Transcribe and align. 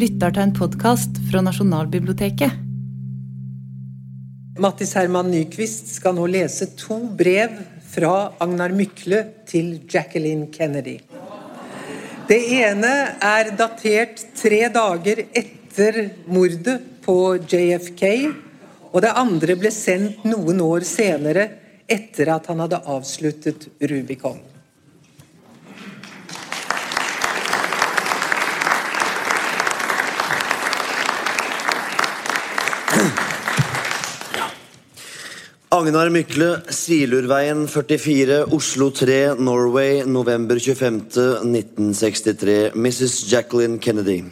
lytter 0.00 0.32
til 0.32 0.46
en 0.46 0.52
podkast 0.56 1.18
fra 1.28 1.42
Nasjonalbiblioteket. 1.44 2.54
Mattis 4.60 4.94
Herman 4.96 5.28
Nyquist 5.32 5.90
skal 5.92 6.14
nå 6.16 6.24
lese 6.30 6.70
to 6.78 6.96
brev 7.18 7.58
fra 7.90 8.30
Agnar 8.40 8.72
Mykle 8.76 9.22
til 9.50 9.74
Jacqueline 9.90 10.48
Kennedy. 10.54 10.98
Det 12.30 12.38
ene 12.60 12.92
er 13.26 13.50
datert 13.58 14.22
tre 14.38 14.62
dager 14.72 15.24
etter 15.26 16.00
mordet 16.30 16.78
på 17.04 17.16
JFK, 17.50 18.04
og 18.92 19.02
det 19.04 19.16
andre 19.24 19.58
ble 19.58 19.72
sendt 19.74 20.24
noen 20.28 20.62
år 20.64 20.86
senere 20.86 21.48
etter 21.90 22.30
at 22.36 22.48
han 22.48 22.62
hadde 22.64 22.84
avsluttet 22.88 23.68
Rubicon. 23.90 24.38
Agnar 35.72 36.08
Mykle, 36.10 36.66
Silurveien 36.66 37.68
44, 37.68 38.52
Oslo 38.52 38.90
3, 38.90 39.36
Norway, 39.38 40.02
november 40.04 40.58
25., 40.58 41.44
1963. 41.44 42.70
Mrs. 42.70 43.28
Jacqueline 43.28 43.78
Kennedy. 43.78 44.24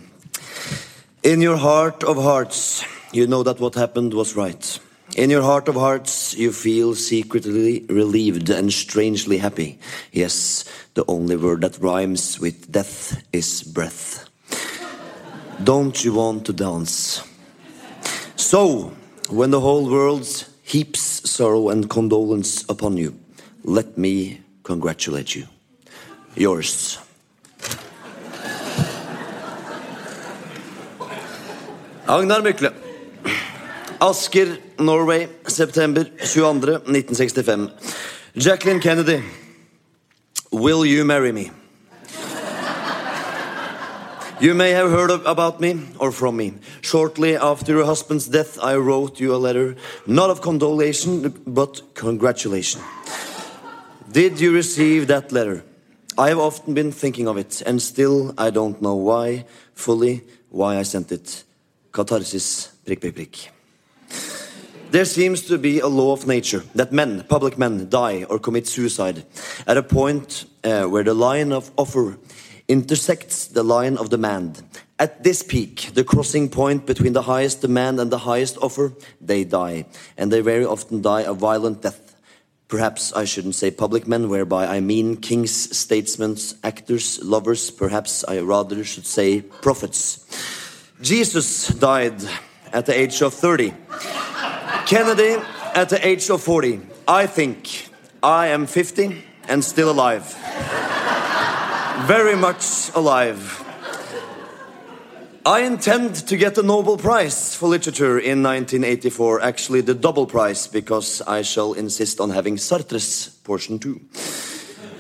In 1.22 1.40
your 1.40 1.56
heart 1.56 2.02
of 2.02 2.16
hearts, 2.16 2.84
you 3.12 3.28
know 3.28 3.44
that 3.44 3.60
what 3.60 3.76
happened 3.76 4.14
was 4.14 4.34
right. 4.34 4.80
In 5.16 5.30
your 5.30 5.42
heart 5.42 5.68
of 5.68 5.76
hearts, 5.76 6.34
you 6.34 6.50
feel 6.50 6.96
secretly 6.96 7.86
relieved 7.88 8.50
and 8.50 8.72
strangely 8.72 9.38
happy. 9.38 9.78
Yes, 10.10 10.64
the 10.94 11.04
only 11.06 11.36
word 11.36 11.60
that 11.60 11.78
rhymes 11.78 12.40
with 12.40 12.72
death 12.72 13.22
is 13.32 13.62
breath. 13.62 14.28
Don't 15.62 16.04
you 16.04 16.14
want 16.14 16.46
to 16.46 16.52
dance? 16.52 17.22
So, 18.34 18.92
when 19.28 19.52
the 19.52 19.60
whole 19.60 19.88
world 19.88 20.26
heaps 20.68 21.30
sorrow 21.30 21.70
and 21.70 21.88
condolence 21.88 22.62
upon 22.68 22.96
you, 22.98 23.18
let 23.64 23.96
me 23.96 24.40
congratulate 24.64 25.34
you. 25.34 25.46
Yours. 26.36 26.98
Agnar 32.06 32.40
Mykle. 32.40 32.74
Asker, 34.00 34.58
Norway, 34.78 35.28
september 35.46 36.04
22. 36.04 36.42
1965. 36.42 38.32
Jacqueline 38.36 38.80
Kennedy. 38.80 39.22
Will 40.52 40.84
you 40.84 41.04
marry 41.04 41.32
me? 41.32 41.50
You 44.40 44.54
may 44.54 44.70
have 44.70 44.92
heard 44.92 45.10
of, 45.10 45.26
about 45.26 45.60
me 45.60 45.80
or 45.98 46.12
from 46.12 46.36
me. 46.36 46.54
Shortly 46.80 47.36
after 47.36 47.72
your 47.72 47.84
husband's 47.84 48.28
death, 48.28 48.56
I 48.62 48.76
wrote 48.76 49.18
you 49.18 49.34
a 49.34 49.36
letter, 49.36 49.74
not 50.06 50.30
of 50.30 50.42
condolation, 50.42 51.30
but 51.44 51.82
congratulation. 51.94 52.80
Did 54.12 54.38
you 54.38 54.54
receive 54.54 55.08
that 55.08 55.32
letter? 55.32 55.64
I 56.16 56.28
have 56.28 56.38
often 56.38 56.72
been 56.72 56.92
thinking 56.92 57.26
of 57.26 57.36
it, 57.36 57.62
and 57.66 57.82
still 57.82 58.32
I 58.38 58.50
don't 58.50 58.80
know 58.80 58.94
why, 58.94 59.44
fully, 59.74 60.22
why 60.50 60.76
I 60.76 60.84
sent 60.84 61.10
it. 61.10 61.42
Catharsis, 61.90 62.68
prick, 62.86 63.00
prick, 63.00 63.16
prick. 63.16 63.50
There 64.92 65.04
seems 65.04 65.42
to 65.48 65.58
be 65.58 65.80
a 65.80 65.88
law 65.88 66.12
of 66.12 66.28
nature 66.28 66.62
that 66.76 66.92
men, 66.92 67.24
public 67.28 67.58
men, 67.58 67.88
die 67.90 68.24
or 68.30 68.38
commit 68.38 68.68
suicide 68.68 69.24
at 69.66 69.76
a 69.76 69.82
point 69.82 70.46
uh, 70.62 70.84
where 70.84 71.04
the 71.04 71.12
line 71.12 71.52
of 71.52 71.70
offer 71.76 72.16
intersects 72.68 73.48
the 73.48 73.62
line 73.62 73.96
of 73.96 74.10
demand. 74.10 74.62
At 74.98 75.24
this 75.24 75.42
peak, 75.42 75.90
the 75.94 76.04
crossing 76.04 76.48
point 76.48 76.84
between 76.84 77.14
the 77.14 77.22
highest 77.22 77.62
demand 77.62 77.98
and 77.98 78.10
the 78.10 78.18
highest 78.18 78.58
offer, 78.60 78.92
they 79.20 79.44
die. 79.44 79.86
And 80.16 80.30
they 80.30 80.40
very 80.40 80.64
often 80.64 81.00
die 81.00 81.22
a 81.22 81.32
violent 81.32 81.82
death. 81.82 82.16
Perhaps 82.68 83.14
I 83.14 83.24
shouldn't 83.24 83.54
say 83.54 83.70
public 83.70 84.06
men, 84.06 84.28
whereby 84.28 84.66
I 84.66 84.80
mean 84.80 85.16
kings, 85.16 85.76
statesmen, 85.76 86.36
actors, 86.62 87.18
lovers. 87.22 87.70
Perhaps 87.70 88.24
I 88.28 88.40
rather 88.40 88.84
should 88.84 89.06
say 89.06 89.40
prophets. 89.40 90.26
Jesus 91.00 91.68
died 91.68 92.22
at 92.72 92.84
the 92.84 92.98
age 92.98 93.22
of 93.22 93.32
30. 93.32 93.72
Kennedy 94.86 95.36
at 95.74 95.88
the 95.88 96.06
age 96.06 96.28
of 96.28 96.42
40. 96.42 96.80
I 97.06 97.26
think 97.26 97.88
I 98.22 98.48
am 98.48 98.66
50 98.66 99.24
and 99.48 99.64
still 99.64 99.90
alive 99.90 100.36
very 102.08 102.36
much 102.36 102.90
alive. 102.94 103.62
I 105.44 105.60
intend 105.60 106.14
to 106.28 106.38
get 106.38 106.54
the 106.54 106.62
Nobel 106.62 106.96
Prize 106.96 107.54
for 107.54 107.68
Literature 107.68 108.18
in 108.18 108.42
1984, 108.42 109.42
actually 109.42 109.82
the 109.82 109.92
double 109.92 110.24
prize, 110.26 110.66
because 110.66 111.20
I 111.26 111.42
shall 111.42 111.74
insist 111.74 112.18
on 112.18 112.30
having 112.30 112.56
Sartre's 112.56 113.28
portion 113.44 113.78
too. 113.78 114.00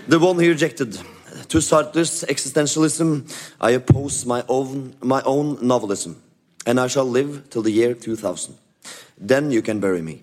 The 0.06 0.18
one 0.18 0.38
he 0.38 0.50
rejected. 0.50 1.00
To 1.48 1.62
Sartre's 1.62 2.24
existentialism, 2.28 3.24
I 3.58 3.70
oppose 3.70 4.26
my 4.26 4.44
own, 4.46 4.94
my 5.00 5.22
own 5.22 5.56
novelism, 5.62 6.16
and 6.66 6.78
I 6.78 6.88
shall 6.88 7.06
live 7.06 7.48
till 7.48 7.62
the 7.62 7.70
year 7.70 7.94
2000. 7.94 8.54
Then 9.16 9.50
you 9.50 9.62
can 9.62 9.80
bury 9.80 10.02
me. 10.02 10.20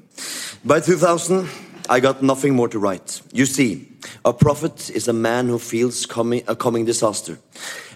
By 0.63 0.81
2000, 0.81 1.49
I 1.89 1.99
got 1.99 2.21
nothing 2.21 2.53
more 2.55 2.67
to 2.69 2.77
write. 2.77 3.21
You 3.33 3.47
see, 3.47 3.87
a 4.25 4.33
prophet 4.33 4.89
is 4.89 5.07
a 5.07 5.13
man 5.13 5.47
who 5.47 5.59
feels 5.59 6.07
coming, 6.07 6.43
a 6.47 6.55
coming 6.55 6.83
disaster 6.83 7.37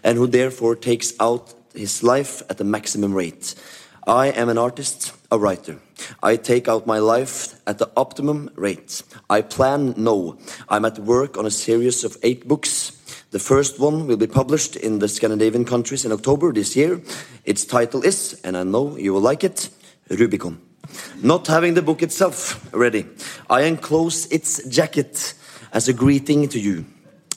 and 0.03 0.17
who 0.17 0.27
therefore 0.27 0.75
takes 0.75 1.13
out 1.19 1.53
his 1.73 2.03
life 2.03 2.43
at 2.49 2.57
the 2.59 2.63
maximum 2.63 3.13
rate. 3.13 3.55
I 4.05 4.27
am 4.27 4.47
an 4.47 4.57
artist, 4.57 5.11
a 5.31 5.39
writer. 5.39 5.79
I 6.21 6.35
take 6.35 6.67
out 6.67 6.85
my 6.85 6.99
life 6.99 7.59
at 7.67 7.79
the 7.79 7.89
optimum 7.97 8.51
rate. 8.55 9.01
I 9.29 9.41
plan 9.41 9.95
no. 9.97 10.37
I'm 10.69 10.85
at 10.85 10.99
work 10.99 11.35
on 11.35 11.47
a 11.47 11.51
series 11.51 12.03
of 12.03 12.17
eight 12.21 12.47
books. 12.47 12.91
The 13.31 13.39
first 13.39 13.79
one 13.79 14.07
will 14.07 14.17
be 14.17 14.27
published 14.27 14.75
in 14.75 14.99
the 14.99 15.07
Scandinavian 15.07 15.65
countries 15.65 16.05
in 16.05 16.11
October 16.11 16.53
this 16.53 16.75
year. 16.75 17.01
Its 17.43 17.65
title 17.65 18.03
is, 18.03 18.39
and 18.43 18.55
I 18.55 18.63
know 18.63 18.97
you 18.97 19.13
will 19.13 19.21
like 19.21 19.43
it, 19.43 19.69
Rubicon. 20.09 20.61
Not 21.21 21.47
having 21.47 21.73
the 21.73 21.81
book 21.81 22.01
itself 22.01 22.67
ready, 22.73 23.05
I 23.49 23.63
enclose 23.63 24.25
its 24.27 24.63
jacket 24.67 25.33
as 25.73 25.87
a 25.87 25.93
greeting 25.93 26.47
to 26.49 26.59
you. 26.59 26.85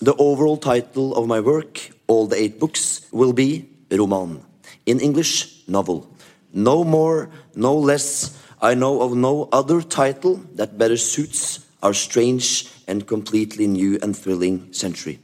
The 0.00 0.14
overall 0.16 0.56
title 0.56 1.14
of 1.14 1.26
my 1.26 1.40
work, 1.40 1.90
all 2.06 2.26
the 2.26 2.36
eight 2.36 2.58
books, 2.58 3.06
will 3.12 3.32
be 3.32 3.68
Roman. 3.90 4.44
In 4.86 5.00
English, 5.00 5.68
novel. 5.68 6.08
No 6.52 6.84
more, 6.84 7.30
no 7.54 7.74
less. 7.74 8.38
I 8.60 8.74
know 8.74 9.02
of 9.02 9.14
no 9.14 9.48
other 9.52 9.82
title 9.82 10.40
that 10.54 10.78
better 10.78 10.96
suits 10.96 11.60
our 11.82 11.94
strange 11.94 12.68
and 12.86 13.06
completely 13.06 13.66
new 13.66 13.98
and 14.02 14.16
thrilling 14.16 14.72
century. 14.72 15.18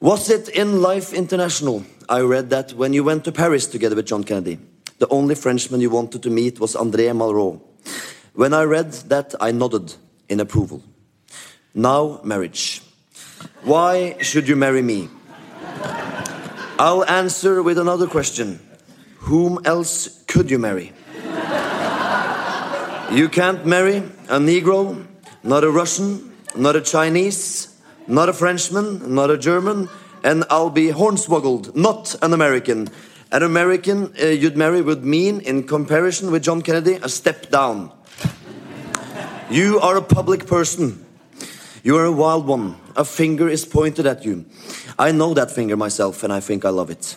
Was 0.00 0.30
it 0.30 0.48
in 0.48 0.82
Life 0.82 1.12
International? 1.12 1.84
I 2.08 2.20
read 2.20 2.50
that 2.50 2.74
when 2.74 2.92
you 2.92 3.04
went 3.04 3.24
to 3.24 3.32
Paris 3.32 3.66
together 3.66 3.96
with 3.96 4.06
John 4.06 4.24
Kennedy, 4.24 4.58
the 4.98 5.08
only 5.08 5.34
Frenchman 5.34 5.80
you 5.80 5.90
wanted 5.90 6.22
to 6.22 6.30
meet 6.30 6.60
was 6.60 6.74
André 6.74 7.10
Malraux. 7.16 7.60
When 8.34 8.52
I 8.52 8.64
read 8.64 8.92
that, 9.08 9.34
I 9.40 9.52
nodded 9.52 9.94
in 10.28 10.40
approval. 10.40 10.82
Now, 11.74 12.20
marriage. 12.22 12.82
Why 13.62 14.16
should 14.20 14.46
you 14.46 14.54
marry 14.54 14.80
me? 14.80 15.08
I'll 16.78 17.04
answer 17.04 17.64
with 17.64 17.78
another 17.78 18.06
question. 18.06 18.60
Whom 19.26 19.58
else 19.64 20.22
could 20.28 20.52
you 20.52 20.58
marry? 20.60 20.92
You 23.10 23.28
can't 23.28 23.66
marry 23.66 23.96
a 24.28 24.38
Negro, 24.38 25.04
not 25.42 25.64
a 25.64 25.70
Russian, 25.70 26.32
not 26.56 26.76
a 26.76 26.80
Chinese, 26.80 27.76
not 28.06 28.28
a 28.28 28.32
Frenchman, 28.32 29.14
not 29.14 29.30
a 29.30 29.38
German, 29.38 29.88
and 30.22 30.44
I'll 30.50 30.70
be 30.70 30.88
hornswoggled, 30.88 31.74
not 31.74 32.14
an 32.22 32.32
American. 32.32 32.88
An 33.32 33.42
American 33.42 34.14
uh, 34.22 34.26
you'd 34.26 34.56
marry 34.56 34.80
would 34.80 35.04
mean, 35.04 35.40
in 35.40 35.64
comparison 35.64 36.30
with 36.30 36.44
John 36.44 36.62
Kennedy, 36.62 37.00
a 37.02 37.08
step 37.08 37.50
down. 37.50 37.90
You 39.50 39.80
are 39.80 39.96
a 39.96 40.02
public 40.02 40.46
person. 40.46 41.03
You 41.84 41.98
are 41.98 42.06
a 42.06 42.12
wild 42.12 42.46
one. 42.46 42.76
A 42.96 43.04
finger 43.04 43.46
is 43.46 43.66
pointed 43.66 44.06
at 44.06 44.24
you. 44.24 44.46
I 44.98 45.12
know 45.12 45.34
that 45.34 45.50
finger 45.50 45.76
myself, 45.76 46.22
and 46.24 46.32
I 46.32 46.40
think 46.40 46.64
I 46.64 46.70
love 46.70 46.88
it. 46.88 47.14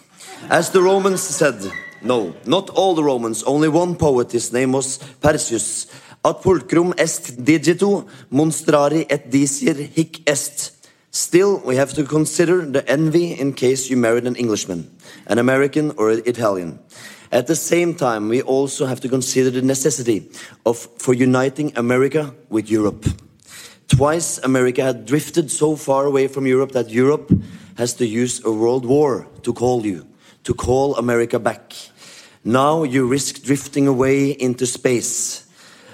As 0.50 0.72
the 0.72 0.82
Romans 0.82 1.22
said, 1.22 1.72
no, 2.02 2.36
not 2.46 2.70
all 2.72 2.94
the 2.94 3.04
Romans, 3.04 3.44
only 3.44 3.70
one 3.70 3.96
poet, 3.96 4.34
his 4.34 4.52
name 4.52 4.74
was 4.74 4.98
Persius. 5.22 5.88
Ad 6.26 6.42
pulcrum 6.42 6.94
est 6.98 7.42
digito 7.42 8.08
monstrari 8.30 9.06
et 9.10 9.32
disir 9.32 9.74
hic 9.96 10.30
est. 10.30 10.74
Still, 11.12 11.62
we 11.64 11.78
have 11.78 11.94
to 11.94 12.04
consider 12.04 12.66
the 12.66 12.86
envy 12.90 13.40
in 13.40 13.54
case 13.54 13.90
you 13.90 13.96
married 13.96 14.28
an 14.28 14.36
Englishman, 14.36 14.92
an 15.28 15.40
American, 15.40 15.94
or 15.96 16.12
an 16.12 16.24
Italian. 16.26 16.80
At 17.32 17.48
the 17.48 17.56
same 17.56 17.96
time, 17.96 18.28
we 18.28 18.42
also 18.42 18.86
have 18.86 19.00
to 19.00 19.08
consider 19.08 19.50
the 19.50 19.62
necessity 19.62 20.30
of 20.66 20.78
for 20.98 21.14
uniting 21.14 21.72
America 21.78 22.36
with 22.50 22.70
Europe. 22.70 23.06
Twice, 23.88 24.38
America 24.40 24.84
had 24.84 25.06
drifted 25.06 25.50
so 25.50 25.76
far 25.76 26.06
away 26.06 26.28
from 26.28 26.46
Europe 26.46 26.74
that 26.74 26.90
Europe 26.90 27.32
has 27.78 27.94
to 27.96 28.06
use 28.06 28.44
a 28.44 28.52
world 28.52 28.86
war 28.86 29.28
to 29.44 29.54
call 29.54 29.86
you, 29.86 30.06
to 30.44 30.54
call 30.54 30.96
America 30.96 31.40
back. 31.40 31.74
Now 32.44 32.84
you 32.84 33.08
risk 33.08 33.44
drifting 33.44 33.88
away 33.88 34.32
into 34.32 34.66
space. 34.66 35.48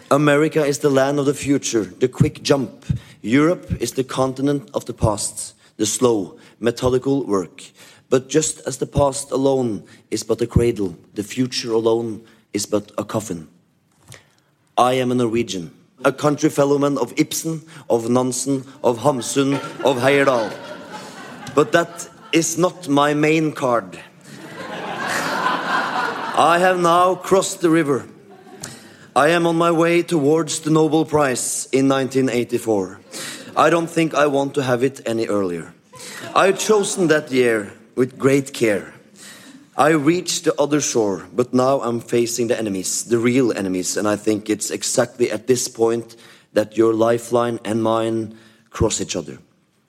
America 0.10 0.66
is 0.66 0.80
the 0.80 0.90
land 0.90 1.19
of 1.19 1.25
the 1.25 1.34
future, 1.34 1.84
the 1.84 2.07
quick 2.07 2.44
jump. 2.44 2.86
Europe 3.22 3.81
is 3.81 3.94
the 3.94 4.04
continent 4.04 4.69
of 4.74 4.86
the 4.86 4.94
past, 4.94 5.56
the 5.78 5.86
slow, 5.86 6.38
methodical 6.60 7.25
work. 7.25 7.63
But 8.10 8.30
just 8.30 8.60
as 8.68 8.78
the 8.78 8.86
past 8.86 9.31
alone 9.31 9.84
is 10.12 10.24
but 10.24 10.42
a 10.42 10.48
cradle, 10.48 10.96
the 11.13 11.24
future 11.24 11.72
alone 11.72 12.24
is 12.54 12.66
but 12.66 12.92
a 12.98 13.04
coffin. 13.04 13.48
I 14.78 14.94
am 14.94 15.12
a 15.12 15.16
Norwegian, 15.16 15.72
a 16.06 16.12
country 16.12 16.50
fellowman 16.50 16.98
of 16.98 17.14
Ibsen, 17.18 17.64
of 17.90 18.10
Nansen, 18.10 18.66
of 18.84 19.00
Hamsun, 19.00 19.56
of 19.84 19.98
Heyerdahl. 19.98 20.54
But 21.56 21.72
that 21.72 22.10
is 22.32 22.58
not 22.58 22.88
my 22.88 23.14
main 23.14 23.52
card. 23.52 24.00
I 26.36 26.58
have 26.60 26.80
now 26.80 27.16
crossed 27.16 27.62
the 27.62 27.70
river. 27.70 28.08
I 29.16 29.28
am 29.30 29.46
on 29.46 29.56
my 29.56 29.70
way 29.70 30.02
towards 30.02 30.62
the 30.62 30.72
Nobel 30.72 31.06
Prize 31.06 31.70
in 31.72 31.88
1984. 31.88 33.00
I 33.56 33.70
don't 33.70 33.90
think 33.90 34.16
I 34.16 34.26
want 34.26 34.56
to 34.56 34.64
have 34.64 34.84
it 34.84 35.02
any 35.06 35.28
earlier. 35.28 35.76
I 36.36 36.48
have 36.48 36.58
chosen 36.58 37.08
that 37.10 37.32
year 37.32 37.72
with 37.96 38.18
great 38.18 38.54
care. 38.54 38.94
I 39.75 39.90
reached 39.90 40.44
the 40.44 40.54
other 40.62 40.80
shore, 40.80 41.28
but 41.34 41.52
now 41.52 41.81
I'm 41.81 42.00
facing 42.00 42.48
the 42.48 42.58
enemies, 42.58 43.06
the 43.06 43.18
real 43.18 43.52
enemies, 43.52 43.98
and 43.98 44.08
I 44.08 44.16
think 44.16 44.48
it's 44.48 44.70
exactly 44.70 45.31
at 45.31 45.48
this 45.48 45.68
point 45.68 46.16
that 46.54 46.78
your 46.78 46.94
lifeline 46.94 47.60
and 47.66 47.81
mine 47.81 48.38
cross 48.70 49.02
each 49.02 49.16
other. 49.16 49.40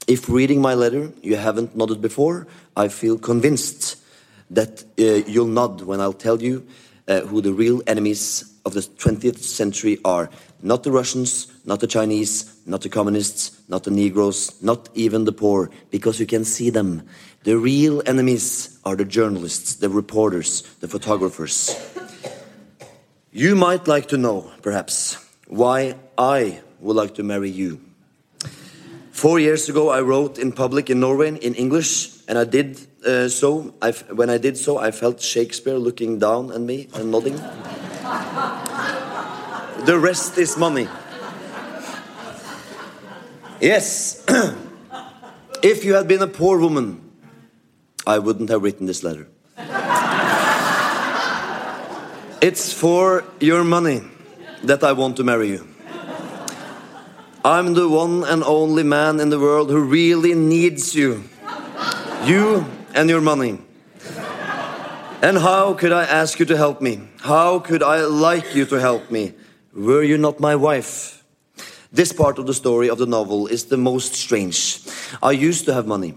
If 0.07 0.29
reading 0.31 0.63
my 0.63 0.73
letter 0.73 1.13
you 1.23 1.37
haven't 1.37 1.77
nodded 1.77 2.01
before, 2.01 2.47
I 2.75 2.89
feel 2.89 3.19
convinced 3.19 3.97
that 4.51 4.85
uh, 4.99 5.29
you'll 5.31 5.47
nod 5.47 5.83
when 5.83 6.01
I'll 6.01 6.15
tell 6.15 6.43
you 6.43 6.67
uh, 7.07 7.21
who 7.21 7.43
the 7.43 7.53
real 7.53 7.83
enemies 7.87 8.55
of 8.65 8.73
the 8.73 8.81
20th 8.81 9.39
century 9.39 9.99
are. 10.05 10.31
Not 10.63 10.83
the 10.83 10.93
Russians, 10.93 11.53
not 11.67 11.81
the 11.81 11.87
Chinese, 11.87 12.57
not 12.65 12.81
the 12.81 12.89
communists, 12.89 13.61
not 13.69 13.85
the 13.85 13.91
Negroes, 13.91 14.63
not 14.63 14.89
even 14.95 15.25
the 15.25 15.33
poor, 15.33 15.71
because 15.91 16.19
you 16.19 16.27
can 16.27 16.45
see 16.45 16.71
them. 16.71 17.03
The 17.45 17.59
real 17.59 18.03
enemies 18.07 18.79
are 18.87 18.97
the 18.97 19.05
journalists, 19.05 19.75
the 19.75 19.91
reporters, 19.91 20.63
the 20.81 20.89
photographers. 20.89 21.77
You 23.33 23.55
might 23.55 23.87
like 23.87 24.09
to 24.09 24.17
know, 24.17 24.51
perhaps, 24.63 25.19
why 25.47 25.97
I 26.17 26.63
would 26.81 26.97
like 26.97 27.17
to 27.17 27.23
marry 27.23 27.51
you. 27.51 27.83
Four 29.11 29.41
years 29.41 29.69
ago, 29.69 29.91
I 29.91 30.01
wrote 30.01 30.39
in 30.39 30.53
public 30.53 30.89
in 30.89 31.01
Norway 31.01 31.37
in 31.37 31.55
English, 31.55 32.17
and 32.29 32.39
I 32.39 32.45
did 32.45 32.81
uh, 33.07 33.29
so. 33.29 33.75
I, 33.83 33.91
when 33.91 34.31
I 34.31 34.39
did 34.39 34.57
so, 34.57 34.79
I 34.79 34.91
felt 34.91 35.21
Shakespeare 35.21 35.77
looking 35.77 36.19
down 36.19 36.51
at 36.51 36.63
me 36.63 36.89
and 36.95 37.11
nodding. 37.11 37.37
the 39.85 39.99
rest 40.01 40.39
is 40.39 40.57
money. 40.57 40.89
Yes, 43.61 44.25
if 45.63 45.85
you 45.85 45.93
had 45.93 46.09
been 46.09 46.23
a 46.23 46.27
poor 46.27 46.59
woman, 46.59 47.04
I 48.07 48.19
wouldn't 48.19 48.51
have 48.51 48.63
written 48.63 48.87
this 48.87 49.03
letter. 49.03 49.27
it's 52.41 52.73
for 52.73 53.25
your 53.41 53.65
money 53.65 54.03
that 54.63 54.85
I 54.85 54.93
want 54.93 55.17
to 55.17 55.25
marry 55.25 55.49
you. 55.49 55.67
I'm 57.45 57.75
the 57.75 57.89
one 57.89 58.25
and 58.25 58.43
only 58.43 58.83
man 58.83 59.21
in 59.21 59.29
the 59.29 59.39
world 59.39 59.71
who 59.71 59.83
really 59.83 60.35
needs 60.35 60.95
you. 60.95 61.25
You 62.25 62.65
and 62.95 63.11
your 63.11 63.21
money. 63.21 63.59
And 65.21 65.39
how 65.39 65.75
could 65.75 65.93
I 65.93 66.05
ask 66.05 66.39
you 66.39 66.47
to 66.47 66.57
help 66.57 66.81
me? 66.81 67.01
How 67.21 67.59
could 67.59 67.83
I 67.83 68.05
like 68.05 68.55
you 68.55 68.67
to 68.67 68.81
help 68.81 69.11
me? 69.11 69.35
Were 69.75 70.03
you 70.03 70.19
not 70.19 70.41
my 70.41 70.57
wife? 70.57 71.25
This 71.93 72.13
part 72.13 72.39
of 72.39 72.47
the 72.47 72.55
story 72.55 72.91
of 72.91 72.99
the 72.99 73.07
novel 73.07 73.47
is 73.47 73.67
the 73.67 73.77
most 73.77 74.15
strange. 74.15 74.81
I 75.23 75.33
used 75.33 75.65
to 75.67 75.75
have 75.75 75.87
money, 75.87 76.15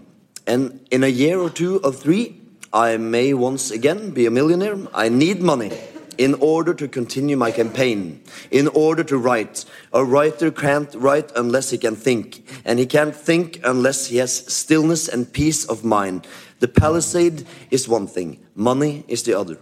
and 0.47 0.79
in 0.89 1.03
a 1.03 1.07
year 1.07 1.39
or 1.39 1.49
two 1.49 1.79
or 1.83 1.91
three, 1.91 2.41
I 2.73 2.97
may 2.97 3.33
once 3.33 3.69
again 3.69 4.11
be 4.11 4.25
a 4.25 4.31
millionaire. 4.31 4.77
I 4.93 5.09
need 5.09 5.41
money 5.41 5.71
in 6.17 6.33
order 6.35 6.73
to 6.73 6.87
continue 6.87 7.37
my 7.37 7.51
campaign, 7.51 8.21
in 8.49 8.67
order 8.69 9.03
to 9.03 9.17
write. 9.17 9.65
A 9.93 10.03
writer 10.03 10.49
can't 10.49 10.93
write 10.95 11.31
unless 11.35 11.69
he 11.69 11.77
can 11.77 11.95
think, 11.95 12.43
and 12.65 12.79
he 12.79 12.85
can't 12.85 13.15
think 13.15 13.59
unless 13.63 14.07
he 14.07 14.17
has 14.17 14.33
stillness 14.51 15.07
and 15.07 15.31
peace 15.31 15.65
of 15.65 15.83
mind. 15.83 16.25
The 16.59 16.67
palisade 16.67 17.45
is 17.69 17.87
one 17.87 18.07
thing, 18.07 18.39
money 18.55 19.05
is 19.07 19.23
the 19.23 19.37
other. 19.37 19.59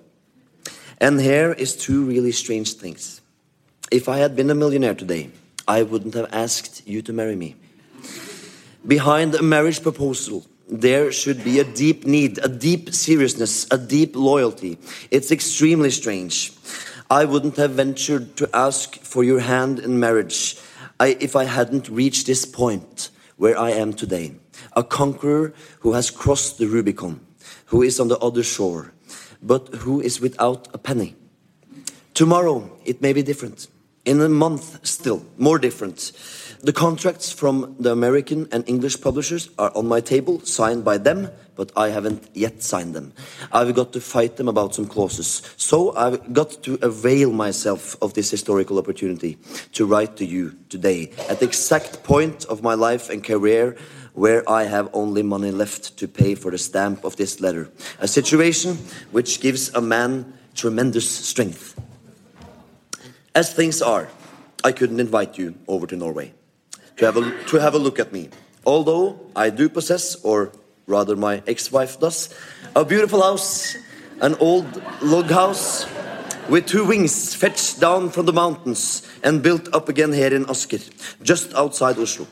And 1.02 1.20
here 1.20 1.52
is 1.52 1.76
two 1.76 2.06
really 2.06 2.32
strange 2.32 2.74
things. 2.74 3.22
If 3.92 4.08
I 4.08 4.18
had 4.18 4.36
been 4.36 4.50
a 4.50 4.56
millionaire 4.56 4.96
today, 4.96 5.30
I 5.68 5.84
wouldn't 5.84 6.14
have 6.14 6.34
asked 6.34 6.88
you 6.88 7.02
to 7.02 7.14
marry 7.14 7.36
me. 7.36 7.56
Behind 8.88 9.36
a 9.36 9.42
marriage 9.42 9.82
proposal, 9.84 10.46
there 10.68 11.12
should 11.12 11.44
be 11.44 11.60
a 11.60 11.64
deep 11.64 12.06
need, 12.06 12.40
a 12.40 12.48
deep 12.48 12.94
seriousness, 12.94 13.68
a 13.72 13.78
deep 13.78 14.16
loyalty. 14.16 14.78
It's 15.12 15.32
extremely 15.32 15.92
strange. 15.92 16.54
I 17.10 17.26
wouldn't 17.26 17.58
have 17.58 17.72
ventured 17.72 18.36
to 18.38 18.50
ask 18.54 18.96
for 18.96 19.24
your 19.24 19.40
hand 19.40 19.80
in 19.80 20.00
marriage 20.00 20.58
I, 21.00 21.18
if 21.20 21.36
I 21.36 21.44
hadn't 21.44 21.90
reached 21.90 22.26
this 22.26 22.46
point 22.46 23.10
where 23.38 23.58
I 23.58 23.72
am 23.72 23.94
today. 23.94 24.36
A 24.74 24.84
conqueror 24.84 25.54
who 25.80 25.94
has 25.94 26.10
crossed 26.10 26.58
the 26.58 26.68
Rubicon, 26.68 27.20
who 27.66 27.82
is 27.82 28.00
on 28.00 28.08
the 28.08 28.18
other 28.20 28.44
shore, 28.44 28.94
but 29.42 29.68
who 29.76 30.02
is 30.02 30.20
without 30.20 30.68
a 30.74 30.78
penny. 30.78 31.16
Tomorrow, 32.14 32.72
it 32.86 33.02
may 33.02 33.14
be 33.14 33.22
different. 33.22 33.68
In 34.06 34.22
a 34.22 34.30
month, 34.30 34.86
still 34.86 35.26
more 35.38 35.60
different. 35.60 36.12
The 36.66 36.74
contracts 36.74 37.32
from 37.32 37.76
the 37.80 37.92
American 37.92 38.48
and 38.52 38.68
English 38.68 39.00
publishers 39.00 39.52
are 39.60 39.72
on 39.78 39.88
my 39.88 40.02
table, 40.02 40.40
signed 40.40 40.84
by 40.84 40.98
them, 40.98 41.30
but 41.56 41.72
I 41.78 41.90
haven't 41.90 42.28
yet 42.34 42.64
signed 42.64 42.96
them. 42.96 43.14
I've 43.52 43.76
got 43.76 43.94
to 43.94 44.02
fight 44.02 44.38
them 44.38 44.48
about 44.48 44.74
some 44.74 44.88
clauses. 44.88 45.44
So 45.58 45.96
I've 45.96 46.34
got 46.34 46.64
to 46.64 46.80
avail 46.82 47.32
myself 47.32 47.96
of 48.02 48.16
this 48.16 48.32
historical 48.32 48.80
opportunity 48.80 49.38
to 49.74 49.86
write 49.86 50.18
to 50.18 50.26
you 50.26 50.58
today 50.70 51.12
at 51.30 51.40
the 51.40 51.46
exact 51.46 52.02
point 52.02 52.46
of 52.46 52.64
my 52.64 52.74
life 52.74 53.12
and 53.12 53.24
career 53.24 53.78
where 54.16 54.42
I 54.50 54.64
have 54.64 54.90
only 54.92 55.22
money 55.22 55.52
left 55.52 55.96
to 55.98 56.08
pay 56.08 56.34
for 56.34 56.50
the 56.50 56.58
stamp 56.58 57.04
of 57.04 57.16
this 57.16 57.40
letter. 57.40 57.70
A 58.00 58.08
situation 58.08 58.80
which 59.12 59.40
gives 59.40 59.72
a 59.76 59.82
man 59.82 60.34
tremendous 60.56 61.08
strength. 61.08 61.80
As 63.36 63.54
things 63.54 63.84
are, 63.84 64.10
I 64.64 64.72
couldn't 64.72 65.00
invite 65.00 65.38
you 65.38 65.54
over 65.68 65.86
to 65.86 65.96
Norway 65.96 66.34
to 66.98 67.06
have 67.06 67.18
a, 67.18 67.44
to 67.46 67.58
have 67.58 67.76
a 67.76 67.80
look 67.80 68.00
at 68.00 68.12
me. 68.12 68.30
Although 68.66 69.20
I 69.36 69.50
do 69.50 69.70
possess, 69.70 70.16
or 70.24 70.52
rather 70.88 71.16
my 71.16 71.44
ex-wife 71.48 72.00
does, 72.00 72.34
a 72.76 72.84
beautiful 72.84 73.22
house, 73.22 73.76
an 74.22 74.36
old 74.36 74.82
log 75.02 75.30
house 75.30 75.86
with 76.50 76.68
two 76.68 76.86
wings 76.86 77.36
fetched 77.36 77.80
down 77.80 78.10
from 78.10 78.26
the 78.26 78.34
mountains 78.34 79.08
and 79.24 79.42
built 79.42 79.74
up 79.74 79.90
again 79.90 80.14
here 80.14 80.34
in 80.34 80.50
Asker, 80.50 80.80
just 81.24 81.54
outside 81.54 81.98
Oslo. 81.98 82.28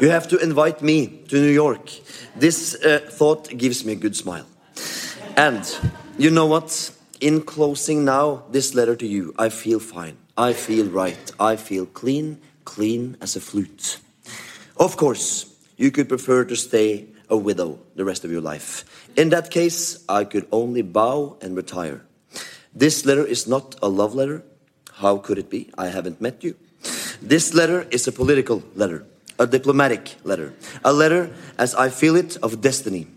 You 0.00 0.10
have 0.10 0.28
to 0.28 0.38
invite 0.38 0.82
me 0.82 1.22
to 1.28 1.36
New 1.36 1.52
York. 1.52 1.90
This 2.36 2.74
uh, 2.74 3.00
thought 3.08 3.56
gives 3.56 3.84
me 3.84 3.92
a 3.92 3.96
good 3.96 4.16
smile. 4.16 4.46
And 5.36 5.62
you 6.18 6.30
know 6.30 6.46
what? 6.46 6.90
In 7.20 7.42
closing 7.42 8.04
now 8.04 8.44
this 8.50 8.74
letter 8.74 8.96
to 8.96 9.06
you, 9.06 9.34
I 9.38 9.50
feel 9.50 9.78
fine. 9.78 10.16
I 10.36 10.54
feel 10.54 10.86
right. 10.86 11.32
I 11.38 11.56
feel 11.56 11.86
clean, 11.86 12.40
clean 12.70 13.16
as 13.20 13.34
a 13.34 13.40
flute. 13.40 13.98
Of 14.78 14.96
course, 14.96 15.50
you 15.76 15.90
could 15.90 16.08
prefer 16.08 16.44
to 16.44 16.54
stay 16.54 17.06
a 17.28 17.36
widow 17.36 17.80
the 17.96 18.04
rest 18.04 18.24
of 18.24 18.30
your 18.30 18.40
life. 18.40 18.84
In 19.16 19.30
that 19.30 19.50
case, 19.50 20.04
I 20.08 20.22
could 20.22 20.46
only 20.52 20.82
bow 20.82 21.36
and 21.42 21.56
retire. 21.56 22.06
This 22.72 23.04
letter 23.04 23.26
is 23.26 23.48
not 23.48 23.74
a 23.82 23.88
love 23.88 24.14
letter. 24.14 24.44
How 25.02 25.18
could 25.18 25.38
it 25.38 25.50
be? 25.50 25.70
I 25.76 25.88
haven't 25.88 26.20
met 26.20 26.44
you. 26.44 26.54
This 27.20 27.54
letter 27.54 27.88
is 27.90 28.06
a 28.06 28.12
political 28.12 28.62
letter, 28.76 29.04
a 29.38 29.46
diplomatic 29.46 30.14
letter, 30.22 30.54
a 30.84 30.92
letter, 30.92 31.34
as 31.58 31.74
I 31.74 31.88
feel 31.90 32.14
it, 32.14 32.36
of 32.42 32.60
destiny. 32.60 33.08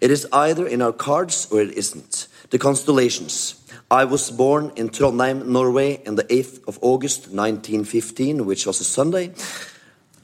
It 0.00 0.10
is 0.10 0.26
either 0.32 0.66
in 0.66 0.82
our 0.82 0.92
cards 0.92 1.46
or 1.52 1.60
it 1.62 1.70
isn't. 1.78 2.26
The 2.50 2.58
constellations. 2.58 3.54
I 3.90 4.04
was 4.04 4.32
born 4.32 4.72
in 4.74 4.88
Trondheim, 4.88 5.46
Norway, 5.46 6.02
on 6.08 6.16
the 6.16 6.24
8th 6.24 6.66
of 6.66 6.76
August 6.82 7.28
1915, 7.30 8.44
which 8.44 8.66
was 8.66 8.80
a 8.80 8.84
Sunday. 8.84 9.30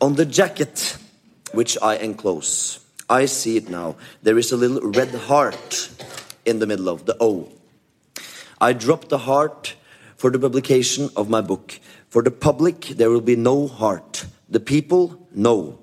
On 0.00 0.16
the 0.16 0.26
jacket, 0.26 0.96
which 1.52 1.78
I 1.80 1.94
enclose, 1.94 2.80
I 3.08 3.26
see 3.26 3.56
it 3.56 3.68
now. 3.68 3.94
There 4.20 4.36
is 4.36 4.50
a 4.50 4.56
little 4.56 4.90
red 4.90 5.14
heart 5.14 5.90
in 6.44 6.58
the 6.58 6.66
middle 6.66 6.88
of 6.88 7.06
the 7.06 7.16
O. 7.20 7.52
I 8.60 8.72
dropped 8.72 9.10
the 9.10 9.18
heart 9.18 9.76
for 10.16 10.30
the 10.30 10.40
publication 10.40 11.10
of 11.14 11.30
my 11.30 11.40
book. 11.40 11.78
For 12.08 12.20
the 12.20 12.32
public, 12.32 12.80
there 12.80 13.10
will 13.10 13.20
be 13.20 13.36
no 13.36 13.68
heart. 13.68 14.26
The 14.48 14.58
people, 14.58 15.28
no. 15.32 15.78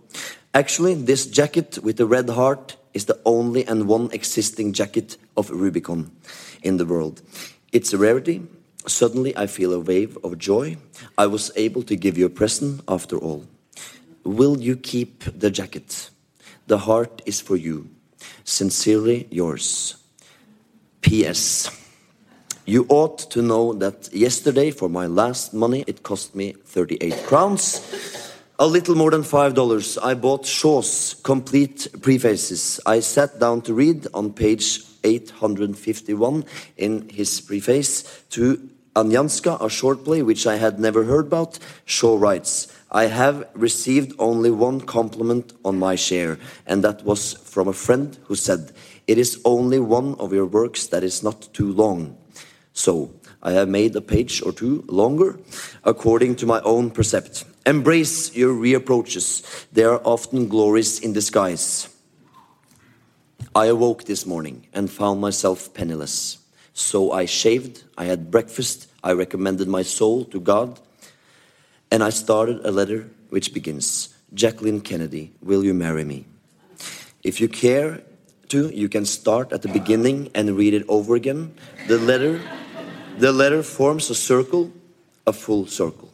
Actually, 0.54 0.96
this 0.96 1.26
jacket 1.28 1.80
with 1.82 1.96
the 1.96 2.06
red 2.06 2.30
heart 2.30 2.76
is 2.94 3.06
the 3.06 3.22
only 3.26 3.66
and 3.66 3.88
one 3.88 4.10
existing 4.12 4.74
jacket 4.74 5.16
of 5.38 5.50
Rubicon 5.50 6.12
in 6.62 6.76
the 6.76 6.86
world. 6.86 7.22
It's 7.72 7.94
a 7.94 7.98
rarity. 7.98 8.42
Suddenly, 8.88 9.38
I 9.38 9.46
feel 9.48 9.74
a 9.74 9.80
wave 9.80 10.18
of 10.24 10.38
joy. 10.38 10.78
I 11.18 11.28
was 11.28 11.52
able 11.56 11.84
to 11.84 11.96
give 11.96 12.18
you 12.18 12.26
a 12.26 12.30
present 12.30 12.82
after 12.88 13.18
all. 13.18 13.46
Will 14.24 14.60
you 14.60 14.76
keep 14.76 15.24
the 15.40 15.52
jacket? 15.52 16.10
The 16.68 16.80
heart 16.80 17.22
is 17.26 17.42
for 17.42 17.56
you. 17.56 17.90
Sincerely 18.44 19.28
yours. 19.30 19.96
P.S. 21.02 21.70
You 22.66 22.86
ought 22.90 23.18
to 23.32 23.42
know 23.42 23.74
that 23.74 24.14
yesterday, 24.14 24.72
for 24.72 24.90
my 24.90 25.08
last 25.08 25.54
money, 25.54 25.84
it 25.88 26.04
cost 26.04 26.36
me 26.36 26.54
38 26.54 27.26
crowns. 27.26 27.82
A 28.60 28.68
little 28.68 28.96
more 28.96 29.10
than 29.12 29.24
five 29.24 29.54
dollars. 29.54 29.98
I 29.98 30.16
bought 30.16 30.46
Shaw's 30.46 31.16
complete 31.24 31.88
prefaces. 32.02 32.80
I 32.86 33.00
sat 33.00 33.40
down 33.40 33.62
to 33.62 33.74
read 33.74 34.08
on 34.14 34.34
page 34.34 34.82
851 35.04 36.46
in 36.78 37.10
his 37.10 37.42
preface 37.42 38.24
to 38.32 38.70
Anjanska, 38.96 39.64
a 39.64 39.70
short 39.70 40.04
play 40.04 40.22
which 40.22 40.48
I 40.48 40.58
had 40.58 40.80
never 40.80 41.04
heard 41.04 41.28
about. 41.28 41.60
Shaw 41.86 42.18
writes, 42.18 42.68
I 42.92 43.06
have 43.06 43.48
received 43.54 44.16
only 44.18 44.50
one 44.50 44.82
compliment 44.82 45.54
on 45.64 45.78
my 45.78 45.96
share, 45.96 46.40
and 46.66 46.84
that 46.84 47.04
was 47.04 47.34
from 47.34 47.68
a 47.68 47.74
friend 47.74 48.18
who 48.24 48.36
said, 48.36 48.72
It 49.06 49.18
is 49.18 49.40
only 49.46 49.80
one 49.80 50.16
of 50.16 50.34
your 50.34 50.48
works 50.48 50.88
that 50.88 51.04
is 51.04 51.22
not 51.22 51.54
too 51.54 51.72
long. 51.72 52.18
So, 52.74 53.14
I 53.42 53.52
have 53.52 53.70
made 53.70 53.96
a 53.96 54.02
page 54.02 54.42
or 54.42 54.52
two 54.52 54.84
longer, 54.88 55.40
according 55.84 56.36
to 56.38 56.46
my 56.46 56.60
own 56.62 56.90
precept. 56.92 57.46
Embrace 57.66 58.36
your 58.36 58.54
reapproaches, 58.54 59.66
they 59.72 59.84
are 59.84 60.02
often 60.04 60.48
glories 60.48 61.00
in 61.00 61.14
disguise. 61.14 61.90
I 63.56 63.66
awoke 63.66 64.06
this 64.06 64.26
morning 64.26 64.68
and 64.74 64.90
found 64.90 65.22
myself 65.22 65.74
penniless. 65.74 66.38
So 66.74 67.12
I 67.12 67.26
shaved, 67.26 67.84
I 67.98 68.06
had 68.06 68.32
breakfast, 68.32 68.88
I 69.04 69.12
recommended 69.14 69.68
my 69.68 69.82
soul 69.82 70.26
to 70.26 70.40
God, 70.40 70.80
and 71.92 72.04
I 72.04 72.10
started 72.10 72.66
a 72.66 72.72
letter 72.72 73.10
which 73.30 73.54
begins 73.54 74.16
Jacqueline 74.34 74.82
Kennedy, 74.82 75.34
will 75.42 75.64
you 75.64 75.74
marry 75.74 76.04
me? 76.04 76.26
If 77.24 77.42
you 77.42 77.48
care 77.48 78.02
to, 78.50 78.70
you 78.70 78.88
can 78.88 79.06
start 79.06 79.52
at 79.52 79.62
the 79.62 79.68
beginning 79.70 80.30
and 80.36 80.56
read 80.56 80.74
it 80.74 80.86
over 80.88 81.16
again. 81.16 81.54
The 81.88 81.98
letter, 81.98 82.42
the 83.18 83.32
letter 83.32 83.64
forms 83.64 84.10
a 84.10 84.16
circle, 84.16 84.72
a 85.26 85.34
full 85.34 85.66
circle. 85.66 86.09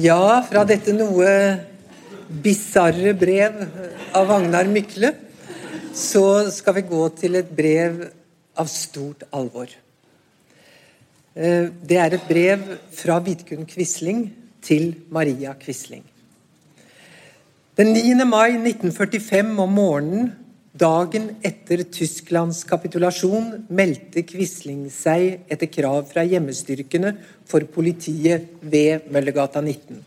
Ja, 0.00 0.40
fra 0.46 0.62
dette 0.64 0.94
noe 0.96 1.30
bisarre 2.40 3.10
brev 3.18 3.56
av 4.16 4.30
Agnar 4.32 4.68
Mykle, 4.70 5.10
så 5.92 6.22
skal 6.54 6.76
vi 6.78 6.84
gå 6.88 7.00
til 7.18 7.36
et 7.36 7.50
brev 7.52 7.98
av 8.56 8.70
stort 8.70 9.26
alvor. 9.36 9.68
Eh, 11.34 11.68
Det 11.84 11.98
er 11.98 12.14
et 12.14 12.28
brev 12.28 12.62
fra 12.92 13.18
Vidkun 13.18 13.66
Quisling 13.66 14.30
til 14.62 14.94
Maria 15.10 15.52
Quisling. 15.54 16.04
Den 17.76 17.92
9. 17.92 18.24
mai 18.24 18.56
1945 18.56 19.58
om 19.58 19.72
morgenen, 19.72 20.32
dagen 20.80 21.34
etter 21.44 21.82
Tysklands 21.92 22.62
kapitulasjon, 22.68 23.66
meldte 23.68 24.22
Quisling 24.24 24.86
seg 24.92 25.44
etter 25.52 25.68
krav 25.68 26.06
fra 26.08 26.24
hjemmestyrkene 26.24 27.12
for 27.48 27.66
politiet 27.74 28.48
ved 28.62 29.10
Møllergata 29.12 29.60
19. 29.60 30.00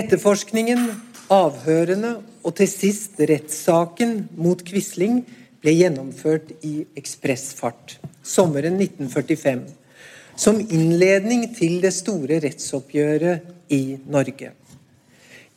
Etterforskningen, 0.00 0.86
avhørene 1.30 2.14
og 2.42 2.54
til 2.58 2.70
sist 2.70 3.20
rettssaken 3.20 4.16
mot 4.40 4.62
Quisling 4.66 5.20
ble 5.60 5.74
gjennomført 5.76 6.54
i 6.64 6.86
ekspressfart 6.98 7.98
sommeren 8.24 8.78
1945, 8.80 9.66
som 10.40 10.56
innledning 10.62 11.50
til 11.56 11.82
det 11.84 11.92
store 11.94 12.40
rettsoppgjøret 12.46 13.44
i 13.76 13.98
Norge. 14.08 14.54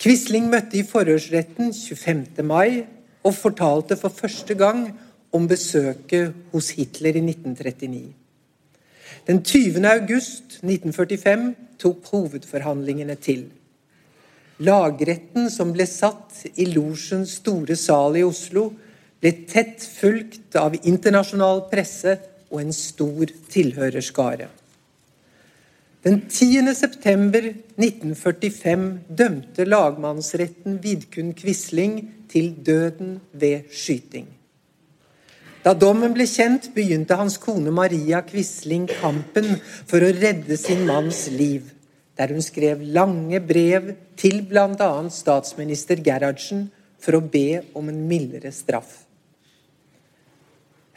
Quisling 0.03 0.49
møtte 0.51 0.81
i 0.81 0.83
forhørsretten 0.83 1.71
25. 1.71 2.43
mai 2.43 2.83
og 3.23 3.35
fortalte 3.35 3.97
for 3.99 4.13
første 4.13 4.55
gang 4.59 4.87
om 5.33 5.47
besøket 5.47 6.33
hos 6.51 6.69
Hitler 6.77 7.17
i 7.17 7.23
1939. 7.23 8.13
Den 9.27 9.43
20. 9.43 9.79
august 9.87 10.59
1945 10.61 11.53
tok 11.79 12.09
hovedforhandlingene 12.11 13.15
til. 13.15 13.45
Lagretten 14.63 15.49
som 15.49 15.71
ble 15.73 15.85
satt 15.89 16.43
i 16.59 16.67
losjens 16.69 17.39
store 17.39 17.75
sal 17.79 18.19
i 18.19 18.25
Oslo, 18.27 18.67
ble 19.23 19.31
tett 19.49 19.81
fulgt 19.87 20.57
av 20.59 20.75
internasjonal 20.83 21.65
presse 21.71 22.17
og 22.51 22.59
en 22.61 22.75
stor 22.75 23.31
tilhørerskare. 23.49 24.49
Den 26.03 26.25
10. 26.27 26.75
september 26.75 27.45
1945 27.79 28.81
dømte 29.07 29.63
lagmannsretten 29.63 30.81
Vidkun 30.83 31.29
Quisling 31.31 31.93
til 32.27 32.49
døden 32.65 33.21
ved 33.31 33.69
skyting. 33.71 34.27
Da 35.63 35.71
dommen 35.71 36.11
ble 36.11 36.27
kjent, 36.27 36.73
begynte 36.75 37.15
hans 37.15 37.39
kone 37.39 37.71
Maria 37.71 38.19
Quisling 38.27 38.89
kampen 38.91 39.47
for 39.63 40.03
å 40.03 40.11
redde 40.11 40.59
sin 40.59 40.83
manns 40.89 41.29
liv, 41.31 41.71
der 42.19 42.35
hun 42.35 42.43
skrev 42.43 42.83
lange 42.83 43.39
brev 43.39 43.93
til 44.19 44.41
bl.a. 44.43 44.91
statsminister 45.07 46.03
Gerhardsen 46.03 46.67
for 46.99 47.15
å 47.15 47.23
be 47.23 47.61
om 47.79 47.87
en 47.87 48.03
mildere 48.11 48.51
straff. 48.51 49.05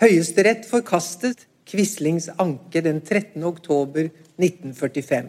Høyesterett 0.03 0.67
forkastet 0.67 1.47
Quislings 1.67 2.29
anke 2.39 2.81
den 2.81 3.01
13. 3.01 3.43
oktober 3.45 4.11
1945. 4.37 5.27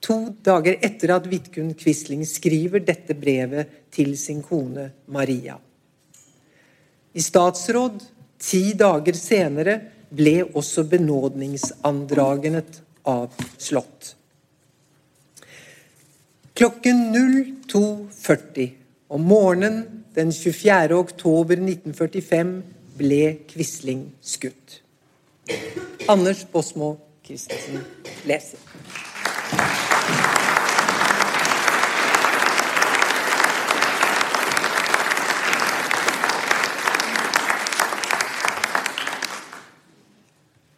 To 0.00 0.16
dager 0.42 0.78
etter 0.80 1.12
at 1.16 1.26
Vidkun 1.28 1.74
Quisling 1.74 2.22
skriver 2.26 2.80
dette 2.86 3.16
brevet 3.18 3.72
til 3.92 4.14
sin 4.18 4.40
kone 4.46 4.90
Maria. 5.12 5.58
I 7.12 7.22
statsråd 7.22 7.98
ti 8.40 8.62
dager 8.78 9.18
senere 9.18 9.74
ble 10.10 10.40
også 10.56 10.86
benådningsandragenet 10.88 12.80
avslått. 13.10 14.14
Klokken 16.54 17.10
02.40 17.14 18.70
om 19.10 19.26
morgenen 19.26 20.04
den 20.14 20.32
24. 20.32 20.94
oktober 20.94 21.58
1945 21.58 22.54
ble 23.00 23.24
Quisling 23.50 24.06
skutt. 24.22 24.80
Anders 26.08 26.44
Bosmo 26.52 26.96
Christensen 27.24 27.84
leser. 28.24 28.58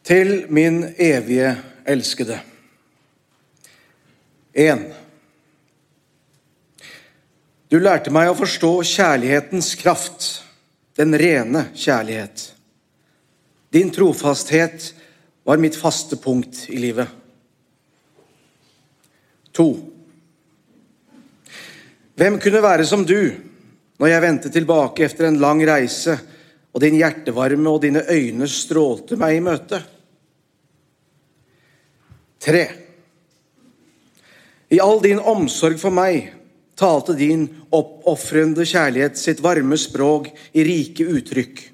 Til 0.05 0.47
min 0.49 0.85
evige 0.99 1.57
elskede. 1.87 2.41
1. 4.55 4.95
Du 7.73 7.79
lærte 7.81 8.13
meg 8.13 8.29
å 8.29 8.37
forstå 8.37 8.75
kjærlighetens 8.85 9.73
kraft, 9.81 10.27
den 11.01 11.17
rene 11.17 11.71
kjærlighet. 11.73 12.52
Din 13.73 13.91
trofasthet 13.91 14.95
var 15.45 15.57
mitt 15.57 15.77
faste 15.77 16.17
punkt 16.17 16.67
i 16.69 16.77
livet. 16.77 17.09
2. 19.53 19.65
Hvem 22.21 22.37
kunne 22.41 22.63
være 22.63 22.85
som 22.89 23.07
du 23.09 23.33
når 24.01 24.13
jeg 24.13 24.25
vendte 24.25 24.53
tilbake 24.53 25.07
etter 25.07 25.29
en 25.29 25.41
lang 25.41 25.65
reise, 25.65 26.19
og 26.73 26.85
din 26.85 26.97
hjertevarme 27.01 27.73
og 27.73 27.81
dine 27.85 28.05
øyne 28.13 28.49
strålte 28.49 29.17
meg 29.21 29.39
i 29.39 29.43
møte? 29.45 29.81
3. 32.45 32.63
I 34.73 34.85
all 34.85 35.01
din 35.05 35.21
omsorg 35.21 35.81
for 35.81 35.95
meg 35.95 36.33
talte 36.77 37.17
din 37.17 37.49
oppofrende 37.73 38.69
kjærlighet 38.69 39.21
sitt 39.21 39.41
varme 39.45 39.81
språk 39.81 40.33
i 40.53 40.65
rike 40.67 41.09
uttrykk. 41.09 41.72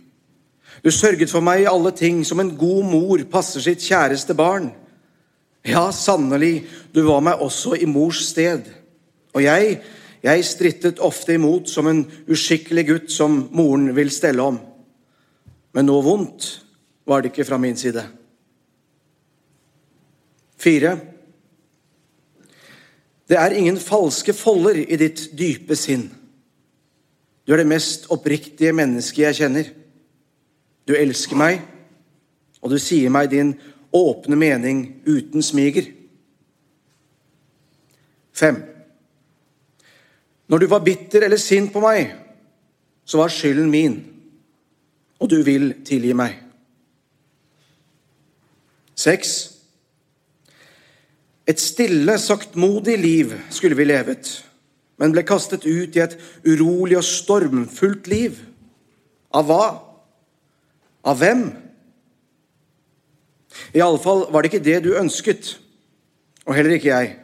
Du 0.85 0.91
sørget 0.95 1.31
for 1.31 1.43
meg 1.45 1.65
i 1.65 1.71
alle 1.71 1.93
ting 1.97 2.21
som 2.27 2.41
en 2.41 2.55
god 2.57 2.85
mor 2.87 3.23
passer 3.31 3.65
sitt 3.65 3.83
kjæreste 3.83 4.35
barn. 4.39 4.71
Ja, 5.67 5.91
sannelig, 5.93 6.69
du 6.95 7.03
var 7.09 7.21
meg 7.25 7.43
også 7.43 7.75
i 7.77 7.89
mors 7.91 8.23
sted. 8.31 8.69
Og 9.35 9.43
jeg, 9.43 9.81
Jeg 10.23 10.45
strittet 10.45 10.99
ofte 10.99 11.37
imot 11.39 11.69
som 11.71 11.87
en 11.87 12.01
uskikkelig 12.27 12.85
gutt 12.89 13.13
som 13.15 13.37
moren 13.55 13.93
vil 13.95 14.11
stelle 14.11 14.43
om. 14.43 14.57
Men 15.75 15.87
noe 15.87 16.03
vondt 16.03 16.49
var 17.07 17.23
det 17.23 17.31
ikke 17.31 17.47
fra 17.47 17.59
min 17.63 17.79
side. 17.79 18.03
Fire. 20.59 20.97
Det 23.29 23.39
er 23.39 23.55
ingen 23.55 23.79
falske 23.79 24.35
folder 24.35 24.81
i 24.83 24.99
ditt 24.99 25.29
dype 25.39 25.77
sinn. 25.79 26.09
Du 27.47 27.55
er 27.55 27.63
det 27.63 27.71
mest 27.71 28.11
oppriktige 28.13 28.75
mennesket 28.75 29.23
jeg 29.29 29.39
kjenner. 29.39 29.71
Du 30.89 30.95
elsker 30.97 31.37
meg, 31.37 31.61
og 32.65 32.73
du 32.73 32.79
sier 32.81 33.13
meg 33.13 33.29
din 33.31 33.53
åpne 33.93 34.39
mening 34.41 34.81
uten 35.05 35.45
smiger. 35.45 35.91
Fem. 38.33 38.63
Når 40.49 40.59
du 40.59 40.67
var 40.73 40.85
bitter 40.87 41.27
eller 41.27 41.37
sint 41.37 41.73
på 41.75 41.83
meg, 41.85 42.15
så 43.05 43.21
var 43.21 43.33
skylden 43.33 43.69
min, 43.73 43.99
og 45.21 45.29
du 45.29 45.43
vil 45.45 45.75
tilgi 45.85 46.15
meg. 46.17 46.39
Seks. 48.99 49.35
Et 51.49 51.61
stille, 51.61 52.17
saktmodig 52.21 52.97
liv 53.01 53.35
skulle 53.51 53.77
vi 53.77 53.87
levet, 53.89 54.31
men 54.99 55.13
ble 55.13 55.25
kastet 55.25 55.65
ut 55.69 55.97
i 55.97 56.03
et 56.03 56.17
urolig 56.49 56.99
og 56.99 57.07
stormfullt 57.07 58.09
liv. 58.11 58.41
Av 59.37 59.47
hva? 59.49 59.69
Av 61.09 61.17
hvem? 61.21 61.47
Iallfall 63.77 64.27
var 64.33 64.45
det 64.45 64.53
ikke 64.53 64.65
det 64.65 64.79
du 64.85 64.93
ønsket, 64.99 65.55
og 66.47 66.57
heller 66.57 66.77
ikke 66.77 66.93
jeg. 66.93 67.15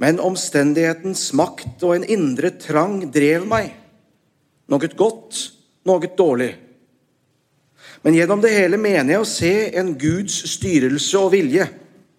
Men 0.00 0.22
omstendighetens 0.22 1.28
makt 1.38 1.82
og 1.86 1.96
en 1.96 2.06
indre 2.10 2.50
trang 2.58 3.00
drev 3.14 3.46
meg. 3.46 3.72
Noe 4.70 4.90
godt, 4.96 5.40
noe 5.86 6.10
dårlig. 6.18 6.52
Men 8.04 8.16
gjennom 8.18 8.42
det 8.42 8.52
hele 8.52 8.78
mener 8.80 9.14
jeg 9.14 9.22
å 9.22 9.28
se 9.28 9.52
en 9.80 9.94
Guds 9.98 10.40
styrelse 10.54 11.20
og 11.20 11.30
vilje, 11.36 11.68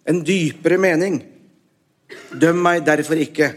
en 0.06 0.22
dypere 0.26 0.78
mening. 0.82 1.20
Døm 2.32 2.62
meg 2.62 2.84
derfor 2.86 3.18
ikke. 3.20 3.52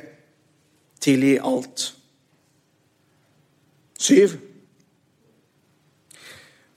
Tilgi 1.00 1.38
alt. 1.40 1.90
Syv. 4.00 4.36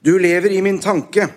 Du 0.03 0.17
lever 0.19 0.51
i 0.51 0.61
min 0.61 0.81
tanke, 0.83 1.29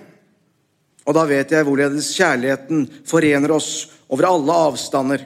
og 1.06 1.14
da 1.14 1.23
vet 1.28 1.52
jeg 1.54 1.66
hvorledes 1.66 2.11
kjærligheten 2.18 2.87
forener 3.06 3.54
oss 3.54 3.87
over 4.11 4.26
alle 4.26 4.56
avstander, 4.66 5.23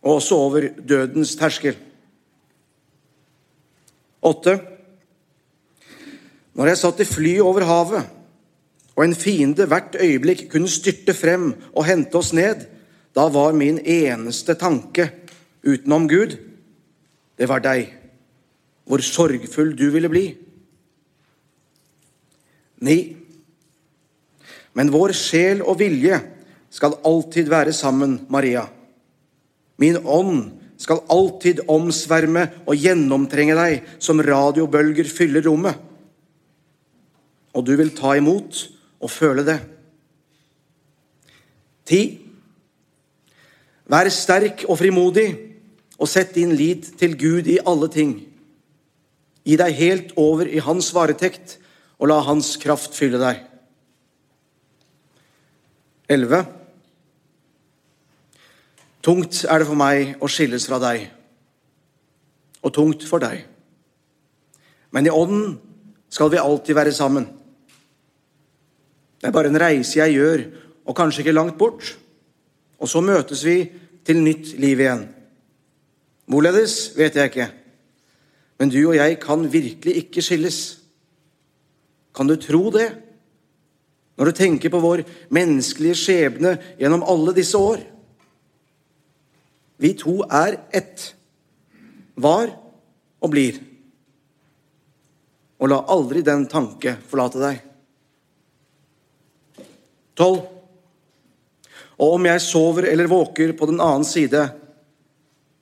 og 0.00 0.16
også 0.16 0.38
over 0.40 0.68
dødens 0.80 1.34
terskel. 1.36 1.76
Åtte. 4.24 4.56
Når 6.56 6.72
jeg 6.72 6.80
satt 6.80 7.04
i 7.04 7.08
fly 7.08 7.36
over 7.44 7.68
havet, 7.68 8.08
og 8.96 9.04
en 9.04 9.16
fiende 9.16 9.68
hvert 9.68 9.96
øyeblikk 10.00 10.48
kunne 10.52 10.68
styrte 10.68 11.14
frem 11.16 11.52
og 11.72 11.86
hente 11.88 12.16
oss 12.16 12.32
ned, 12.36 12.66
da 13.16 13.28
var 13.32 13.56
min 13.56 13.78
eneste 13.84 14.56
tanke 14.56 15.10
utenom 15.64 16.08
Gud, 16.08 16.36
det 17.36 17.48
var 17.48 17.62
deg, 17.64 17.88
hvor 18.84 19.00
sorgfull 19.04 19.72
du 19.76 19.88
ville 19.92 20.08
bli. 20.12 20.26
Ni. 22.80 22.98
Men 24.76 24.92
vår 24.92 25.14
sjel 25.16 25.64
og 25.64 25.80
vilje 25.80 26.20
skal 26.70 26.96
alltid 27.06 27.50
være 27.50 27.74
sammen, 27.76 28.20
Maria. 28.30 28.64
Min 29.80 29.98
ånd 30.04 30.60
skal 30.80 31.02
alltid 31.12 31.64
omsverme 31.68 32.46
og 32.64 32.78
gjennomtrenge 32.78 33.56
deg 33.58 33.92
som 34.00 34.22
radiobølger 34.24 35.08
fyller 35.10 35.44
rommet. 35.44 35.76
Og 37.52 37.66
du 37.66 37.74
vil 37.76 37.92
ta 37.96 38.14
imot 38.16 38.62
og 39.00 39.10
føle 39.12 39.44
det. 39.44 39.58
Ti. 41.90 42.02
Vær 43.90 44.08
sterk 44.14 44.64
og 44.70 44.78
frimodig, 44.78 45.28
og 46.00 46.08
sett 46.08 46.32
din 46.36 46.54
lit 46.56 46.86
til 46.96 47.16
Gud 47.18 47.48
i 47.50 47.58
alle 47.66 47.90
ting. 47.92 48.14
Gi 49.44 49.56
deg 49.60 49.76
helt 49.76 50.14
over 50.20 50.48
i 50.48 50.62
Hans 50.64 50.92
varetekt, 50.96 51.58
og 52.00 52.08
la 52.08 52.16
Hans 52.24 52.54
kraft 52.60 52.96
fylle 52.96 53.20
deg. 53.20 53.42
11. 56.10 56.40
Tungt 59.04 59.44
er 59.44 59.60
det 59.60 59.68
for 59.68 59.78
meg 59.78 60.16
å 60.20 60.28
skilles 60.28 60.66
fra 60.68 60.80
deg, 60.82 61.04
og 62.64 62.72
tungt 62.74 63.04
for 63.08 63.22
deg. 63.22 63.44
Men 64.90 65.06
i 65.06 65.12
ånden 65.12 65.54
skal 66.10 66.32
vi 66.32 66.40
alltid 66.40 66.76
være 66.76 66.96
sammen. 66.96 67.28
Det 69.20 69.28
er 69.28 69.36
bare 69.36 69.52
en 69.52 69.60
reise 69.60 70.00
jeg 70.00 70.16
gjør, 70.16 70.44
og 70.88 70.96
kanskje 70.96 71.22
ikke 71.22 71.36
langt 71.36 71.58
bort. 71.60 71.94
Og 72.80 72.88
så 72.88 73.04
møtes 73.04 73.44
vi 73.44 73.62
til 74.04 74.22
nytt 74.24 74.56
liv 74.58 74.80
igjen. 74.80 75.06
Hvorledes 76.30 76.96
vet 76.96 77.16
jeg 77.16 77.30
ikke, 77.30 77.48
men 78.58 78.72
du 78.72 78.80
og 78.82 78.96
jeg 78.96 79.16
kan 79.20 79.46
virkelig 79.52 79.96
ikke 80.04 80.22
skilles. 80.24 80.79
Kan 82.14 82.26
du 82.26 82.36
tro 82.36 82.70
det? 82.74 82.88
Når 84.18 84.28
du 84.28 84.36
tenker 84.36 84.72
på 84.72 84.82
vår 84.82 85.02
menneskelige 85.32 85.96
skjebne 85.96 86.56
gjennom 86.78 87.04
alle 87.08 87.32
disse 87.36 87.56
år. 87.56 87.80
Vi 89.80 89.94
to 89.96 90.18
er 90.26 90.58
ett. 90.76 91.06
Var 92.20 92.50
og 93.20 93.32
blir. 93.32 93.56
Og 95.60 95.72
la 95.72 95.78
aldri 95.92 96.24
den 96.24 96.44
tanke 96.52 96.98
forlate 97.08 97.40
deg. 97.40 97.62
Tolv. 100.20 100.42
Og 102.00 102.16
om 102.16 102.28
jeg 102.28 102.44
sover 102.44 102.88
eller 102.88 103.08
våker 103.08 103.52
på 103.56 103.68
den 103.68 103.80
annen 103.80 104.04
side, 104.08 104.46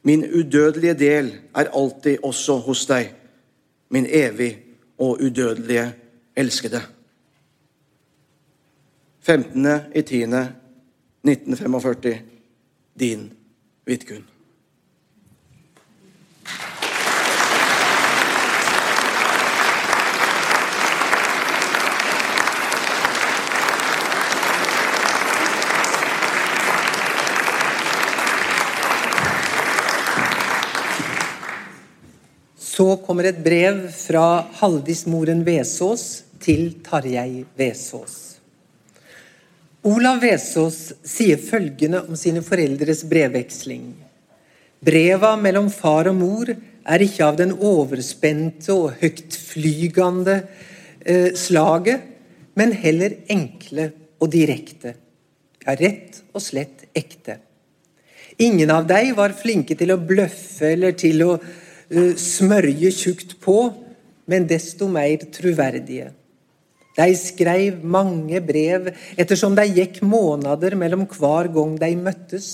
min 0.07 0.23
udødelige 0.25 0.95
del 0.99 1.31
er 1.55 1.71
alltid 1.75 2.23
også 2.23 2.61
hos 2.63 2.85
deg, 2.91 3.11
min 3.91 4.07
evig 4.07 4.53
og 4.99 5.19
udødelige 5.19 5.89
elskede. 6.38 6.83
15. 9.20 9.66
i 9.94 10.03
10. 10.03 10.22
1945. 11.22 12.18
Din 12.94 13.33
Vidkun. 13.87 14.24
Så 32.57 32.96
kommer 32.96 33.27
et 33.27 33.38
brev 33.42 33.88
fra 33.90 34.46
Haldis-moren 34.61 35.42
Vesaas 35.42 36.28
til 36.42 36.79
Tarjei 36.85 37.44
Vesaas. 37.59 38.38
Olav 39.88 40.20
Vesaas 40.22 40.92
sier 41.07 41.38
følgende 41.40 42.03
om 42.07 42.16
sine 42.18 42.42
foreldres 42.44 43.05
brevveksling. 43.09 43.92
Breva 44.85 45.35
mellom 45.38 45.70
far 45.74 46.11
og 46.11 46.18
mor 46.18 46.51
er 46.53 47.05
ikke 47.05 47.27
av 47.27 47.38
den 47.38 47.55
overspente 47.55 48.74
og 48.74 48.98
høytflygende 49.01 50.38
eh, 51.03 51.35
slaget, 51.37 52.05
men 52.59 52.74
heller 52.74 53.14
enkle 53.31 53.90
og 54.18 54.33
direkte. 54.35 54.94
Ja, 55.64 55.74
rett 55.79 56.22
og 56.33 56.42
slett 56.42 56.87
ekte. 56.96 57.38
Ingen 58.38 58.70
av 58.70 58.87
dem 58.87 59.16
var 59.18 59.35
flinke 59.35 59.74
til 59.79 59.90
å 59.90 59.98
bløffe 59.98 60.72
eller 60.72 60.94
til 60.98 61.24
å 61.27 61.33
uh, 61.38 62.12
smørje 62.14 62.92
tjukt 62.94 63.35
på, 63.42 63.57
men 64.31 64.46
desto 64.46 64.87
mer 64.92 65.24
troverdige. 65.35 66.12
De 66.99 67.07
skrev 67.15 67.79
mange 67.87 68.41
brev 68.43 68.91
ettersom 69.15 69.55
de 69.55 69.69
gikk 69.71 70.01
måneder 70.03 70.75
mellom 70.79 71.07
hver 71.07 71.51
gang 71.55 71.77
de 71.79 71.93
møttes, 72.01 72.49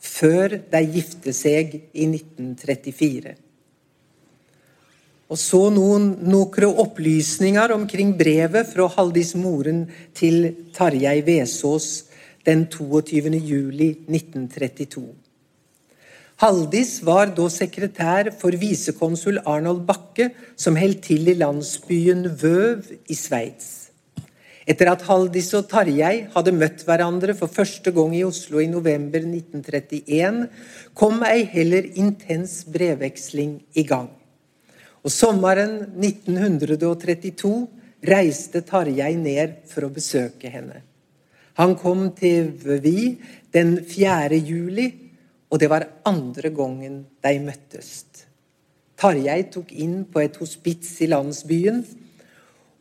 før 0.00 0.56
de 0.72 0.80
gifte 0.88 1.34
seg 1.36 1.74
i 1.92 2.06
1934. 2.08 3.36
Og 5.30 5.38
så 5.38 5.60
noen, 5.70 6.14
noen 6.26 6.78
opplysninger 6.82 7.74
omkring 7.76 8.16
brevet 8.18 8.72
fra 8.72 8.88
Haldis 8.96 9.36
Moren 9.38 9.84
til 10.16 10.48
Tarjei 10.74 11.20
Vesaas 11.26 11.90
den 12.48 12.64
22. 12.72 13.36
juli 13.36 13.92
1932. 14.08 15.12
Haldis 16.40 16.94
var 17.04 17.34
da 17.36 17.50
sekretær 17.52 18.32
for 18.40 18.56
visekonsul 18.56 19.42
Arnold 19.44 19.84
Bakke, 19.84 20.30
som 20.56 20.78
holdt 20.80 21.04
til 21.10 21.28
i 21.28 21.36
landsbyen 21.36 22.24
Vøv 22.40 22.88
i 23.12 23.14
Sveits. 23.14 23.79
Etter 24.70 24.92
at 24.92 25.02
Haldis 25.08 25.48
og 25.58 25.66
Tarjei 25.70 26.28
hadde 26.30 26.52
møtt 26.54 26.84
hverandre 26.86 27.34
for 27.34 27.50
første 27.50 27.90
gang 27.94 28.12
i 28.14 28.22
Oslo 28.22 28.60
i 28.62 28.68
november 28.70 29.24
1931, 29.24 30.44
kom 30.94 31.24
ei 31.26 31.42
heller 31.50 31.88
intens 31.98 32.60
brevveksling 32.70 33.56
i 33.74 33.84
gang. 33.88 34.10
Og 35.02 35.10
sommeren 35.10 35.96
1932 35.96 37.50
reiste 38.06 38.62
Tarjei 38.68 39.16
ned 39.18 39.58
for 39.72 39.88
å 39.88 39.92
besøke 39.94 40.52
henne. 40.52 40.84
Han 41.58 41.74
kom 41.80 42.06
til 42.16 42.52
Vøvi 42.62 43.16
den 43.52 43.80
4. 43.82 44.38
juli, 44.38 44.86
og 45.50 45.58
det 45.58 45.70
var 45.72 45.88
andre 46.06 46.52
gangen 46.54 47.02
de 47.24 47.34
møttes. 47.42 48.04
Tarjei 49.00 49.40
tok 49.50 49.72
inn 49.74 50.04
på 50.06 50.22
et 50.22 50.38
hospits 50.38 51.00
i 51.02 51.10
landsbyen 51.10 51.82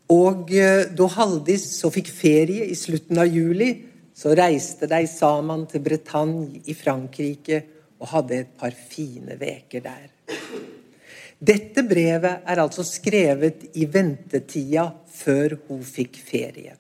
og 0.10 0.50
eh, 0.58 0.88
da 0.90 1.08
Haldis 1.14 1.68
så 1.78 1.92
fikk 1.94 2.10
ferie 2.10 2.66
i 2.66 2.78
slutten 2.78 3.20
av 3.22 3.30
juli, 3.30 3.70
så 4.18 4.34
reiste 4.36 4.90
de 4.90 5.04
sammen 5.08 5.68
til 5.70 5.84
Bretagne 5.86 6.64
i 6.66 6.76
Frankrike 6.76 7.62
og 8.00 8.10
hadde 8.14 8.40
et 8.42 8.56
par 8.60 8.74
fine 8.74 9.38
veker 9.40 9.86
der. 9.86 10.10
Dette 11.40 11.86
brevet 11.88 12.44
er 12.44 12.60
altså 12.60 12.84
skrevet 12.84 13.70
i 13.80 13.86
ventetida 13.88 14.90
før 15.14 15.56
hun 15.70 15.86
fikk 15.88 16.20
ferie. 16.20 16.74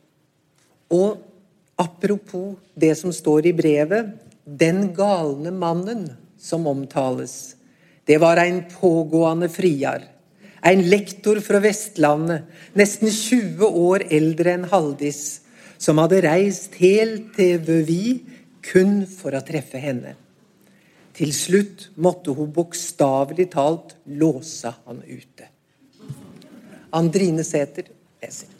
Og 0.91 1.21
apropos 1.79 2.57
det 2.75 2.91
som 2.99 3.13
står 3.15 3.51
i 3.51 3.55
brevet, 3.55 4.09
den 4.43 4.89
galne 4.97 5.53
mannen 5.55 6.09
som 6.41 6.67
omtales, 6.67 7.55
det 8.09 8.17
var 8.19 8.41
en 8.41 8.63
pågående 8.73 9.47
friar 9.53 10.07
en 10.65 10.81
lektor 10.91 11.39
fra 11.43 11.61
Vestlandet, 11.63 12.47
nesten 12.77 13.11
20 13.11 13.67
år 13.67 14.05
eldre 14.11 14.55
enn 14.57 14.67
Haldis, 14.71 15.41
som 15.79 16.01
hadde 16.01 16.23
reist 16.25 16.75
helt 16.81 17.31
til 17.37 17.61
Vøvi 17.63 18.19
kun 18.65 19.05
for 19.07 19.35
å 19.37 19.43
treffe 19.45 19.79
henne. 19.79 20.15
Til 21.15 21.31
slutt 21.35 21.89
måtte 21.99 22.35
hun 22.35 22.51
bokstavelig 22.55 23.49
talt 23.55 23.95
låse 24.19 24.71
han 24.85 25.01
ute. 25.03 25.49
Andrine 26.95 27.43
Sæther 27.43 27.89
leser. 28.23 28.55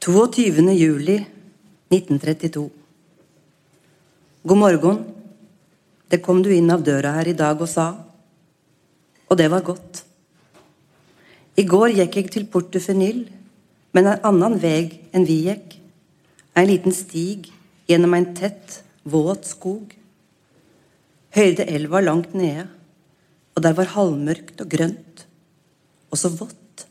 22. 0.00 0.72
juli 0.72 1.26
1932. 1.90 2.70
God 4.42 4.58
morgen. 4.58 5.04
Det 6.08 6.22
kom 6.24 6.40
du 6.40 6.48
inn 6.54 6.72
av 6.72 6.80
døra 6.80 7.10
her 7.18 7.28
i 7.28 7.34
dag 7.36 7.60
og 7.60 7.68
sa. 7.68 7.84
Og 9.28 9.36
det 9.36 9.50
var 9.52 9.66
godt. 9.66 10.00
I 11.60 11.66
går 11.68 11.92
gikk 11.98 12.16
jeg 12.16 12.30
til 12.32 12.48
Porte 12.48 12.80
Fenil, 12.80 13.26
men 13.92 14.08
en 14.08 14.24
annen 14.30 14.56
veg 14.62 14.96
enn 15.12 15.28
vi 15.28 15.36
gikk. 15.50 15.76
En 16.56 16.70
liten 16.72 16.96
stig 16.96 17.50
gjennom 17.84 18.16
en 18.16 18.30
tett, 18.32 18.80
våt 19.04 19.44
skog. 19.52 19.92
Høyde 21.36 21.68
elva 21.68 22.00
langt 22.00 22.32
nede, 22.32 22.70
og 23.52 23.68
der 23.68 23.76
var 23.76 23.92
halvmørkt 23.98 24.64
og 24.64 24.72
grønt. 24.78 25.26
Og 26.08 26.24
så 26.24 26.32
vått. 26.32 26.88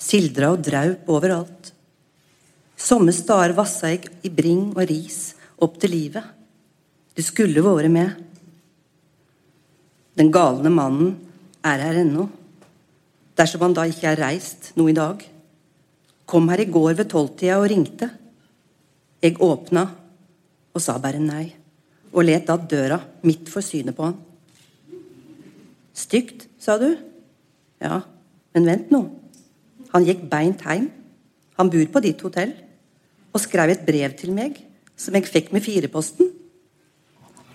Sildra 0.00 0.54
og 0.56 0.64
draup 0.64 1.12
overalt. 1.12 1.59
Somme 2.90 3.12
stader 3.14 3.52
vassa 3.54 3.92
jeg 3.92 4.08
i 4.26 4.30
bring 4.34 4.72
og 4.72 4.82
ris 4.90 5.36
opp 5.62 5.76
til 5.78 5.92
livet. 5.94 6.24
Du 7.14 7.20
skulle 7.22 7.62
vært 7.62 7.86
med. 7.92 8.16
Den 10.18 10.32
galne 10.34 10.72
mannen 10.74 11.12
er 11.62 11.84
her 11.84 12.00
ennå. 12.00 12.24
Dersom 13.38 13.62
han 13.62 13.76
da 13.78 13.84
ikke 13.86 14.08
er 14.10 14.18
reist 14.18 14.72
noe 14.74 14.90
i 14.90 14.96
dag. 14.96 15.22
Kom 16.26 16.50
her 16.50 16.64
i 16.64 16.66
går 16.66 16.96
ved 16.98 17.06
tolvtida 17.12 17.60
og 17.60 17.68
ringte. 17.70 18.08
Jeg 19.22 19.38
åpna 19.38 19.84
og 20.74 20.82
sa 20.82 20.96
bare 20.98 21.20
nei, 21.22 21.44
og 22.10 22.26
let 22.26 22.48
da 22.48 22.56
døra 22.58 22.98
midt 23.22 23.52
for 23.52 23.62
synet 23.62 23.94
på 23.94 24.08
han. 24.08 24.16
Stygt, 25.94 26.48
sa 26.58 26.74
du? 26.80 26.88
Ja, 27.78 28.00
men 28.56 28.66
vent 28.66 28.90
nå. 28.90 29.04
Han 29.94 30.08
gikk 30.10 30.26
beint 30.32 30.66
heim. 30.66 30.90
Han 31.60 31.70
bor 31.70 31.86
på 31.94 32.02
ditt 32.02 32.26
hotell 32.26 32.56
og 33.30 33.42
skrev 33.42 33.72
et 33.74 33.86
brev 33.86 34.14
til 34.18 34.34
meg 34.34 34.58
som 35.00 35.16
jeg 35.16 35.28
fikk 35.30 35.50
med 35.54 35.64
fireposten. 35.64 36.28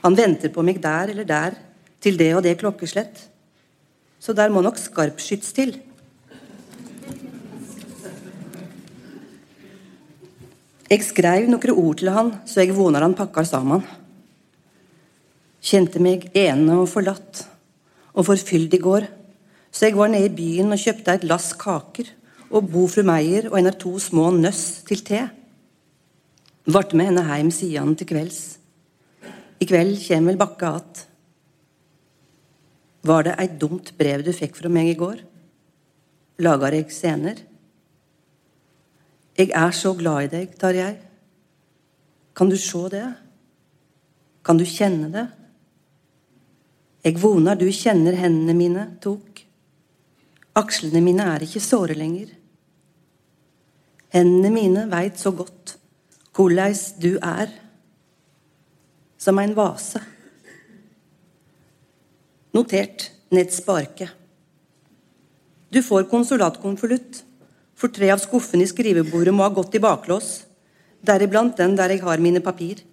Han 0.06 0.18
venter 0.18 0.52
på 0.54 0.64
meg 0.66 0.82
der 0.82 1.12
eller 1.14 1.28
der 1.28 1.58
til 2.02 2.18
det 2.18 2.32
og 2.38 2.44
det 2.46 2.58
klokkeslett. 2.62 3.18
Så 4.20 4.34
der 4.34 4.50
må 4.54 4.62
nok 4.66 4.80
skarpskyts 4.82 5.54
til. 5.54 5.76
Jeg 10.86 11.02
skrev 11.02 11.48
noen 11.50 11.72
ord 11.74 11.98
til 11.98 12.12
han, 12.14 12.28
så 12.46 12.62
jeg 12.62 12.76
vonar 12.78 13.02
han 13.02 13.18
pakkar 13.18 13.48
sammen. 13.50 13.82
Kjente 15.66 15.98
meg 16.02 16.28
ene 16.38 16.78
og 16.84 16.92
forlatt 16.92 17.42
og 18.14 18.28
forfylt 18.28 18.76
i 18.78 18.82
går, 18.84 19.08
så 19.74 19.90
jeg 19.90 19.98
var 19.98 20.12
nede 20.14 20.30
i 20.30 20.36
byen 20.36 20.70
og 20.72 20.80
kjøpte 20.80 21.18
et 21.18 21.26
lass 21.26 21.50
kaker 21.58 22.12
og 22.52 22.70
Bo 22.70 22.86
fru 22.88 23.02
Meyer 23.04 23.50
og 23.50 23.58
en 23.60 23.72
av 23.72 23.80
to 23.82 23.96
små 24.00 24.30
nøss 24.38 24.86
til 24.88 25.02
te. 25.06 25.24
Vart 26.66 26.96
med 26.98 27.12
henne 27.12 27.22
heim 27.28 27.52
sidan 27.54 27.94
til 27.94 28.08
kvelds. 28.10 28.58
I 29.62 29.68
kveld 29.70 30.00
kjem 30.02 30.32
vel 30.32 30.38
Bakke 30.38 30.68
att. 30.68 31.08
Var 33.06 33.24
det 33.24 33.36
eit 33.38 33.60
dumt 33.62 33.92
brev 33.98 34.24
du 34.26 34.32
fikk 34.34 34.58
fra 34.58 34.70
meg 34.70 34.90
i 34.90 34.98
går? 34.98 35.20
Lagar 36.42 36.74
eg 36.74 36.90
scener? 36.90 37.38
Eg 39.38 39.54
er 39.54 39.78
så 39.78 39.94
glad 39.94 40.26
i 40.26 40.32
deg, 40.34 40.58
Tarjei. 40.58 40.96
Kan 42.34 42.50
du 42.50 42.58
sjå 42.58 42.88
det? 42.90 43.06
Kan 44.42 44.58
du 44.58 44.66
kjenne 44.66 45.12
det? 45.14 45.28
Eg 47.06 47.22
vonar 47.22 47.62
du 47.62 47.70
kjenner 47.70 48.18
hendene 48.18 48.58
mine 48.58 48.90
tok. 49.06 49.46
Akslene 50.58 51.04
mine 51.06 51.30
er 51.36 51.46
ikke 51.46 51.62
såre 51.62 51.94
lenger. 51.94 52.34
Hendene 54.10 54.50
mine 54.50 54.90
veit 54.90 55.22
så 55.22 55.30
godt 55.30 55.78
hvordan 56.36 56.76
du 57.00 57.16
er, 57.24 57.52
som 59.18 59.40
en 59.40 59.56
vase. 59.56 60.02
Notert 62.56 63.10
Ned 63.32 63.52
Sparke. 63.52 64.10
Du 65.72 65.82
får 65.84 66.08
konsulatkonvolutt, 66.12 67.24
for 67.76 67.92
tre 67.92 68.12
av 68.14 68.22
skuffene 68.24 68.64
i 68.64 68.70
skrivebordet 68.70 69.34
må 69.36 69.44
ha 69.44 69.52
gått 69.52 69.76
i 69.76 69.82
baklås, 69.84 70.46
deriblant 71.04 71.58
den 71.60 71.76
der 71.76 71.92
jeg 71.96 72.04
har 72.06 72.22
mine 72.24 72.44
papir. 72.44 72.84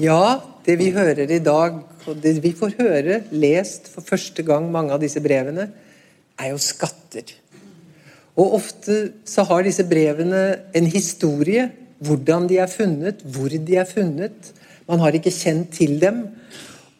Ja, 0.00 0.40
det 0.64 0.78
vi 0.80 0.88
hører 0.94 1.28
i 1.28 1.42
dag, 1.44 1.74
og 2.08 2.20
det 2.22 2.38
vi 2.40 2.54
får 2.56 2.72
høre 2.78 3.18
lest 3.36 3.90
for 3.92 4.06
første 4.06 4.40
gang, 4.46 4.70
mange 4.72 4.94
av 4.94 5.02
disse 5.02 5.20
brevene, 5.20 5.66
er 6.40 6.54
jo 6.54 6.60
skatter. 6.62 7.34
Og 8.40 8.54
ofte 8.56 8.96
så 9.28 9.44
har 9.44 9.66
disse 9.66 9.84
brevene 9.84 10.40
en 10.76 10.88
historie. 10.88 11.68
Hvordan 12.00 12.46
de 12.48 12.56
er 12.62 12.70
funnet, 12.72 13.20
hvor 13.28 13.52
de 13.52 13.76
er 13.76 13.84
funnet. 13.84 14.52
Man 14.88 15.02
har 15.04 15.12
ikke 15.12 15.34
kjent 15.34 15.74
til 15.76 15.98
dem. 16.00 16.22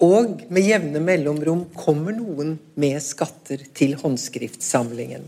Og 0.05 0.43
med 0.53 0.69
jevne 0.69 1.01
mellomrom 1.01 1.71
kommer 1.73 2.13
noen 2.13 2.59
med 2.77 3.01
skatter 3.01 3.65
til 3.77 3.97
håndskriftsamlingen. 4.03 5.25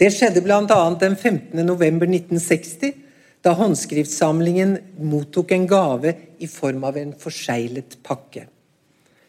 Det 0.00 0.08
skjedde 0.14 0.40
bl.a. 0.44 0.80
den 1.00 1.16
15. 1.16 1.60
november 1.60 2.08
1960 2.08 3.04
da 3.46 3.52
håndskriftsamlingen 3.54 4.74
mottok 4.98 5.52
en 5.54 5.68
gave 5.70 6.16
i 6.42 6.48
form 6.50 6.84
av 6.84 6.96
en 6.98 7.12
forseglet 7.14 7.98
pakke. 8.02 8.48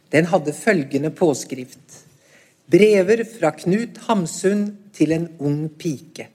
Den 0.10 0.30
hadde 0.32 0.56
følgende 0.58 1.12
påskrift 1.13 1.99
Brever 2.67 3.21
fra 3.30 3.51
Knut 3.56 3.99
Hamsun 4.08 4.63
til 4.95 5.13
en 5.15 5.27
ung 5.38 5.67
pike. 5.80 6.25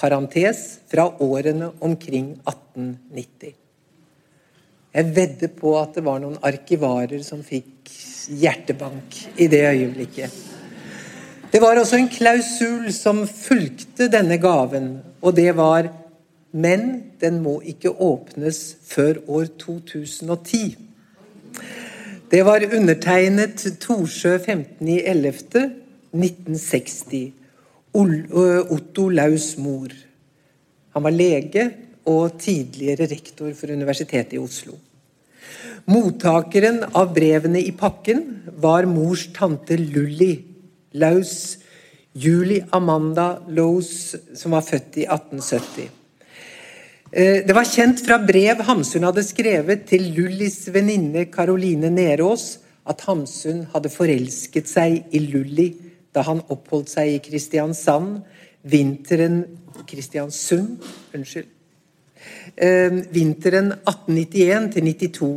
Parentes 0.00 0.62
fra 0.90 1.04
årene 1.22 1.68
omkring 1.84 2.32
1890. 2.40 3.52
Jeg 4.94 5.10
vedder 5.14 5.52
på 5.58 5.74
at 5.78 5.98
det 5.98 6.04
var 6.06 6.22
noen 6.22 6.40
arkivarer 6.42 7.22
som 7.26 7.42
fikk 7.44 7.92
hjertebank 8.40 9.18
i 9.36 9.50
det 9.52 9.60
øyeblikket. 9.68 10.40
Det 11.52 11.60
var 11.62 11.78
også 11.78 12.00
en 12.00 12.10
klausul 12.10 12.88
som 12.96 13.22
fulgte 13.28 14.08
denne 14.10 14.40
gaven, 14.42 14.96
og 15.22 15.36
det 15.36 15.52
var 15.54 15.90
men 16.54 17.10
den 17.20 17.42
må 17.42 17.60
ikke 17.66 17.90
åpnes 17.90 18.76
før 18.86 19.14
år 19.26 19.44
2010. 19.58 20.76
Det 22.30 22.44
var 22.46 22.62
undertegnet 22.64 23.78
Torsjø 23.82 24.38
15.11.1960. 24.38 27.32
Otto 27.94 29.08
Laus 29.10 29.56
mor. 29.58 29.88
Han 30.94 31.02
var 31.02 31.10
lege 31.14 31.70
og 32.10 32.38
tidligere 32.38 33.06
rektor 33.10 33.52
for 33.58 33.66
Universitetet 33.74 34.32
i 34.38 34.40
Oslo. 34.42 34.72
Mottakeren 35.90 36.84
av 36.96 37.14
brevene 37.14 37.60
i 37.60 37.72
pakken 37.76 38.42
var 38.62 38.86
mors 38.88 39.26
tante 39.36 39.76
Lully 39.76 40.44
Laus 40.96 41.58
Julie 42.14 42.66
Amanda 42.70 43.42
Laus, 43.50 44.14
som 44.38 44.50
var 44.54 44.62
født 44.62 44.96
i 45.02 45.04
1870. 45.10 46.03
Eh, 47.16 47.46
det 47.46 47.54
var 47.54 47.62
kjent 47.62 48.00
fra 48.02 48.16
brev 48.18 48.58
Hamsun 48.66 49.04
hadde 49.06 49.22
skrevet 49.22 49.84
til 49.86 50.08
Lullis 50.16 50.64
venninne 50.74 51.28
Caroline 51.30 51.86
Nerås 51.94 52.56
at 52.90 53.04
Hamsun 53.06 53.60
hadde 53.70 53.92
forelsket 53.92 54.66
seg 54.66 55.14
i 55.14 55.20
Lulli 55.22 55.68
da 56.10 56.24
han 56.26 56.42
oppholdt 56.50 56.90
seg 56.90 57.12
i 57.12 57.20
Kristiansand 57.22 58.18
vinteren 58.66 59.44
Kristiansund, 59.86 60.82
unnskyld. 61.14 61.46
Eh, 62.56 62.98
vinteren 63.14 63.70
1891-92, 63.86 65.30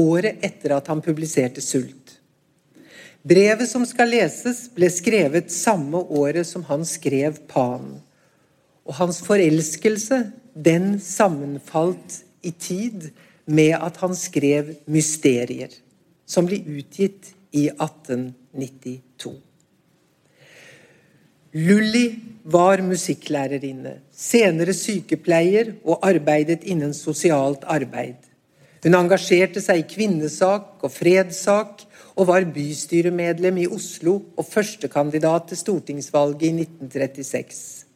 året 0.00 0.40
etter 0.48 0.78
at 0.78 0.88
han 0.88 1.04
publiserte 1.04 1.60
'Sult'. 1.60 2.16
Brevet 3.20 3.68
som 3.68 3.84
skal 3.84 4.14
leses, 4.16 4.70
ble 4.72 4.88
skrevet 4.88 5.52
samme 5.52 6.00
året 6.08 6.46
som 6.46 6.64
han 6.72 6.88
skrev 6.88 7.36
'Pan'. 7.52 7.98
Og 8.88 8.96
hans 8.96 9.20
forelskelse 9.24 10.22
den 10.54 10.96
sammenfalt 11.02 12.22
i 12.42 12.50
tid 12.50 13.10
med 13.46 13.76
at 13.76 13.96
han 14.00 14.14
skrev 14.16 14.74
'Mysterier', 14.88 15.74
som 16.26 16.46
ble 16.46 16.62
utgitt 16.78 17.34
i 17.52 17.68
1892. 17.68 19.36
Lully 21.52 22.18
var 22.44 22.82
musikklærerinne, 22.84 23.94
senere 24.12 24.74
sykepleier 24.76 25.72
og 25.84 26.04
arbeidet 26.04 26.64
innen 26.64 26.92
sosialt 26.94 27.64
arbeid. 27.64 28.20
Hun 28.84 28.94
engasjerte 28.94 29.60
seg 29.64 29.80
i 29.80 29.88
kvinnesak 29.88 30.84
og 30.84 30.92
fredssak, 30.92 31.84
og 32.18 32.26
var 32.26 32.44
bystyremedlem 32.50 33.60
i 33.62 33.66
Oslo 33.70 34.16
og 34.36 34.46
førstekandidat 34.46 35.48
til 35.48 35.60
stortingsvalget 35.60 36.48
i 36.48 36.52
1936. 36.64 37.87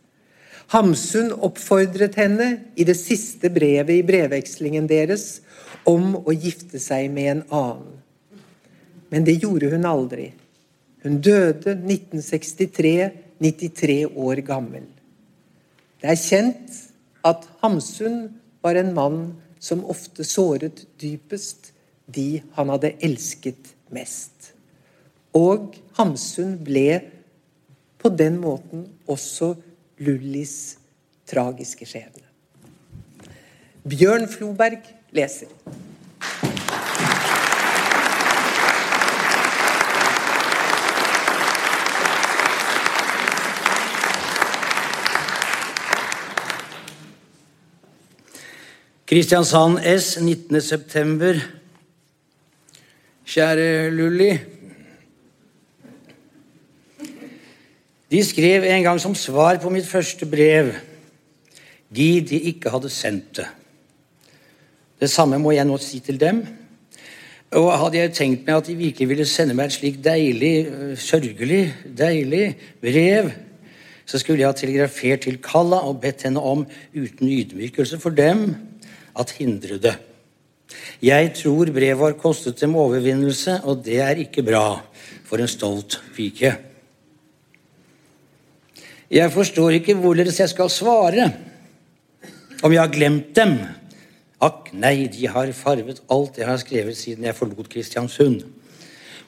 Hamsun 0.71 1.33
oppfordret 1.33 2.15
henne 2.17 2.49
i 2.77 2.85
det 2.89 2.97
siste 2.97 3.51
brevet 3.53 3.99
i 3.99 4.07
brevvekslingen 4.07 4.87
deres 4.91 5.41
om 5.89 6.15
å 6.23 6.33
gifte 6.33 6.81
seg 6.81 7.11
med 7.13 7.31
en 7.31 7.43
annen. 7.51 7.99
Men 9.13 9.27
det 9.27 9.41
gjorde 9.43 9.73
hun 9.75 9.85
aldri. 9.85 10.31
Hun 11.03 11.19
døde 11.21 11.75
1963, 11.75 13.11
93 13.43 13.99
år 14.07 14.41
gammel. 14.47 14.87
Det 16.01 16.09
er 16.15 16.19
kjent 16.19 16.79
at 17.27 17.45
Hamsun 17.63 18.25
var 18.63 18.79
en 18.79 18.95
mann 18.95 19.21
som 19.63 19.85
ofte 19.91 20.25
såret 20.27 20.85
dypest 21.03 21.73
de 22.07 22.43
han 22.57 22.71
hadde 22.73 22.95
elsket 23.03 23.75
mest. 23.95 24.53
Og 25.37 25.75
Hamsun 25.99 26.57
ble 26.65 27.03
på 28.03 28.11
den 28.15 28.41
måten 28.43 28.87
også 29.11 29.55
Lullis 30.03 30.79
tragiske 31.29 31.87
skjebne. 31.87 32.27
Bjørn 33.89 34.29
Floberg 34.31 34.85
leser. 35.15 35.51
Kristiansand 49.13 49.83
S, 49.85 50.17
19.9. 50.17 51.41
Kjære 53.29 53.91
Lulli. 53.93 54.31
De 58.13 58.21
skrev 58.25 58.67
en 58.69 58.85
gang 58.85 58.99
som 59.01 59.15
svar 59.17 59.57
på 59.63 59.71
mitt 59.73 59.89
første 59.89 60.27
brev 60.29 60.75
de 61.93 62.09
de 62.25 62.41
ikke 62.53 62.73
hadde 62.73 62.91
sendt 62.93 63.39
det. 63.41 63.47
Det 65.01 65.09
samme 65.11 65.39
må 65.41 65.55
jeg 65.57 65.67
nå 65.69 65.79
si 65.81 66.01
til 66.05 66.21
dem. 66.21 66.43
Og 67.57 67.69
hadde 67.77 67.99
jeg 67.99 68.13
tenkt 68.17 68.47
meg 68.47 68.57
at 68.57 68.69
de 68.69 68.77
virkelig 68.79 69.09
ville 69.11 69.27
sende 69.29 69.57
meg 69.57 69.69
et 69.69 69.77
slikt 69.77 70.05
deilig, 70.05 70.67
øh, 70.69 70.93
sørgelig, 70.97 71.75
deilig 71.99 72.55
brev, 72.81 73.33
så 74.07 74.19
skulle 74.19 74.41
jeg 74.41 74.49
ha 74.49 74.57
telegrafert 74.57 75.27
til 75.27 75.37
Kalla 75.45 75.83
og 75.89 76.01
bedt 76.01 76.25
henne 76.27 76.41
om, 76.41 76.65
uten 76.97 77.29
ydmykelse 77.29 78.01
for 78.01 78.17
dem, 78.17 78.55
at 79.19 79.35
hindre 79.37 79.79
det. 79.79 79.95
Jeg 81.03 81.35
tror 81.37 81.73
brevet 81.73 82.07
har 82.07 82.21
kostet 82.21 82.61
dem 82.61 82.77
overvinnelse, 82.77 83.61
og 83.65 83.85
det 83.85 84.01
er 84.01 84.21
ikke 84.25 84.45
bra 84.47 84.81
for 85.29 85.43
en 85.43 85.51
stolt 85.51 86.01
pike. 86.17 86.72
Jeg 89.13 89.29
forstår 89.29 89.75
ikke 89.77 89.99
hvorledes 90.01 90.39
jeg 90.41 90.49
skal 90.49 90.71
svare. 90.73 91.27
Om 92.65 92.73
jeg 92.73 92.81
har 92.81 92.93
glemt 92.93 93.35
dem? 93.37 93.59
Akk, 94.43 94.71
nei, 94.73 95.05
de 95.13 95.29
har 95.29 95.51
farvet 95.53 96.01
alt 96.11 96.39
jeg 96.41 96.49
har 96.49 96.61
skrevet 96.63 96.97
siden 96.97 97.27
jeg 97.29 97.37
forlot 97.37 97.69
Kristiansund. 97.69 98.41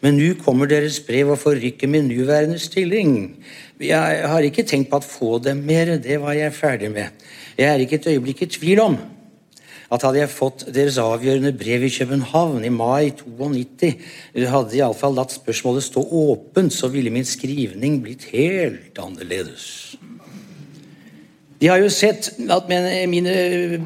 Men 0.00 0.16
nå 0.16 0.30
kommer 0.40 0.68
deres 0.68 0.96
brev 1.04 1.34
og 1.34 1.38
forrykker 1.42 1.90
min 1.90 2.08
nåværende 2.08 2.58
stilling. 2.58 3.36
Jeg 3.80 4.24
har 4.28 4.46
ikke 4.48 4.64
tenkt 4.64 4.88
på 4.90 5.02
å 5.02 5.04
få 5.04 5.38
dem 5.44 5.60
mer, 5.68 5.98
det 6.00 6.16
var 6.22 6.32
jeg 6.36 6.56
ferdig 6.56 6.90
med. 6.94 7.26
Jeg 7.58 7.68
er 7.68 7.84
ikke 7.84 8.00
et 8.00 8.08
øyeblikk 8.14 8.42
i 8.46 8.50
tvil 8.56 8.82
om 8.84 8.98
at 9.94 10.04
hadde 10.06 10.20
jeg 10.20 10.32
fått 10.32 10.64
deres 10.74 10.98
avgjørende 11.00 11.52
brev 11.56 11.86
i 11.86 11.92
København 11.94 12.64
i 12.66 12.72
mai 12.74 13.12
92, 13.14 13.94
hadde 14.34 14.72
de 14.72 14.80
iallfall 14.80 15.14
latt 15.16 15.34
spørsmålet 15.36 15.86
stå 15.86 16.02
åpent, 16.02 16.74
så 16.74 16.90
ville 16.92 17.12
min 17.14 17.26
skrivning 17.28 18.00
blitt 18.02 18.26
helt 18.32 18.98
annerledes. 19.00 19.94
De 21.60 21.70
har 21.70 21.78
jo 21.80 21.88
sett 21.88 22.34
at 22.50 22.66
mine, 22.68 23.34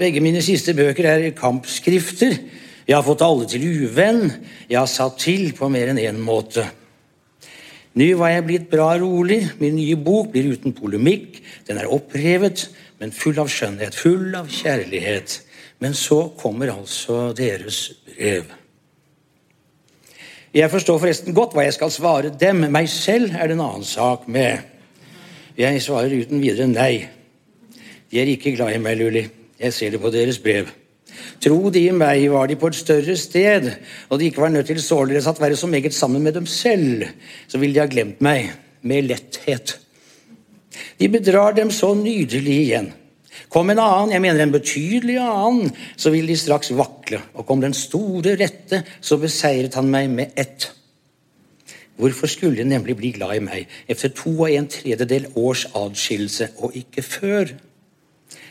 begge 0.01 0.23
mine 0.25 0.41
siste 0.43 0.75
bøker 0.75 1.07
er 1.07 1.29
kampskrifter. 1.37 2.35
Jeg 2.89 2.97
har 2.97 3.05
fått 3.07 3.23
alle 3.23 3.45
til 3.47 3.67
uvenn. 3.85 4.25
Jeg 4.67 4.81
har 4.81 4.89
satt 4.91 5.21
til 5.23 5.53
på 5.55 5.69
mer 5.71 5.93
enn 5.93 6.01
én 6.01 6.17
en 6.17 6.25
måte. 6.25 6.65
Nå 7.99 8.09
var 8.19 8.33
jeg 8.33 8.47
blitt 8.47 8.67
bra 8.73 8.93
rolig. 9.01 9.43
Min 9.61 9.77
nye 9.77 9.99
bok 10.01 10.33
blir 10.33 10.49
uten 10.55 10.75
polemikk. 10.75 11.43
Den 11.69 11.79
er 11.83 11.93
opprevet, 11.93 12.69
men 12.99 13.15
full 13.15 13.39
av 13.43 13.51
skjønnhet, 13.53 13.95
full 13.95 14.35
av 14.39 14.49
kjærlighet. 14.51 15.43
Men 15.79 15.95
så 15.95 16.25
kommer 16.39 16.73
altså 16.73 17.33
deres 17.37 17.93
brev. 18.07 18.49
Jeg 20.55 20.71
forstår 20.73 20.99
forresten 20.99 21.37
godt 21.37 21.55
hva 21.55 21.67
jeg 21.67 21.77
skal 21.77 21.93
svare 21.93 22.33
dem. 22.41 22.65
Meg 22.73 22.89
selv 22.91 23.37
er 23.37 23.51
det 23.51 23.59
en 23.59 23.65
annen 23.67 23.87
sak 23.87 24.27
med. 24.27 24.65
Jeg 25.59 25.83
svarer 25.85 26.15
uten 26.15 26.41
videre 26.43 26.67
nei. 26.71 27.09
De 28.09 28.21
er 28.21 28.31
ikke 28.33 28.55
glad 28.57 28.75
i 28.75 28.83
meg, 28.83 28.97
Lulli. 28.99 29.27
Jeg 29.59 29.75
ser 29.77 29.93
det 29.95 30.01
på 30.01 30.11
deres 30.15 30.39
brev. 30.43 30.71
Tro 31.43 31.71
de 31.75 31.83
i 31.89 31.95
meg 31.95 32.25
var 32.33 32.49
de 32.49 32.57
på 32.59 32.71
et 32.71 32.79
større 32.79 33.17
sted, 33.19 33.69
og 34.09 34.19
de 34.19 34.29
ikke 34.29 34.43
var 34.43 34.53
nødt 34.55 34.71
til 34.71 34.81
således 34.83 35.27
at 35.31 35.41
være 35.41 35.57
så 35.57 35.67
meget 35.67 35.95
sammen 35.95 36.23
med 36.23 36.33
dem 36.33 36.47
selv, 36.47 37.05
så 37.49 37.59
ville 37.59 37.75
de 37.75 37.83
ha 37.83 37.91
glemt 37.91 38.23
meg 38.25 38.53
med 38.83 39.11
letthet. 39.11 39.77
De 40.99 41.09
bedrar 41.09 41.55
dem 41.59 41.71
så 41.75 41.93
nydelig 41.95 42.57
igjen. 42.65 42.93
Kom 43.53 43.71
en 43.73 43.81
annen, 43.81 44.13
jeg 44.13 44.23
mener 44.25 44.45
en 44.45 44.53
betydelig 44.53 45.17
annen, 45.23 45.71
så 45.97 46.13
vil 46.13 46.29
de 46.29 46.37
straks 46.37 46.73
vakle. 46.77 47.23
Og 47.35 47.47
kom 47.49 47.63
den 47.65 47.77
store 47.77 48.37
rette, 48.41 48.83
så 49.01 49.17
beseiret 49.21 49.79
han 49.79 49.89
meg 49.93 50.11
med 50.13 50.37
ett. 50.37 50.71
Hvorfor 51.99 52.31
skulle 52.31 52.61
de 52.61 52.69
nemlig 52.69 52.95
bli 52.99 53.15
glad 53.17 53.35
i 53.35 53.43
meg 53.43 53.81
etter 53.91 54.13
to 54.15 54.31
og 54.37 54.53
en 54.53 54.69
tredjedel 54.71 55.33
års 55.35 55.65
adskillelse, 55.75 56.53
og 56.63 56.77
ikke 56.79 57.03
før? 57.03 57.57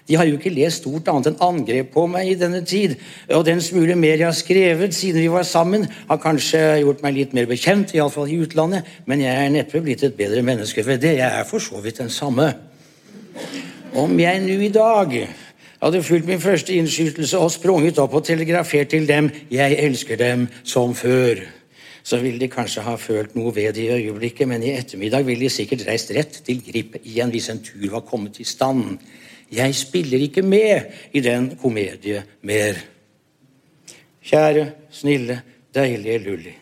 De 0.08 0.16
har 0.16 0.28
jo 0.28 0.38
ikke 0.38 0.52
lest 0.56 0.82
stort 0.82 1.08
annet 1.12 1.30
enn 1.32 1.42
angrep 1.44 1.90
på 1.94 2.06
meg 2.12 2.32
i 2.32 2.38
denne 2.40 2.62
tid, 2.68 2.96
og 3.36 3.46
den 3.48 3.60
smule 3.64 3.96
mer 4.00 4.16
jeg 4.16 4.28
har 4.28 4.36
skrevet 4.36 4.96
siden 4.96 5.24
vi 5.24 5.32
var 5.32 5.48
sammen, 5.48 5.84
har 6.08 6.22
kanskje 6.24 6.62
gjort 6.82 7.04
meg 7.04 7.16
litt 7.18 7.36
mer 7.36 7.48
bekjent, 7.48 7.92
iallfall 7.96 8.32
i 8.32 8.40
utlandet, 8.44 8.88
men 9.06 9.24
jeg 9.24 9.36
er 9.36 9.52
neppe 9.54 9.84
blitt 9.84 10.06
et 10.08 10.16
bedre 10.16 10.44
menneske 10.48 10.84
ved 10.88 11.04
det. 11.04 11.18
Jeg 11.20 11.28
er 11.28 11.48
for 11.48 11.64
så 11.64 11.84
vidt 11.84 12.00
den 12.00 12.12
samme. 12.12 12.54
Om 13.98 14.20
jeg 14.22 14.42
nå 14.46 14.56
i 14.62 14.70
dag 14.70 15.14
hadde 15.82 16.00
fulgt 16.06 16.28
min 16.30 16.42
første 16.42 16.76
innskytelse 16.78 17.40
og 17.42 17.50
sprunget 17.50 17.98
opp 17.98 18.14
og 18.20 18.26
telegrafert 18.28 18.92
til 18.94 19.08
dem 19.10 19.30
'Jeg 19.50 19.78
elsker 19.80 20.16
dem' 20.16 20.48
som 20.64 20.94
før, 20.96 21.42
så 22.04 22.18
ville 22.22 22.40
de 22.40 22.48
kanskje 22.48 22.82
ha 22.82 22.96
følt 22.96 23.36
noe 23.36 23.56
ved 23.56 23.74
det 23.74 23.84
i 23.84 23.90
øyeblikket, 23.90 24.48
men 24.48 24.64
i 24.64 24.78
ettermiddag 24.78 25.26
ville 25.26 25.44
de 25.44 25.50
sikkert 25.50 25.88
reist 25.88 26.12
rett 26.12 26.42
til 26.46 26.62
Grip 26.62 26.96
igjen 27.04 27.30
hvis 27.30 27.50
en 27.50 27.64
tur 27.64 27.90
var 27.92 28.00
kommet 28.00 28.40
i 28.40 28.44
stand. 28.44 29.00
Jeg 29.52 29.76
spiller 29.76 30.20
ikke 30.20 30.42
med 30.42 30.82
i 31.14 31.20
den 31.20 31.58
komedie 31.62 32.24
mer. 32.42 32.76
Kjære, 34.24 34.72
snille, 34.92 35.42
deilige 35.76 36.18
Lulli. 36.18 36.54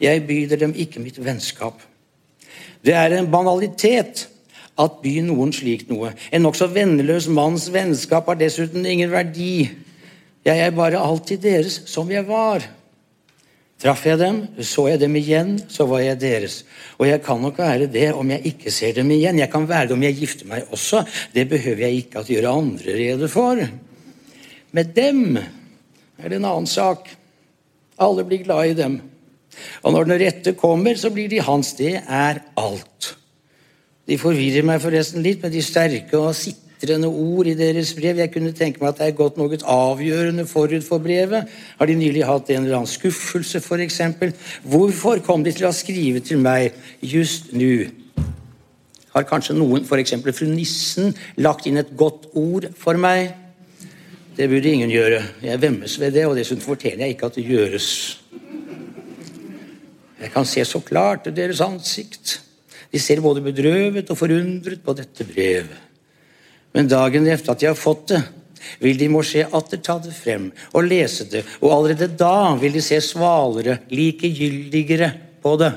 Jeg 0.00 0.26
byr 0.26 0.56
dem 0.56 0.74
ikke 0.76 1.00
mitt 1.00 1.24
vennskap. 1.24 1.82
Det 2.84 2.94
er 2.94 3.18
en 3.18 3.30
banalitet 3.30 4.28
at 4.80 4.98
by 5.04 5.14
noen 5.26 5.52
slikt 5.54 5.90
noe. 5.92 6.14
En 6.32 6.44
nokså 6.46 6.70
venneløs 6.72 7.28
manns 7.32 7.68
vennskap 7.72 8.28
har 8.30 8.38
dessuten 8.40 8.86
ingen 8.88 9.12
verdi. 9.12 9.68
Jeg 10.46 10.64
er 10.64 10.76
bare 10.76 11.00
alltid 11.00 11.42
deres 11.44 11.82
som 11.90 12.08
jeg 12.12 12.24
var. 12.28 12.64
Traff 13.80 14.02
jeg 14.04 14.18
dem, 14.20 14.42
så 14.60 14.90
jeg 14.90 15.00
dem 15.00 15.14
igjen, 15.16 15.54
så 15.72 15.86
var 15.88 16.02
jeg 16.04 16.18
deres. 16.20 16.58
Og 16.98 17.06
jeg 17.08 17.22
kan 17.24 17.40
nok 17.40 17.62
være 17.62 17.88
det 17.88 18.10
om 18.12 18.28
jeg 18.28 18.52
ikke 18.52 18.72
ser 18.72 18.92
dem 18.98 19.08
igjen. 19.14 19.40
Jeg 19.40 19.48
kan 19.52 19.64
være 19.68 19.88
det 19.88 19.96
om 19.96 20.04
jeg 20.04 20.18
gifter 20.18 20.50
meg 20.50 20.68
også. 20.68 21.00
Det 21.32 21.46
behøver 21.48 21.86
jeg 21.86 22.02
ikke 22.02 22.20
at 22.20 22.28
gjøre 22.28 22.52
andre 22.60 22.96
rede 22.98 23.30
for. 23.32 23.62
Med 24.76 24.92
dem 24.96 25.38
er 25.40 26.28
det 26.28 26.36
en 26.36 26.50
annen 26.50 26.68
sak. 26.68 27.08
Alle 28.00 28.26
blir 28.28 28.44
glad 28.44 28.74
i 28.74 28.76
dem. 28.76 29.00
Og 29.80 29.96
når 29.96 30.08
den 30.08 30.20
rette 30.26 30.54
kommer, 30.60 31.00
så 31.00 31.08
blir 31.12 31.32
de 31.32 31.40
hans. 31.44 31.72
Det 31.80 31.96
er 32.04 32.44
alt. 32.60 33.14
De 34.10 34.18
forvirrer 34.18 34.66
meg 34.66 34.80
forresten 34.82 35.22
litt 35.22 35.44
med 35.44 35.52
de 35.54 35.60
sterke 35.62 36.18
og 36.18 36.32
sitrende 36.34 37.06
ord 37.06 37.46
i 37.46 37.54
deres 37.54 37.92
brev. 37.94 38.18
Jeg 38.18 38.32
kunne 38.34 38.50
tenke 38.56 38.82
meg 38.82 38.88
at 38.90 38.98
det 38.98 39.06
er 39.06 39.18
gått 39.20 39.36
noe 39.38 39.58
avgjørende 39.70 40.48
forut 40.50 40.82
for 40.82 40.98
brevet. 41.04 41.46
Har 41.78 41.86
de 41.86 41.94
nylig 41.94 42.24
hatt 42.26 42.50
en 42.50 42.64
eller 42.64 42.80
annen 42.80 42.90
skuffelse, 42.90 43.62
f.eks.? 43.62 44.00
Hvorfor 44.66 45.22
kom 45.22 45.46
de 45.46 45.54
til 45.54 45.68
å 45.68 45.74
skrive 45.76 46.24
til 46.26 46.42
meg 46.42 46.74
just 47.06 47.52
nå? 47.54 47.86
Har 49.14 49.30
kanskje 49.30 49.54
noen, 49.58 49.86
f.eks. 49.86 50.16
fru 50.34 50.50
Nissen, 50.50 51.14
lagt 51.38 51.70
inn 51.70 51.78
et 51.78 51.94
godt 51.94 52.32
ord 52.34 52.66
for 52.78 52.98
meg? 52.98 53.30
Det 54.34 54.50
burde 54.50 54.74
ingen 54.74 54.90
gjøre. 54.90 55.22
Jeg 55.46 55.62
vemmes 55.62 55.98
ved 56.02 56.18
det, 56.18 56.26
og 56.26 56.34
dessuten 56.38 56.66
fortjener 56.66 57.06
jeg 57.06 57.14
ikke 57.14 57.30
at 57.30 57.38
det 57.38 57.46
gjøres. 57.46 57.88
Jeg 60.20 60.34
kan 60.34 60.46
se 60.46 60.66
så 60.66 60.82
klart 60.82 61.30
deres 61.30 61.62
ansikt. 61.62 62.40
De 62.90 62.98
ser 62.98 63.22
både 63.22 63.42
bedrøvet 63.44 64.10
og 64.10 64.18
forundret 64.18 64.82
på 64.82 64.94
dette 64.98 65.26
brevet. 65.26 65.88
Men 66.74 66.90
dagen 66.90 67.26
etter 67.26 67.52
at 67.52 67.62
de 67.62 67.68
har 67.70 67.78
fått 67.78 68.12
det, 68.12 68.22
vil 68.80 68.98
de 69.00 69.08
måske 69.10 69.46
atter 69.56 69.80
ta 69.82 69.96
det 70.02 70.12
frem 70.14 70.50
og 70.74 70.86
lese 70.86 71.26
det, 71.30 71.44
og 71.62 71.72
allerede 71.74 72.10
da 72.20 72.56
vil 72.60 72.74
de 72.76 72.82
se 72.84 73.00
svalere, 73.02 73.80
likegyldigere 73.90 75.12
på 75.42 75.54
det. 75.60 75.72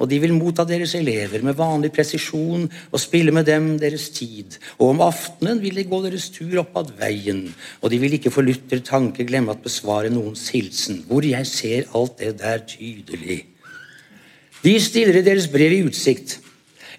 Og 0.00 0.08
de 0.08 0.16
vil 0.22 0.32
motta 0.32 0.64
deres 0.64 0.94
elever 0.96 1.42
med 1.44 1.58
vanlig 1.58 1.90
presisjon 1.92 2.64
og 2.64 3.02
spille 3.02 3.34
med 3.36 3.44
dem 3.44 3.74
deres 3.80 4.08
tid. 4.16 4.56
Og 4.78 4.94
om 4.94 5.02
aftenen 5.04 5.60
vil 5.60 5.76
de 5.76 5.84
gå 5.84 6.00
deres 6.06 6.30
tur 6.32 6.62
opp 6.62 6.78
ad 6.80 6.94
veien, 6.96 7.42
og 7.84 7.92
de 7.92 8.00
vil 8.00 8.16
ikke 8.16 8.32
for 8.32 8.46
lytter 8.46 8.80
tanke 8.80 9.28
glemme 9.28 9.52
at 9.52 9.60
besvare 9.64 10.12
noens 10.12 10.48
hilsen, 10.54 11.04
hvor 11.08 11.26
jeg 11.28 11.48
ser 11.48 11.92
alt 11.92 12.16
det 12.22 12.38
der 12.40 12.64
tydelig. 12.64 13.42
De 14.64 14.76
stiller 14.82 15.16
i 15.20 15.24
deres 15.24 15.48
brev 15.52 15.72
i 15.72 15.84
utsikt 15.88 16.38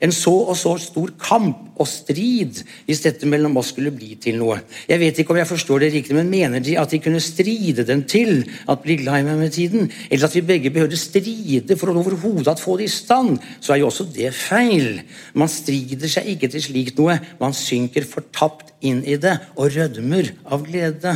en 0.01 0.13
så 0.13 0.33
og 0.49 0.55
så 0.57 0.73
stor 0.81 1.11
kamp 1.21 1.77
og 1.77 1.87
strid 1.89 2.61
hvis 2.87 3.03
dette 3.03 3.27
mellom 3.29 3.57
oss 3.61 3.69
skulle 3.73 3.93
bli 3.93 4.15
til 4.21 4.39
noe. 4.39 4.57
Jeg 4.89 5.01
vet 5.01 5.19
ikke 5.21 5.33
om 5.35 5.39
jeg 5.39 5.49
forstår 5.49 5.83
det 5.83 5.91
riktig, 5.93 6.15
men 6.17 6.31
mener 6.31 6.63
de 6.63 6.73
at 6.81 6.93
de 6.93 6.99
kunne 7.03 7.21
stride 7.21 7.85
den 7.85 8.03
til 8.09 8.41
at 8.69 8.81
bli 8.81 8.97
glad 9.03 9.21
i 9.21 9.27
meg 9.27 9.37
med 9.43 9.53
tiden? 9.53 9.91
Eller 10.09 10.25
at 10.25 10.37
vi 10.37 10.45
begge 10.45 10.73
behøvde 10.73 10.97
stride 10.97 11.77
for 11.77 11.91
å 11.91 11.97
overhodet 12.01 12.61
få 12.61 12.79
det 12.79 12.89
i 12.89 12.93
stand? 12.93 13.37
Så 13.61 13.75
er 13.75 13.83
jo 13.83 13.91
også 13.91 14.07
det 14.09 14.33
feil. 14.37 15.03
Man 15.37 15.51
strider 15.51 16.09
seg 16.09 16.33
ikke 16.33 16.49
til 16.49 16.65
slikt 16.65 16.97
noe. 17.01 17.19
Man 17.41 17.53
synker 17.57 18.09
fortapt 18.09 18.73
inn 18.81 19.03
i 19.05 19.19
det 19.21 19.37
og 19.53 19.69
rødmer 19.75 20.33
av 20.49 20.65
glede. 20.65 21.13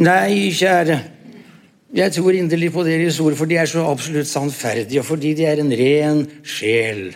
Nei, 0.00 0.52
kjære. 0.56 1.00
Jeg 1.94 2.12
tror 2.14 2.36
inderlig 2.38 2.70
på 2.70 2.84
deres 2.86 3.18
ord, 3.20 3.34
for 3.34 3.50
de 3.50 3.56
er 3.58 3.66
så 3.66 3.82
absolutt 3.90 4.28
sannferdige, 4.30 5.00
og 5.02 5.08
fordi 5.08 5.32
de 5.34 5.46
er 5.48 5.58
en 5.58 5.72
ren 5.74 6.20
sjel. 6.46 7.08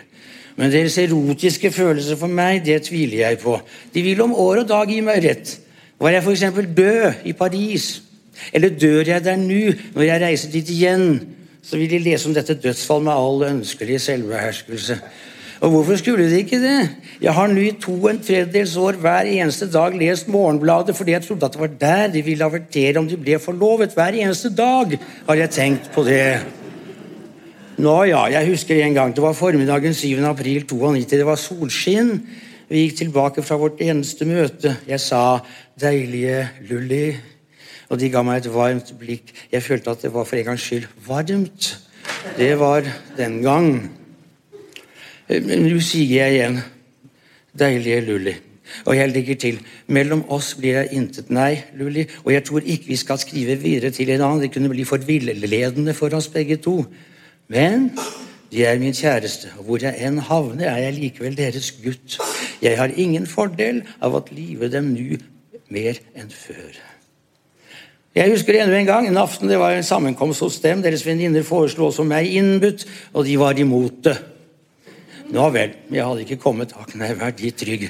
Men 0.55 0.71
deres 0.71 0.97
erotiske 0.99 1.71
følelser 1.71 2.19
for 2.19 2.31
meg, 2.31 2.59
det 2.65 2.81
tviler 2.89 3.21
jeg 3.21 3.39
på. 3.39 3.55
De 3.93 4.03
vil 4.03 4.21
om 4.23 4.35
år 4.35 4.63
og 4.63 4.67
dag 4.67 4.91
gi 4.91 4.99
meg 5.03 5.23
rett. 5.23 5.53
Var 5.99 6.17
jeg 6.17 6.23
f.eks. 6.25 6.43
død 6.75 7.23
i 7.23 7.33
Paris, 7.33 7.85
eller 8.51 8.75
dør 8.75 9.13
jeg 9.13 9.23
der 9.23 9.39
nå, 9.39 9.61
når 9.95 10.07
jeg 10.09 10.21
reiser 10.21 10.51
dit 10.51 10.69
igjen, 10.75 11.07
så 11.63 11.79
vil 11.79 11.89
de 11.89 11.99
lese 12.03 12.27
om 12.27 12.35
dette 12.35 12.59
dødsfall 12.59 13.03
med 13.07 13.15
all 13.15 13.47
ønskelig 13.47 14.01
selvbeherskelse. 14.03 14.99
Og 15.65 15.71
hvorfor 15.71 15.97
skulle 15.97 16.27
de 16.29 16.43
ikke 16.43 16.59
det? 16.61 16.89
Jeg 17.23 17.33
har 17.33 17.47
nå 17.49 17.61
i 17.65 17.71
to 17.81 17.95
en 18.05 18.19
tredjedels 18.21 18.75
år 18.77 18.99
hver 19.01 19.25
eneste 19.25 19.65
dag 19.73 19.95
lest 19.97 20.27
Morgenbladet 20.29 20.93
fordi 20.93 21.15
jeg 21.15 21.25
trodde 21.25 21.47
at 21.47 21.55
det 21.55 21.61
var 21.61 21.71
der 21.81 22.11
de 22.13 22.21
ville 22.21 22.45
avertere 22.45 23.01
om 23.01 23.07
de 23.09 23.17
ble 23.17 23.39
forlovet. 23.41 23.95
Hver 23.97 24.19
eneste 24.19 24.51
dag 24.53 24.93
har 25.25 25.41
jeg 25.41 25.55
tenkt 25.55 25.89
på 25.95 26.03
det. 26.05 26.43
Nå 27.81 27.95
ja, 28.11 28.27
jeg 28.35 28.51
husker 28.51 28.83
en 28.83 28.93
gang. 28.93 29.15
Det 29.15 29.25
var 29.25 29.33
formiddagen 29.33 29.97
7. 29.97 30.21
april 30.29 30.67
92. 30.69 31.09
Det 31.09 31.25
var 31.25 31.41
solskinn. 31.41 32.13
Vi 32.69 32.85
gikk 32.85 33.01
tilbake 33.01 33.41
fra 33.41 33.57
vårt 33.57 33.81
eneste 33.81 34.29
møte. 34.29 34.77
Jeg 34.85 34.99
sa 35.01 35.39
'deilige 35.81 36.47
Lulli', 36.69 37.17
og 37.89 37.99
de 37.99 38.09
ga 38.09 38.21
meg 38.21 38.37
et 38.37 38.53
varmt 38.53 38.93
blikk. 38.99 39.33
Jeg 39.51 39.63
følte 39.63 39.91
at 39.91 40.01
det 40.01 40.13
var 40.13 40.23
for 40.23 40.35
en 40.35 40.45
gangs 40.45 40.61
skyld 40.61 40.85
varmt. 41.07 41.77
Det 42.37 42.59
var 42.59 42.83
den 43.17 43.41
gang. 43.41 43.89
Men 45.29 45.65
nå 45.65 45.79
sier 45.81 46.11
jeg 46.19 46.35
igjen 46.35 46.59
deilige 47.57 48.03
Lulli. 48.05 48.35
Og 48.85 48.95
jeg 48.97 49.11
legger 49.11 49.37
til 49.39 49.57
mellom 49.93 50.23
oss 50.33 50.53
blir 50.57 50.79
det 50.79 50.97
intet 50.97 51.29
nei, 51.33 51.63
Lulli. 51.77 52.05
Og 52.25 52.33
jeg 52.33 52.45
tror 52.47 52.65
ikke 52.65 52.91
vi 52.91 52.99
skal 52.99 53.21
skrive 53.21 53.57
videre 53.61 53.93
til 53.93 54.11
en 54.13 54.25
annen. 54.25 54.43
Det 54.43 54.51
kunne 54.53 54.71
bli 54.73 54.85
for 54.87 55.01
villedende 55.05 55.93
for 55.97 56.13
oss 56.17 56.27
begge 56.33 56.57
to. 56.61 56.79
Men 57.49 57.91
de 58.51 58.65
er 58.65 58.79
min 58.81 58.93
kjæreste, 58.93 59.51
og 59.59 59.69
hvor 59.69 59.81
jeg 59.83 59.97
enn 60.05 60.21
havner, 60.29 60.69
er 60.69 60.85
jeg 60.85 60.97
likevel 60.97 61.37
deres 61.37 61.71
gutt. 61.83 62.17
Jeg 62.61 62.77
har 62.79 62.93
ingen 62.95 63.25
fordel 63.29 63.83
av 64.01 64.17
at 64.17 64.29
live 64.33 64.69
dem 64.73 64.93
nå 64.93 65.17
mer 65.73 65.97
enn 66.15 66.29
før. 66.29 66.77
Jeg 68.15 68.31
husker 68.31 68.55
enda 68.55 68.77
en 68.77 68.87
gang, 68.87 69.07
en 69.09 69.19
aften 69.19 69.49
det 69.51 69.57
var 69.59 69.75
en 69.75 69.83
sammenkomst 69.83 70.39
hos 70.45 70.61
dem. 70.63 70.79
Deres 70.85 71.03
venninner 71.05 71.43
foreslo 71.43 71.89
også 71.89 72.05
meg 72.07 72.29
innbudt, 72.31 72.85
og 73.13 73.25
de 73.27 73.35
var 73.41 73.59
imot 73.59 73.99
det. 74.07 74.15
Nå 75.33 75.47
vel, 75.49 75.71
jeg 75.89 76.05
hadde 76.05 76.21
ikke 76.21 76.37
kommet 76.37 76.69
takk 76.69 76.91
nei, 76.99 77.09
vært 77.17 77.39
dit 77.39 77.55
trygg. 77.57 77.87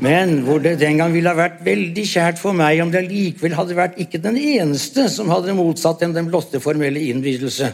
Men 0.00 0.38
hvor 0.46 0.62
det 0.64 0.78
den 0.80 0.96
gang 1.00 1.12
ville 1.12 1.28
ha 1.28 1.36
vært 1.36 1.60
veldig 1.66 2.04
kjært 2.08 2.40
for 2.40 2.56
meg 2.56 2.80
om 2.80 2.92
det 2.92 3.02
likevel 3.04 3.56
hadde 3.58 3.76
vært 3.76 3.98
ikke 4.00 4.20
den 4.24 4.38
eneste 4.40 5.04
som 5.12 5.28
hadde 5.28 5.56
motsatt 5.58 6.00
dem 6.00 6.14
den 6.16 6.30
blotte 6.30 6.62
formelle 6.64 7.02
innbydelse. 7.10 7.68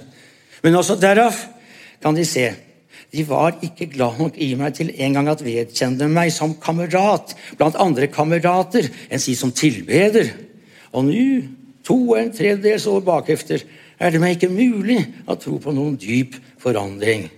Men 0.67 0.81
også 0.81 0.99
derav 0.99 1.39
kan 2.03 2.19
de 2.19 2.25
se. 2.27 2.49
De 3.15 3.23
var 3.29 3.61
ikke 3.63 3.87
glad 3.93 4.19
nok 4.19 4.41
i 4.43 4.51
meg 4.59 4.75
til 4.81 4.91
en 4.91 5.15
gang 5.15 5.31
at 5.31 5.45
vedkjenne 5.47 6.09
meg 6.11 6.33
som 6.35 6.57
kamerat 6.59 7.37
blant 7.61 7.79
andre 7.79 8.11
kamerater, 8.11 8.91
enn 9.07 9.23
si 9.23 9.37
som 9.39 9.55
tilbeder. 9.55 10.33
Og 10.91 11.07
nå, 11.07 11.29
to 11.87 12.01
og 12.11 12.19
en 12.19 12.35
tredjedels 12.35 12.89
år 12.91 13.07
bakefter, 13.07 13.63
er 14.03 14.11
det 14.11 14.19
meg 14.19 14.35
ikke 14.35 14.51
mulig 14.51 14.99
å 15.31 15.39
tro 15.39 15.61
på 15.63 15.71
noen 15.77 15.95
dyp 16.01 16.35
forandring. 16.59 17.29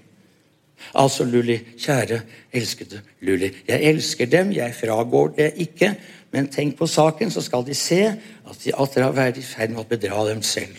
Altså, 0.95 1.25
Lulli, 1.25 1.59
kjære, 1.79 2.21
elskede 2.53 3.01
Lulli. 3.21 3.51
Jeg 3.69 3.83
elsker 3.83 4.27
dem, 4.27 4.53
jeg 4.53 4.75
fragår 4.75 5.29
det 5.37 5.53
ikke. 5.57 5.95
Men 6.33 6.49
tenk 6.53 6.77
på 6.79 6.87
saken, 6.87 7.31
så 7.31 7.41
skal 7.41 7.65
de 7.67 7.75
se 7.75 8.03
at 8.51 8.65
de 8.65 8.75
atter 8.75 9.07
har 9.07 9.15
vært 9.17 9.41
i 9.41 9.47
ferd 9.47 9.73
med 9.73 9.85
å 9.85 9.89
bedra 9.89 10.27
dem 10.29 10.43
selv. 10.45 10.77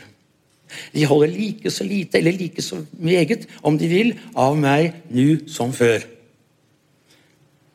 De 0.94 1.06
holder 1.08 1.32
like 1.32 1.72
så 1.72 1.86
lite, 1.88 2.20
eller 2.20 2.36
like 2.36 2.62
så 2.62 2.82
meget, 3.00 3.48
om 3.64 3.78
de 3.80 3.88
vil, 3.88 4.14
av 4.36 4.58
meg 4.60 4.94
nå 5.10 5.48
som 5.50 5.74
før. 5.74 6.04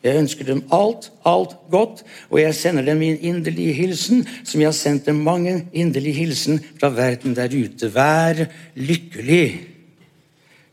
Jeg 0.02 0.18
ønsker 0.18 0.44
dem 0.44 0.64
alt, 0.74 1.12
alt 1.24 1.54
godt, 1.70 2.02
og 2.30 2.40
jeg 2.40 2.54
sender 2.58 2.82
dem 2.82 2.98
min 2.98 3.18
inderlige 3.22 3.74
hilsen, 3.76 4.24
som 4.44 4.60
jeg 4.60 4.66
har 4.66 4.76
sendt 4.76 5.06
dem 5.06 5.22
mange 5.22 5.60
inderlige 5.72 6.24
hilsen 6.24 6.58
fra 6.80 6.90
verden 6.90 7.36
der 7.38 7.54
ute. 7.54 7.90
Vær 7.94 8.44
lykkelig. 8.74 9.46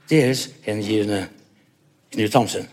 Deres 0.10 0.48
hengivne 0.66 1.28
Knut 2.10 2.34
Hamsun. 2.34 2.66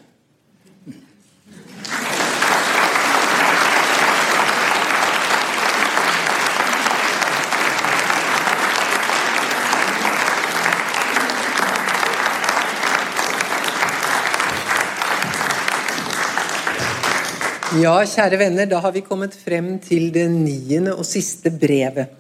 Ja, 17.76 17.98
kjære 18.08 18.38
venner, 18.40 18.64
da 18.64 18.78
har 18.80 18.92
vi 18.94 19.02
kommet 19.04 19.34
frem 19.36 19.74
til 19.84 20.08
det 20.14 20.30
niende 20.32 20.94
og 20.96 21.04
siste 21.04 21.50
brevet. 21.52 22.14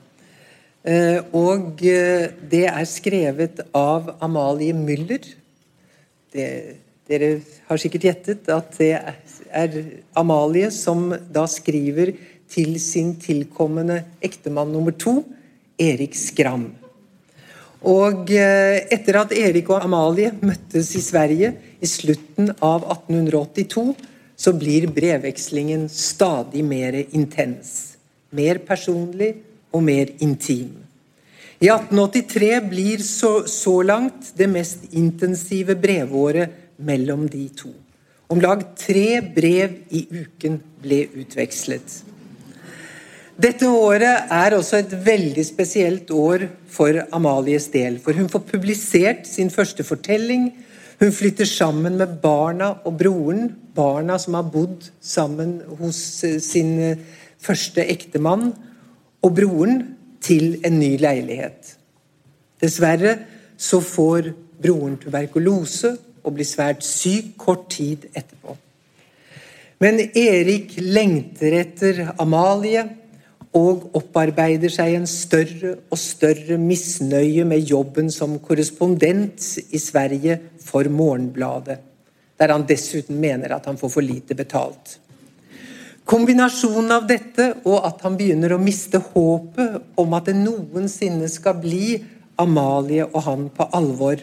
Eh, 0.84 1.22
og 1.32 1.80
eh, 1.80 2.26
det 2.50 2.66
er 2.68 2.84
skrevet 2.84 3.62
av 3.72 4.18
Amalie 4.20 4.76
Müller. 4.76 5.24
Det 6.34 6.50
Dere 7.06 7.36
har 7.68 7.78
sikkert 7.78 8.08
gjettet 8.08 8.48
at 8.50 8.72
det 8.80 8.94
er 8.96 9.76
Amalie 10.18 10.72
som 10.74 11.12
da 11.30 11.44
skriver 11.50 12.10
til 12.50 12.74
sin 12.82 13.14
tilkommende 13.22 14.00
ektemann 14.24 14.72
nummer 14.74 14.94
to, 14.94 15.20
Erik 15.78 16.16
Skram. 16.18 16.66
Og 17.86 18.32
eh, 18.34 18.80
etter 18.90 19.20
at 19.20 19.34
Erik 19.36 19.70
og 19.70 19.84
Amalie 19.84 20.32
møttes 20.40 20.94
i 20.98 21.02
Sverige 21.04 21.52
i 21.78 21.86
slutten 21.86 22.50
av 22.58 22.86
1882, 22.96 23.92
så 24.36 24.52
blir 24.56 24.88
brevvekslingen 24.92 25.86
stadig 25.92 26.64
mer 26.66 26.98
intens. 27.06 27.96
Mer 28.34 28.58
personlig 28.66 29.36
og 29.70 29.84
mer 29.86 30.10
intim. 30.24 30.74
I 31.62 31.70
1883 31.72 32.50
blir 32.68 33.00
så, 33.04 33.46
så 33.48 33.78
langt 33.86 34.34
det 34.36 34.48
mest 34.50 34.90
intensive 34.92 35.76
brevåret 35.80 36.65
mellom 36.76 37.26
de 37.30 37.48
to. 37.56 37.72
Om 38.28 38.40
lag 38.42 38.62
tre 38.78 39.20
brev 39.22 39.76
i 39.94 40.06
uken 40.10 40.58
ble 40.82 41.04
utvekslet. 41.14 42.02
Dette 43.36 43.68
året 43.68 44.30
er 44.32 44.54
også 44.56 44.80
et 44.80 44.94
veldig 45.06 45.44
spesielt 45.44 46.10
år 46.10 46.46
for 46.72 46.96
Amalies 47.14 47.68
del. 47.72 47.98
For 48.00 48.16
hun 48.16 48.30
får 48.32 48.46
publisert 48.48 49.28
sin 49.28 49.52
første 49.52 49.84
fortelling. 49.84 50.48
Hun 50.96 51.12
flytter 51.12 51.44
sammen 51.44 51.98
med 52.00 52.16
barna 52.22 52.72
og 52.88 52.96
broren. 52.98 53.50
Barna 53.76 54.16
som 54.18 54.38
har 54.38 54.48
bodd 54.48 54.88
sammen 55.04 55.58
hos 55.78 56.00
eh, 56.24 56.40
sin 56.40 56.78
eh, 56.80 57.04
første 57.38 57.84
ektemann. 57.84 58.54
Og 59.20 59.36
broren 59.36 59.82
til 60.24 60.56
en 60.64 60.80
ny 60.80 60.96
leilighet. 60.98 61.76
Dessverre 62.62 63.18
så 63.60 63.82
får 63.84 64.32
broren 64.64 64.96
tuberkulose 64.96 65.92
og 66.26 66.34
blir 66.36 66.48
svært 66.48 66.84
syk 66.84 67.36
kort 67.40 67.68
tid 67.72 68.08
etterpå. 68.12 68.56
Men 69.82 70.00
Erik 70.16 70.74
lengter 70.80 71.54
etter 71.60 72.00
Amalie 72.18 72.84
og 73.56 73.88
opparbeider 73.96 74.72
seg 74.72 74.96
en 74.96 75.08
større 75.08 75.76
og 75.92 76.00
større 76.00 76.58
misnøye 76.60 77.44
med 77.48 77.64
jobben 77.70 78.10
som 78.12 78.38
korrespondent 78.42 79.44
i 79.70 79.80
Sverige 79.80 80.38
for 80.64 80.88
Morgenbladet, 80.92 81.78
der 82.36 82.52
han 82.52 82.66
dessuten 82.68 83.20
mener 83.20 83.56
at 83.56 83.68
han 83.68 83.78
får 83.80 83.92
for 83.96 84.04
lite 84.04 84.36
betalt. 84.36 84.98
Kombinasjonen 86.06 86.92
av 86.94 87.06
dette 87.08 87.48
og 87.64 87.80
at 87.84 88.04
han 88.06 88.16
begynner 88.18 88.54
å 88.54 88.62
miste 88.62 89.00
håpet 89.02 89.98
om 89.98 90.12
at 90.14 90.28
det 90.28 90.36
noensinne 90.38 91.28
skal 91.32 91.56
bli 91.58 91.96
Amalie 92.38 93.08
og 93.08 93.24
han 93.26 93.48
på 93.50 93.66
alvor, 93.74 94.20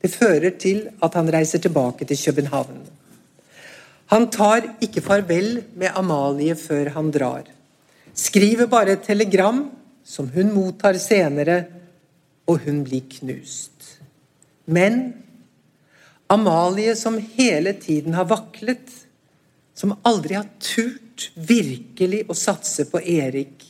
det 0.00 0.10
fører 0.12 0.56
til 0.56 0.86
at 1.02 1.14
han 1.14 1.30
reiser 1.32 1.62
tilbake 1.62 2.08
til 2.08 2.18
København. 2.24 2.82
Han 4.10 4.28
tar 4.32 4.66
ikke 4.82 5.04
farvel 5.04 5.62
med 5.78 5.92
Amalie 5.94 6.56
før 6.58 6.94
han 6.96 7.10
drar 7.14 7.48
skriver 8.20 8.68
bare 8.70 8.96
et 8.96 9.06
telegram 9.06 9.64
som 10.04 10.30
hun 10.34 10.52
mottar 10.54 10.98
senere, 11.00 11.64
og 12.48 12.64
hun 12.64 12.82
blir 12.86 13.04
knust. 13.18 14.00
Men 14.66 15.12
Amalie, 16.30 16.96
som 16.96 17.18
hele 17.36 17.74
tiden 17.78 18.14
har 18.14 18.26
vaklet, 18.30 18.90
som 19.74 19.94
aldri 20.06 20.36
har 20.38 20.48
turt 20.62 21.30
virkelig 21.34 22.24
å 22.30 22.36
satse 22.36 22.88
på 22.90 23.00
Erik, 23.00 23.66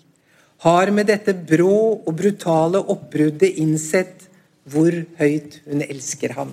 har 0.64 0.93
med 0.93 1.09
dette 1.09 1.35
brå 1.35 2.01
og 2.05 2.11
brutale 2.16 2.81
oppbruddet 2.93 3.61
innsett 3.62 4.26
hvor 4.68 4.94
høyt 5.20 5.61
hun 5.66 5.84
elsker 5.86 6.34
ham. 6.36 6.52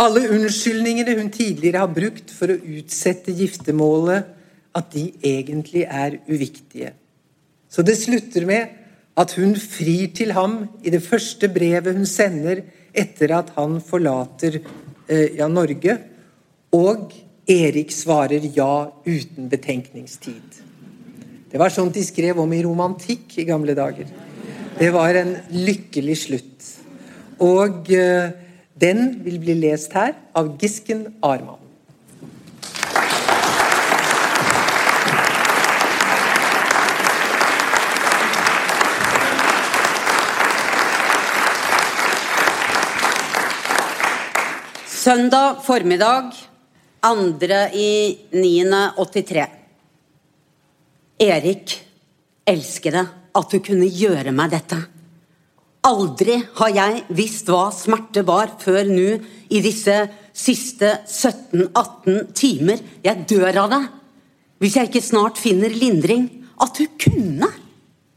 Alle 0.00 0.22
unnskyldningene 0.32 1.16
hun 1.18 1.28
tidligere 1.32 1.82
har 1.82 1.92
brukt 1.92 2.32
for 2.32 2.52
å 2.52 2.60
utsette 2.78 3.34
giftermålet, 3.36 4.36
at 4.70 4.92
de 4.94 5.08
egentlig 5.26 5.82
er 5.82 6.20
uviktige. 6.30 6.92
Så 7.66 7.82
det 7.82 7.96
slutter 7.98 8.46
med 8.46 8.76
at 9.18 9.32
hun 9.34 9.56
frir 9.58 10.12
til 10.14 10.30
ham 10.36 10.60
i 10.86 10.92
det 10.94 11.02
første 11.02 11.50
brevet 11.50 11.96
hun 11.96 12.06
sender 12.06 12.62
etter 12.94 13.34
at 13.34 13.50
han 13.56 13.80
forlater 13.82 14.60
eh, 14.60 15.36
ja, 15.40 15.50
Norge, 15.50 15.98
og 16.70 17.10
Erik 17.50 17.90
svarer 17.90 18.46
ja 18.54 18.86
uten 19.02 19.50
betenkningstid. 19.50 20.60
Det 21.50 21.58
var 21.58 21.74
sånt 21.74 21.98
de 21.98 22.04
skrev 22.06 22.38
om 22.38 22.52
i 22.54 22.62
romantikk 22.62 23.40
i 23.42 23.46
gamle 23.48 23.74
dager. 23.74 24.06
Det 24.80 24.90
var 24.94 25.14
en 25.14 25.34
lykkelig 25.52 26.16
slutt. 26.22 26.68
Og 27.40 27.90
eh, 27.92 28.30
den 28.80 29.18
vil 29.24 29.40
bli 29.42 29.56
lest 29.60 29.92
her 29.92 30.14
av 30.36 30.54
Gisken 30.60 31.06
Arman. 31.20 31.60
Søndag 45.00 45.62
formiddag, 45.64 46.32
andre 47.00 47.62
i 47.72 48.18
9.83. 48.32 49.46
Erik, 51.18 51.72
elskede, 52.44 53.06
at 53.36 53.52
du 53.52 53.60
kunne 53.62 53.88
gjøre 53.88 54.32
meg 54.34 54.52
dette. 54.54 54.78
Aldri 55.86 56.36
har 56.58 56.72
jeg 56.76 57.04
visst 57.16 57.48
hva 57.48 57.70
smerte 57.72 58.24
var 58.28 58.52
før 58.60 58.84
nå 58.90 59.14
i 59.48 59.62
disse 59.64 59.94
siste 60.36 60.90
17-18 61.08 62.34
timer. 62.36 62.82
Jeg 63.04 63.24
dør 63.30 63.62
av 63.64 63.72
det. 63.72 63.80
Hvis 64.60 64.76
jeg 64.76 64.90
ikke 64.90 65.04
snart 65.04 65.40
finner 65.40 65.72
lindring. 65.72 66.28
At 66.60 66.76
du 66.76 66.84
kunne, 67.00 67.48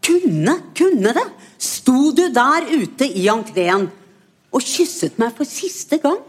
kunne, 0.03 0.57
kunne 0.75 1.13
det. 1.15 1.27
Sto 1.55 2.11
du 2.11 2.25
der 2.35 2.67
ute 2.73 3.07
i 3.07 3.29
entreen 3.31 3.87
og 4.53 4.65
kysset 4.67 5.15
meg 5.21 5.31
for 5.37 5.47
siste 5.47 6.01
gang? 6.03 6.19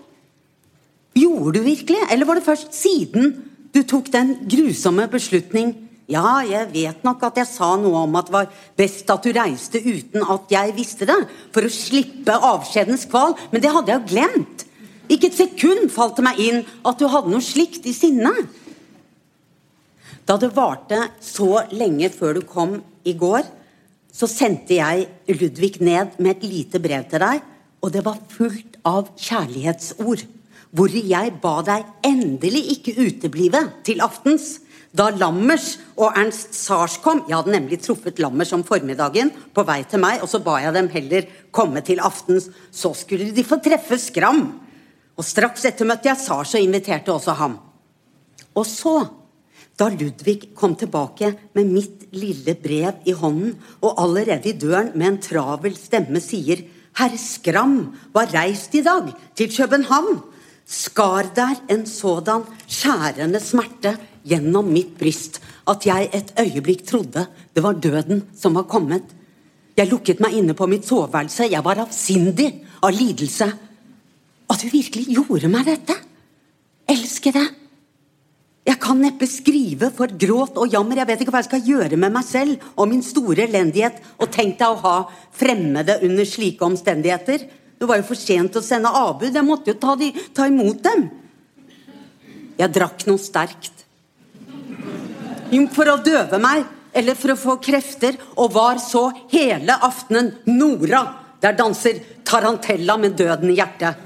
Gjorde 1.19 1.59
du 1.59 1.67
virkelig, 1.67 1.99
eller 2.11 2.27
var 2.27 2.39
det 2.39 2.47
først 2.47 2.71
siden 2.75 3.35
du 3.75 3.83
tok 3.83 4.13
den 4.15 4.37
grusomme 4.51 5.09
beslutning 5.11 5.75
Ja, 6.11 6.43
jeg 6.45 6.69
vet 6.75 7.05
nok 7.07 7.23
at 7.25 7.39
jeg 7.41 7.49
sa 7.49 7.71
noe 7.81 8.03
om 8.05 8.17
at 8.19 8.29
det 8.29 8.35
var 8.35 8.51
best 8.77 9.09
at 9.13 9.25
du 9.25 9.33
reiste 9.33 9.81
uten 9.81 10.27
at 10.35 10.51
jeg 10.53 10.75
visste 10.77 11.09
det, 11.09 11.17
for 11.55 11.65
å 11.65 11.73
slippe 11.73 12.37
avskjedens 12.37 13.07
kval, 13.09 13.33
men 13.53 13.65
det 13.65 13.73
hadde 13.73 13.93
jeg 13.93 14.03
jo 14.03 14.11
glemt. 14.13 14.67
Ikke 15.09 15.31
et 15.31 15.39
sekund 15.39 15.89
falt 15.93 16.19
det 16.19 16.27
meg 16.27 16.41
inn 16.41 16.61
at 16.85 17.01
du 17.01 17.09
hadde 17.09 17.33
noe 17.33 17.45
slikt 17.45 17.89
i 17.89 17.97
sinne. 17.97 18.33
Da 20.25 20.37
det 20.41 20.53
varte 20.57 21.07
så 21.25 21.65
lenge 21.73 22.13
før 22.13 22.39
du 22.41 22.45
kom 22.49 22.79
i 23.05 23.17
går, 23.17 23.45
så 24.15 24.29
sendte 24.31 24.77
jeg 24.77 25.09
Ludvig 25.41 25.81
ned 25.83 26.21
med 26.23 26.37
et 26.37 26.47
lite 26.47 26.81
brev 26.81 27.09
til 27.11 27.25
deg, 27.25 27.43
og 27.85 27.93
det 27.93 28.05
var 28.05 28.21
fullt 28.33 28.79
av 28.89 29.09
kjærlighetsord 29.17 30.25
hvor 30.75 30.91
jeg 30.91 31.37
ba 31.39 31.59
deg 31.63 31.85
endelig 32.03 32.65
ikke 32.73 32.97
uteblive 32.99 33.61
til 33.87 34.01
aftens. 34.03 34.59
Da 34.95 35.09
Lammers 35.11 35.73
og 35.99 36.15
Ernst 36.15 36.55
Sars 36.55 37.01
kom 37.03 37.25
Jeg 37.27 37.35
hadde 37.41 37.55
nemlig 37.57 37.81
truffet 37.83 38.21
Lammers 38.23 38.53
om 38.55 38.63
formiddagen 38.67 39.33
på 39.55 39.65
vei 39.67 39.81
til 39.91 40.03
meg, 40.03 40.23
og 40.23 40.31
så 40.31 40.39
ba 40.43 40.61
jeg 40.63 40.75
dem 40.77 40.91
heller 40.93 41.27
komme 41.55 41.83
til 41.83 42.03
aftens. 42.03 42.47
Så 42.71 42.93
skulle 42.95 43.33
de 43.35 43.47
få 43.47 43.59
treffe 43.63 43.99
Skram. 43.99 44.45
Og 45.19 45.27
straks 45.27 45.67
etter 45.67 45.87
møtte 45.87 46.11
jeg 46.11 46.23
Sars 46.23 46.55
og 46.55 46.63
inviterte 46.63 47.11
også 47.11 47.35
ham. 47.39 47.59
Og 48.55 48.67
så, 48.71 48.95
da 49.75 49.89
Ludvig 49.91 50.55
kom 50.55 50.77
tilbake 50.79 51.33
med 51.59 51.71
mitt 51.75 52.07
lille 52.15 52.55
brev 52.55 53.03
i 53.03 53.15
hånden, 53.19 53.57
og 53.83 53.99
allerede 53.99 54.53
i 54.53 54.59
døren 54.59 54.93
med 54.95 55.09
en 55.09 55.21
travel 55.23 55.75
stemme 55.79 56.23
sier 56.23 56.63
Herr 56.95 57.17
Skram 57.19 57.97
var 58.15 58.31
reist 58.31 58.75
i 58.79 58.85
dag 58.87 59.11
til 59.35 59.51
København 59.51 60.23
skar 60.67 61.29
der 61.37 61.61
en 61.69 61.85
sådan 61.87 62.45
skjærende 62.67 63.41
smerte 63.41 63.97
gjennom 64.25 64.71
mitt 64.73 64.95
bryst 64.99 65.41
at 65.69 65.85
jeg 65.87 66.09
et 66.13 66.33
øyeblikk 66.41 66.87
trodde 66.89 67.27
det 67.55 67.63
var 67.63 67.77
døden 67.79 68.25
som 68.37 68.57
var 68.57 68.69
kommet. 68.69 69.05
Jeg 69.77 69.91
lukket 69.91 70.21
meg 70.23 70.37
inne 70.39 70.55
på 70.55 70.69
mitt 70.71 70.87
soveværelse. 70.87 71.51
Jeg 71.51 71.65
var 71.65 71.81
avsindig 71.83 72.49
av 72.83 72.95
lidelse. 72.95 73.49
At 74.51 74.63
du 74.63 74.69
virkelig 74.71 75.09
gjorde 75.11 75.51
meg 75.51 75.67
dette? 75.67 75.97
Elskede. 76.91 77.43
Jeg 78.65 78.81
kan 78.81 79.01
neppe 79.03 79.27
skrive 79.29 79.91
for 79.93 80.09
gråt 80.09 80.57
og 80.61 80.71
jammer. 80.73 81.01
Jeg 81.01 81.09
vet 81.11 81.25
ikke 81.25 81.35
hva 81.35 81.43
jeg 81.43 81.51
skal 81.51 81.67
gjøre 81.67 81.99
med 82.01 82.15
meg 82.15 82.25
selv 82.25 82.63
og 82.77 82.89
min 82.89 83.03
store 83.05 83.49
elendighet. 83.49 83.99
Og 84.23 84.31
tenk 84.33 84.57
deg 84.61 84.71
å 84.71 84.81
ha 84.85 84.97
fremmede 85.35 85.99
under 86.07 86.29
slike 86.29 86.65
omstendigheter. 86.65 87.45
Det 87.85 87.89
var 87.91 87.99
jo 88.01 88.07
for 88.09 88.17
sent 88.17 88.55
å 88.57 88.63
sende 88.65 88.89
avbud. 88.97 89.35
Jeg 89.37 89.45
måtte 89.45 89.69
jo 89.69 89.77
ta, 89.77 89.93
de, 90.01 90.07
ta 90.33 90.47
imot 90.49 90.79
dem. 90.87 91.03
Jeg 92.57 92.73
drakk 92.73 93.03
noe 93.05 93.21
sterkt. 93.21 93.83
For 95.75 95.91
å 95.93 95.99
døve 96.01 96.39
meg, 96.41 96.63
eller 96.97 97.19
for 97.19 97.35
å 97.35 97.37
få 97.37 97.59
krefter, 97.61 98.17
og 98.41 98.55
var 98.55 98.81
så 98.81 99.03
hele 99.29 99.77
aftenen 99.85 100.31
Nora. 100.49 101.03
Der 101.45 101.59
danser 101.59 102.01
Tarantella 102.25 102.97
med 102.97 103.19
døden 103.21 103.53
i 103.53 103.59
hjertet. 103.59 104.01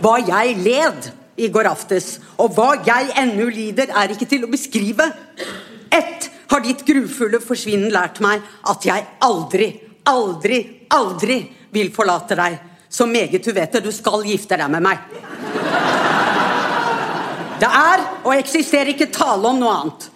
hva 0.00 0.14
jeg 0.24 0.56
led 0.64 1.10
i 1.36 1.50
går 1.52 1.68
aftes, 1.68 2.16
og 2.40 2.56
hva 2.56 2.78
jeg 2.86 3.12
ennå 3.12 3.50
lider, 3.52 3.92
er 3.92 4.14
ikke 4.14 4.30
til 4.30 4.46
å 4.46 4.52
beskrive. 4.54 5.10
Ett 5.92 6.30
har 6.48 6.64
ditt 6.64 6.80
grufulle 6.88 7.42
forsvinnen 7.44 7.92
lært 7.92 8.24
meg 8.24 8.40
at 8.72 8.88
jeg 8.88 9.04
aldri, 9.20 9.68
aldri, 10.08 10.62
aldri 10.88 11.38
vil 11.74 11.92
forlate 11.94 12.38
deg. 12.38 12.58
Så 12.88 13.06
meget 13.10 13.44
du 13.44 13.52
vet 13.52 13.72
det, 13.72 13.82
du 13.82 13.92
skal 13.92 14.22
gifte 14.26 14.56
deg 14.58 14.70
med 14.70 14.84
meg. 14.84 14.98
Det 17.58 17.70
er 17.70 18.02
og 18.24 18.34
eksisterer 18.34 18.92
ikke 18.92 19.12
tale 19.14 19.50
om 19.50 19.58
noe 19.58 19.78
annet. 19.80 20.10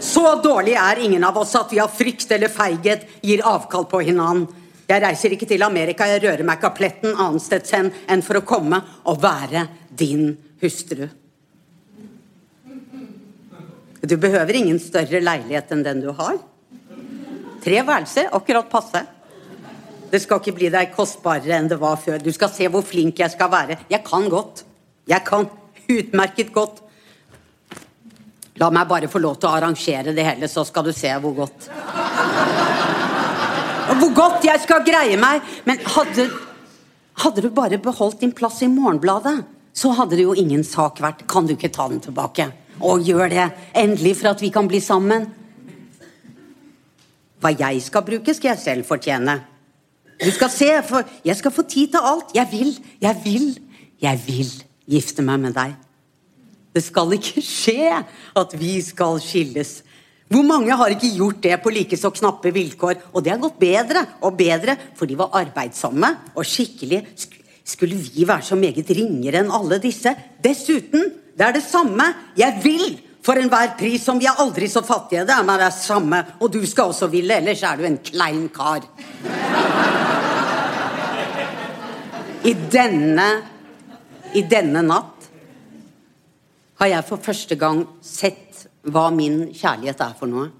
Så 0.00 0.24
dårlig 0.44 0.76
er 0.78 1.00
ingen 1.04 1.24
av 1.24 1.36
oss 1.40 1.54
at 1.58 1.72
vi 1.72 1.80
av 1.82 1.92
frykt 1.92 2.30
eller 2.32 2.52
feighet 2.52 3.06
gir 3.24 3.44
avkall 3.44 3.88
på 3.90 4.02
hverandre. 4.04 4.64
Jeg 4.86 5.02
reiser 5.02 5.32
ikke 5.34 5.48
til 5.50 5.64
Amerika, 5.66 6.06
jeg 6.06 6.22
rører 6.22 6.46
meg 6.46 6.60
ikke 6.60 6.68
av 6.68 6.76
pletten 6.76 7.16
annensteds 7.16 7.72
hen 7.74 7.88
enn 8.06 8.20
for 8.22 8.38
å 8.38 8.44
komme 8.46 8.78
og 9.10 9.18
være 9.18 9.64
din 9.90 10.28
hustru. 10.62 11.08
Du 14.06 14.14
behøver 14.22 14.54
ingen 14.54 14.78
større 14.78 15.18
leilighet 15.18 15.72
enn 15.74 15.82
den 15.82 16.04
du 16.04 16.12
har. 16.14 16.38
Tre 17.64 17.82
værelser, 17.82 18.30
akkurat 18.38 18.70
passe. 18.70 19.02
Det 20.10 20.20
skal 20.22 20.40
ikke 20.40 20.56
bli 20.56 20.70
deg 20.72 20.92
kostbarere 20.94 21.58
enn 21.58 21.68
det 21.70 21.78
var 21.80 21.98
før. 22.00 22.20
Du 22.22 22.30
skal 22.34 22.50
se 22.52 22.68
hvor 22.70 22.84
flink 22.86 23.18
jeg 23.22 23.32
skal 23.34 23.50
være. 23.52 23.78
Jeg 23.90 24.04
kan 24.06 24.28
godt. 24.30 24.64
Jeg 25.08 25.24
kan 25.26 25.48
utmerket 25.98 26.52
godt. 26.54 26.82
La 28.56 28.70
meg 28.72 28.88
bare 28.88 29.10
få 29.12 29.20
lov 29.20 29.36
til 29.40 29.50
å 29.50 29.56
arrangere 29.58 30.14
det 30.16 30.24
hele, 30.24 30.48
så 30.48 30.64
skal 30.64 30.86
du 30.86 30.92
se 30.96 31.10
hvor 31.20 31.34
godt. 31.36 31.66
Hvor 33.96 34.12
godt 34.16 34.46
jeg 34.46 34.62
skal 34.64 34.84
greie 34.86 35.18
meg. 35.20 35.44
Men 35.68 35.82
hadde, 35.84 36.30
hadde 37.22 37.44
du 37.44 37.50
bare 37.54 37.78
beholdt 37.82 38.22
din 38.24 38.32
plass 38.36 38.62
i 38.64 38.70
Morgenbladet, 38.72 39.42
så 39.76 39.92
hadde 39.98 40.16
det 40.16 40.24
jo 40.24 40.36
ingen 40.38 40.64
sak 40.64 41.02
vært. 41.04 41.26
Kan 41.28 41.48
du 41.48 41.52
ikke 41.52 41.72
ta 41.74 41.88
den 41.90 42.00
tilbake? 42.00 42.48
Og 42.80 43.04
gjør 43.04 43.28
det. 43.32 43.50
Endelig, 43.76 44.16
for 44.22 44.32
at 44.32 44.40
vi 44.40 44.50
kan 44.52 44.68
bli 44.68 44.80
sammen. 44.80 45.28
Hva 47.44 47.52
jeg 47.52 47.84
skal 47.84 48.04
bruke, 48.06 48.32
skal 48.32 48.54
jeg 48.54 48.62
selv 48.62 48.88
fortjene. 48.88 49.36
Du 50.16 50.30
skal 50.32 50.50
se, 50.52 50.68
for 50.88 51.04
jeg 51.24 51.36
skal 51.36 51.52
få 51.52 51.64
tid 51.68 51.92
til 51.92 52.00
alt. 52.02 52.32
Jeg 52.34 52.48
vil, 52.50 52.72
jeg 53.00 53.20
vil, 53.24 53.50
jeg 54.02 54.20
vil 54.26 54.52
gifte 54.88 55.24
meg 55.24 55.42
med 55.42 55.56
deg. 55.56 55.74
Det 56.76 56.82
skal 56.84 57.12
ikke 57.16 57.42
skje 57.44 58.00
at 58.36 58.54
vi 58.60 58.76
skal 58.84 59.20
skilles. 59.24 59.80
Hvor 60.28 60.42
mange 60.42 60.74
har 60.74 60.90
ikke 60.90 61.12
gjort 61.14 61.42
det 61.44 61.56
på 61.62 61.70
like 61.70 61.96
så 61.96 62.10
knappe 62.10 62.50
vilkår? 62.52 62.98
Og 63.14 63.22
det 63.22 63.32
har 63.32 63.42
gått 63.42 63.60
bedre 63.60 64.02
og 64.20 64.36
bedre, 64.38 64.74
for 64.98 65.06
de 65.06 65.18
var 65.18 65.36
arbeidsomme 65.38 66.10
og 66.34 66.48
skikkelige. 66.48 67.04
Skulle 67.66 67.98
vi 67.98 68.26
være 68.26 68.46
så 68.46 68.58
meget 68.58 68.90
ringere 68.90 69.44
enn 69.44 69.52
alle 69.54 69.78
disse? 69.82 70.12
Dessuten, 70.42 71.12
det 71.36 71.46
er 71.46 71.54
det 71.56 71.64
samme. 71.66 72.08
Jeg 72.38 72.60
vil 72.64 72.98
for 73.26 73.40
enhver 73.40 73.72
pris 73.78 74.04
som 74.06 74.20
vi 74.22 74.28
er 74.30 74.38
aldri 74.38 74.68
så 74.70 74.84
fattige. 74.86 75.24
Det 75.26 75.34
er 75.34 75.46
meg 75.46 75.58
det 75.58 75.72
samme. 75.74 76.20
Og 76.38 76.52
du 76.54 76.60
skal 76.68 76.92
også 76.92 77.08
ville, 77.10 77.40
ellers 77.40 77.64
er 77.66 77.80
du 77.80 77.86
en 77.88 77.98
klein 77.98 78.46
kar. 78.54 78.86
I 82.46 82.52
denne, 82.70 83.26
i 84.38 84.44
denne 84.46 84.84
natt 84.86 85.26
har 86.78 86.92
jeg 86.92 87.06
for 87.08 87.24
første 87.24 87.56
gang 87.58 87.82
sett 88.04 88.66
hva 88.86 89.08
min 89.10 89.48
kjærlighet 89.50 90.04
er 90.06 90.14
for 90.18 90.30
noe. 90.30 90.52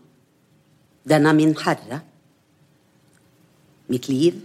Den 1.07 1.29
er 1.31 1.37
min 1.39 1.55
herre. 1.61 2.01
Mitt 3.87 4.09
liv 4.11 4.41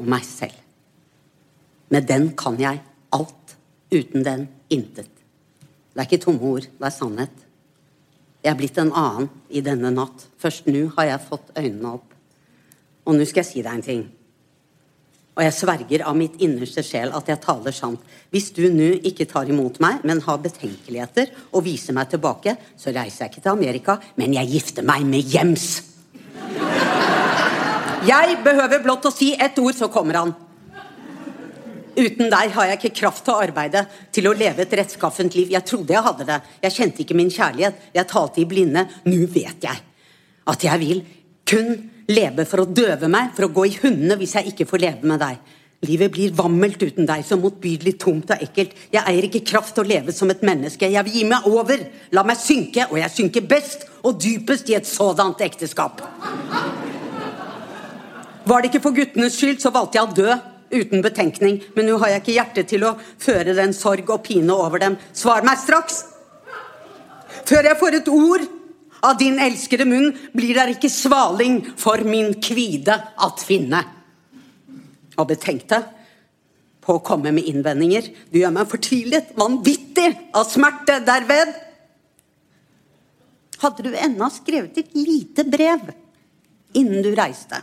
og 0.00 0.08
meg 0.08 0.24
selv. 0.24 0.56
Med 1.92 2.08
den 2.08 2.30
kan 2.38 2.56
jeg 2.62 2.80
alt. 3.12 3.58
Uten 3.92 4.24
den 4.24 4.48
intet. 4.72 5.15
Det 5.96 6.02
er 6.02 6.08
ikke 6.10 6.24
tomme 6.26 6.44
ord, 6.44 6.66
det 6.68 6.84
er 6.84 6.92
sannhet. 6.92 7.44
Jeg 8.44 8.50
er 8.52 8.58
blitt 8.58 8.76
en 8.76 8.90
annen 8.92 9.30
i 9.48 9.62
denne 9.64 9.88
natt. 9.94 10.26
Først 10.36 10.68
nå 10.68 10.90
har 10.98 11.08
jeg 11.08 11.24
fått 11.24 11.48
øynene 11.56 11.94
opp. 11.96 12.12
Og 13.08 13.16
nå 13.16 13.24
skal 13.24 13.40
jeg 13.40 13.48
si 13.48 13.64
deg 13.64 13.78
en 13.78 13.86
ting. 13.86 14.04
Og 15.36 15.42
jeg 15.46 15.56
sverger 15.56 16.04
av 16.04 16.20
mitt 16.20 16.36
innerste 16.44 16.84
sjel 16.84 17.16
at 17.16 17.32
jeg 17.32 17.40
taler 17.40 17.72
sant. 17.72 18.04
Hvis 18.28 18.52
du 18.52 18.66
nå 18.68 18.92
ikke 19.08 19.24
tar 19.30 19.48
imot 19.48 19.80
meg, 19.80 20.04
men 20.04 20.20
har 20.28 20.44
betenkeligheter 20.44 21.32
og 21.50 21.64
viser 21.64 21.96
meg 21.96 22.12
tilbake, 22.12 22.58
så 22.76 22.92
reiser 22.92 23.24
jeg 23.24 23.32
ikke 23.32 23.46
til 23.48 23.56
Amerika, 23.56 23.98
men 24.20 24.36
jeg 24.36 24.52
gifter 24.52 24.84
meg 24.84 25.08
med 25.08 25.32
Jems. 25.32 25.68
Jeg 28.06 28.40
behøver 28.44 28.84
blott 28.84 29.08
å 29.08 29.16
si 29.16 29.32
ett 29.32 29.56
ord, 29.64 29.80
så 29.80 29.88
kommer 29.88 30.20
han. 30.20 30.36
Uten 31.96 32.28
deg 32.28 32.52
har 32.52 32.68
jeg 32.68 32.78
ikke 32.80 32.96
kraft 33.00 33.24
til 33.24 33.32
å 33.32 33.40
arbeide, 33.40 33.86
til 34.12 34.28
å 34.28 34.34
leve 34.36 34.66
et 34.66 34.78
rettskaffent 34.80 35.36
liv. 35.38 35.50
Jeg 35.54 35.64
trodde 35.64 35.94
jeg 35.94 36.04
hadde 36.04 36.28
det. 36.28 36.38
Jeg 36.66 36.74
kjente 36.76 37.04
ikke 37.04 37.16
min 37.16 37.32
kjærlighet. 37.32 37.84
Jeg 37.96 38.10
talte 38.10 38.42
i 38.42 38.48
blinde. 38.48 38.84
Nå 39.08 39.28
vet 39.32 39.64
jeg 39.64 39.84
at 40.46 40.62
jeg 40.62 40.78
vil 40.82 41.00
kun 41.48 41.70
leve 42.12 42.44
for 42.46 42.62
å 42.62 42.70
døve 42.70 43.08
meg, 43.10 43.32
for 43.34 43.48
å 43.48 43.54
gå 43.54 43.64
i 43.66 43.78
hundene 43.80 44.18
hvis 44.20 44.36
jeg 44.38 44.52
ikke 44.52 44.68
får 44.68 44.82
leve 44.82 45.08
med 45.10 45.22
deg. 45.24 45.54
Livet 45.86 46.12
blir 46.14 46.34
vammelt 46.34 46.80
uten 46.80 47.06
deg, 47.08 47.24
så 47.26 47.36
motbydelig 47.38 47.96
tomt 48.00 48.30
og 48.32 48.42
ekkelt. 48.42 48.72
Jeg 48.92 49.02
eier 49.02 49.26
ikke 49.28 49.44
kraft 49.46 49.74
til 49.76 49.84
å 49.84 49.90
leve 49.90 50.14
som 50.14 50.30
et 50.32 50.44
menneske. 50.46 50.88
Jeg 50.88 51.04
vil 51.06 51.18
gi 51.18 51.24
meg 51.28 51.46
over. 51.50 51.82
La 52.16 52.24
meg 52.26 52.40
synke, 52.40 52.88
og 52.90 52.98
jeg 53.00 53.12
synker 53.12 53.48
best 53.48 53.84
og 54.02 54.20
dypest 54.22 54.70
i 54.72 54.78
et 54.78 54.88
sådant 54.88 55.42
ekteskap. 55.44 56.00
Var 58.46 58.62
det 58.62 58.70
ikke 58.70 58.84
for 58.84 58.96
guttenes 58.96 59.36
skyld, 59.36 59.60
så 59.60 59.74
valgte 59.74 59.98
jeg 59.98 60.06
å 60.06 60.16
dø 60.16 60.36
uten 60.72 61.02
betenkning. 61.04 61.60
Men 61.76 61.88
nå 61.90 61.96
har 62.02 62.14
jeg 62.14 62.24
ikke 62.24 62.36
hjerte 62.36 62.66
til 62.68 62.86
å 62.86 62.96
føre 62.98 63.56
den 63.56 63.74
sorg 63.76 64.10
og 64.12 64.22
pine 64.26 64.54
over 64.54 64.82
dem. 64.82 64.98
Svar 65.16 65.46
meg 65.46 65.60
straks! 65.62 66.04
Før 67.46 67.68
jeg 67.68 67.78
får 67.78 67.98
et 68.00 68.08
ord 68.10 68.46
av 69.06 69.18
din 69.20 69.36
elskede 69.42 69.86
munn 69.86 70.08
blir 70.34 70.56
der 70.56 70.72
ikke 70.72 70.90
svaling 70.90 71.60
for 71.78 72.02
min 72.06 72.34
kvide 72.42 72.96
at 72.96 73.44
finne. 73.44 73.82
Og 75.16 75.28
betenk 75.30 75.68
deg 75.70 75.92
på 76.86 76.96
å 76.96 77.04
komme 77.04 77.32
med 77.34 77.46
innvendinger. 77.50 78.08
Du 78.30 78.38
gjør 78.40 78.54
meg 78.54 78.70
fortvilet, 78.70 79.32
vanvittig 79.38 80.08
av 80.36 80.46
smerte 80.48 81.00
derved. 81.06 81.54
Hadde 83.62 83.86
du 83.86 83.94
ennå 83.96 84.28
skrevet 84.30 84.82
et 84.82 84.98
lite 84.98 85.46
brev 85.48 85.88
innen 86.76 87.02
du 87.02 87.14
reiste, 87.16 87.62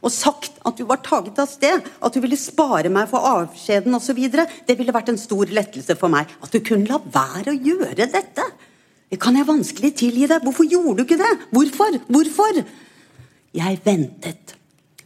og 0.00 0.12
sagt 0.12 0.60
at 0.66 0.78
du 0.78 0.86
var 0.88 1.02
taget 1.04 1.38
av 1.42 1.48
sted, 1.50 1.84
at 1.84 2.14
du 2.14 2.20
ville 2.22 2.38
spare 2.40 2.92
meg 2.92 3.08
for 3.10 3.26
avskjeden 3.28 3.96
osv., 3.96 4.20
det 4.66 4.76
ville 4.78 4.94
vært 4.94 5.12
en 5.12 5.20
stor 5.20 5.50
lettelse 5.52 5.96
for 6.00 6.12
meg. 6.12 6.30
At 6.40 6.52
du 6.54 6.60
kunne 6.64 6.88
la 6.88 7.00
være 7.00 7.52
å 7.52 7.60
gjøre 7.68 8.08
dette. 8.08 8.46
Det 9.10 9.18
kan 9.20 9.36
jeg 9.36 9.48
vanskelig 9.48 9.90
tilgi 9.98 10.28
deg. 10.30 10.44
Hvorfor 10.46 10.68
gjorde 10.70 11.00
du 11.00 11.04
ikke 11.04 11.20
det? 11.20 11.32
Hvorfor? 11.50 11.98
Hvorfor? 12.08 12.62
Jeg 13.58 13.80
ventet 13.84 14.54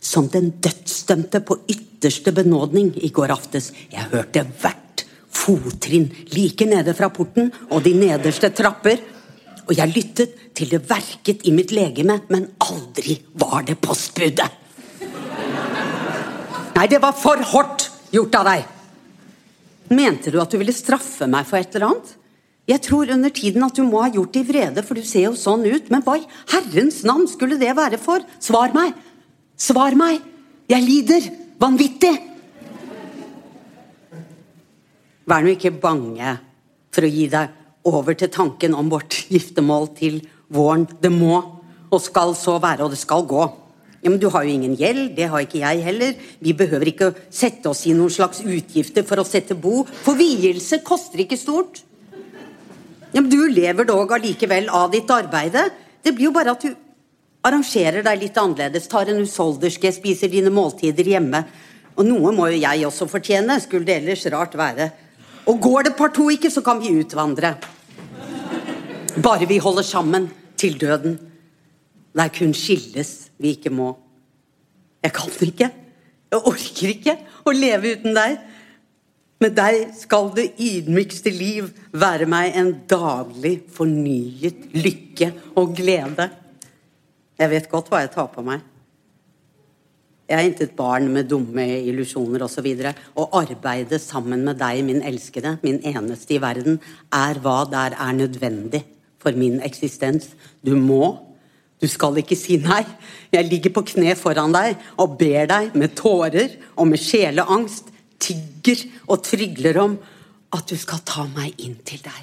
som 0.04 0.28
den 0.28 0.50
dødsdømte 0.62 1.40
på 1.48 1.56
ytterste 1.72 2.34
benådning 2.36 2.92
i 3.00 3.08
går 3.08 3.32
aftes. 3.32 3.72
Jeg 3.92 4.10
hørte 4.12 4.44
hvert 4.60 5.06
fottrinn 5.34 6.10
like 6.36 6.68
nede 6.68 6.94
fra 6.94 7.08
porten 7.12 7.48
og 7.70 7.80
de 7.86 7.94
nederste 7.96 8.52
trapper. 8.54 9.00
Og 9.64 9.72
jeg 9.78 9.94
lyttet 9.94 10.36
til 10.54 10.74
det 10.74 10.82
verket 10.90 11.46
i 11.48 11.54
mitt 11.56 11.72
legeme, 11.72 12.20
men 12.28 12.50
aldri 12.60 13.16
var 13.40 13.64
det 13.64 13.78
postbudet. 13.80 14.50
Nei, 16.74 16.88
det 16.90 16.98
var 17.02 17.14
for 17.14 17.38
hardt 17.52 17.88
gjort 18.14 18.34
av 18.40 18.48
deg. 18.48 18.66
Mente 19.94 20.32
du 20.32 20.40
at 20.42 20.50
du 20.50 20.58
ville 20.58 20.74
straffe 20.74 21.28
meg 21.30 21.46
for 21.46 21.60
et 21.60 21.74
eller 21.76 21.92
annet? 21.92 22.12
Jeg 22.64 22.80
tror 22.86 23.10
under 23.12 23.32
tiden 23.34 23.64
at 23.66 23.76
du 23.76 23.84
må 23.84 24.00
ha 24.00 24.10
gjort 24.12 24.32
det 24.34 24.42
i 24.42 24.48
vrede, 24.48 24.82
for 24.82 24.96
du 24.96 25.04
ser 25.06 25.28
jo 25.28 25.34
sånn 25.38 25.66
ut. 25.68 25.90
Men 25.92 26.02
hva 26.06 26.16
i 26.18 26.28
herrens 26.54 27.02
navn 27.04 27.26
skulle 27.30 27.60
det 27.60 27.74
være 27.76 28.00
for? 28.00 28.24
Svar 28.42 28.72
meg! 28.76 28.94
Svar 29.60 29.96
meg! 29.98 30.22
Jeg 30.72 30.86
lider! 30.86 31.28
Vanvittig! 31.60 32.14
Vær 35.28 35.44
nå 35.44 35.54
ikke 35.54 35.76
bange 35.80 36.38
for 36.92 37.06
å 37.06 37.12
gi 37.12 37.28
deg 37.32 37.86
over 37.88 38.16
til 38.16 38.32
tanken 38.32 38.74
om 38.76 38.88
vårt 38.92 39.22
giftermål 39.32 39.92
til 39.96 40.18
våren. 40.52 40.88
Det 41.00 41.12
må 41.12 41.36
og 41.94 42.00
skal 42.02 42.34
så 42.36 42.56
være, 42.58 42.84
og 42.84 42.92
det 42.92 43.00
skal 43.00 43.28
gå. 43.28 43.44
Ja, 44.04 44.10
men 44.10 44.20
Du 44.20 44.28
har 44.28 44.44
jo 44.44 44.52
ingen 44.52 44.76
gjeld, 44.76 45.14
det 45.16 45.30
har 45.32 45.40
ikke 45.40 45.62
jeg 45.62 45.80
heller. 45.80 46.14
Vi 46.44 46.52
behøver 46.52 46.90
ikke 46.90 47.14
sette 47.32 47.70
oss 47.70 47.86
i 47.88 47.94
noen 47.96 48.12
slags 48.12 48.42
utgifter 48.44 49.02
for 49.08 49.16
å 49.16 49.24
sette 49.24 49.56
bo. 49.56 49.86
For 50.04 50.18
vielse 50.18 50.82
koster 50.84 51.24
ikke 51.24 51.40
stort. 51.40 51.80
Ja, 53.14 53.22
men 53.22 53.30
Du 53.32 53.48
lever 53.48 53.88
dog 53.88 54.12
allikevel 54.12 54.68
av 54.68 54.92
ditt 54.92 55.08
arbeide. 55.08 55.70
Det 56.04 56.12
blir 56.12 56.28
jo 56.28 56.36
bare 56.36 56.52
at 56.52 56.60
du 56.60 56.74
arrangerer 57.44 58.04
deg 58.04 58.20
litt 58.20 58.36
annerledes, 58.36 58.88
tar 58.88 59.08
en 59.08 59.22
husholderske, 59.22 59.92
spiser 59.92 60.28
dine 60.28 60.52
måltider 60.52 61.08
hjemme. 61.08 61.44
Og 61.96 62.04
noe 62.04 62.32
må 62.36 62.50
jo 62.52 62.60
jeg 62.60 62.84
også 62.84 63.08
fortjene, 63.08 63.56
skulle 63.62 63.88
det 63.88 64.02
ellers 64.02 64.26
rart 64.32 64.56
være. 64.58 64.90
Og 65.48 65.60
går 65.64 65.88
det 65.88 65.96
partout 65.96 66.32
ikke, 66.36 66.52
så 66.52 66.60
kan 66.64 66.80
vi 66.80 66.92
utvandre. 66.92 67.54
Bare 69.16 69.48
vi 69.48 69.60
holder 69.62 69.86
sammen 69.86 70.28
til 70.60 70.76
døden. 70.76 71.16
Det 72.14 72.24
er 72.24 72.32
kun 72.34 72.52
skilles 72.56 73.30
vi 73.40 73.54
ikke 73.56 73.72
må. 73.74 73.92
Jeg 75.04 75.12
kan 75.16 75.32
ikke. 75.48 75.70
Jeg 76.32 76.42
orker 76.50 76.92
ikke 76.94 77.16
å 77.46 77.54
leve 77.54 77.94
uten 77.94 78.16
deg. 78.16 78.38
Med 79.42 79.56
deg 79.58 79.90
skal 79.98 80.30
det 80.36 80.52
ydmykste 80.62 81.32
liv 81.34 81.68
være 81.92 82.26
meg 82.30 82.54
en 82.56 82.70
daglig 82.88 83.58
fornyet 83.74 84.70
lykke 84.72 85.32
og 85.60 85.74
glede. 85.76 86.30
Jeg 87.38 87.50
vet 87.50 87.68
godt 87.70 87.90
hva 87.90 88.04
jeg 88.04 88.14
tar 88.14 88.30
på 88.32 88.44
meg. 88.46 88.62
Jeg 90.24 90.40
er 90.40 90.46
intet 90.48 90.72
barn 90.78 91.10
med 91.12 91.28
dumme 91.28 91.66
illusjoner 91.84 92.46
osv. 92.46 92.70
Å 93.20 93.24
arbeide 93.36 93.98
sammen 94.00 94.46
med 94.46 94.56
deg, 94.62 94.80
min 94.86 95.02
elskede, 95.04 95.58
min 95.60 95.82
eneste 95.84 96.38
i 96.38 96.40
verden, 96.40 96.78
er 97.12 97.40
hva 97.44 97.58
der 97.68 97.98
er 98.00 98.16
nødvendig 98.16 98.80
for 99.20 99.36
min 99.36 99.60
eksistens. 99.66 100.32
Du 100.64 100.72
må. 100.78 101.33
Du 101.84 101.88
skal 101.90 102.16
ikke 102.16 102.36
si 102.38 102.56
nei. 102.62 102.80
Jeg 103.34 103.44
ligger 103.50 103.74
på 103.76 103.84
kne 103.90 104.14
foran 104.16 104.54
deg 104.54 104.78
og 104.96 105.18
ber 105.20 105.50
deg 105.50 105.74
med 105.76 105.92
tårer 105.98 106.54
og 106.78 106.88
med 106.88 107.02
sjeleangst, 107.02 107.90
tigger 108.24 108.86
og 109.04 109.20
trygler 109.26 109.76
om 109.82 109.98
at 110.54 110.70
du 110.70 110.78
skal 110.80 111.02
ta 111.04 111.26
meg 111.28 111.58
inn 111.60 111.76
til 111.84 112.00
deg. 112.04 112.22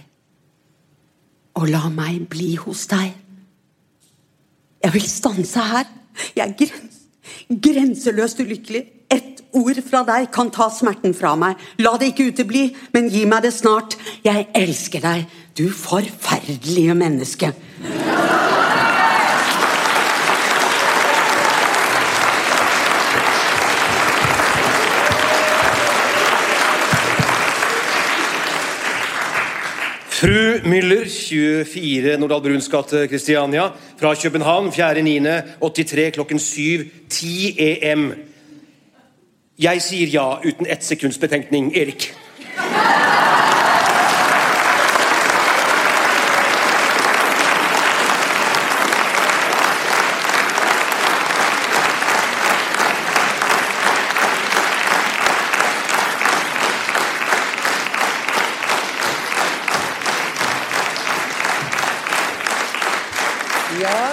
Og 1.61 1.67
la 1.69 1.83
meg 1.93 2.23
bli 2.31 2.55
hos 2.57 2.87
deg. 2.89 3.11
Jeg 4.81 4.95
vil 4.95 5.05
stanse 5.05 5.67
her. 5.73 5.85
Jeg 6.33 6.47
er 6.47 6.57
grens 6.57 6.97
grenseløst 7.51 8.41
ulykkelig. 8.41 8.81
Ett 9.11 9.43
ord 9.53 9.77
fra 9.85 10.01
deg 10.07 10.29
kan 10.33 10.49
ta 10.49 10.71
smerten 10.73 11.13
fra 11.13 11.35
meg. 11.37 11.59
La 11.83 11.93
det 11.99 12.13
ikke 12.13 12.31
utebli, 12.31 12.69
men 12.95 13.11
gi 13.11 13.27
meg 13.29 13.45
det 13.45 13.53
snart. 13.53 13.97
Jeg 14.25 14.47
elsker 14.57 15.03
deg, 15.03 15.27
du 15.59 15.67
forferdelige 15.69 16.95
menneske. 16.97 17.51
Fru 30.21 30.59
Müller, 30.69 31.05
24 31.05 32.17
Nordahl 32.17 32.41
Bruns 32.41 32.69
gate, 32.69 33.07
Kristiania. 33.07 33.71
Fra 33.97 34.15
København, 34.15 34.67
4.9.83 34.69 36.09
klokken 36.09 36.37
7.10 36.37 37.55
EM. 37.57 38.13
Jeg 39.59 39.81
sier 39.81 40.07
ja 40.07 40.37
uten 40.45 40.69
ett 40.69 40.83
sekunds 40.83 41.17
betenkning. 41.17 41.73
Erik. 41.77 42.13
Ja, 63.81 64.11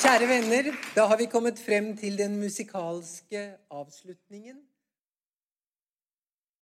kjære 0.00 0.28
venner, 0.30 0.68
da 1.06 1.10
har 1.10 1.18
vi 1.18 1.26
kommet 1.30 1.58
frem 1.58 1.92
til 1.96 2.18
den 2.18 2.32
musikalske 2.36 3.40
avslutningen. 3.70 4.56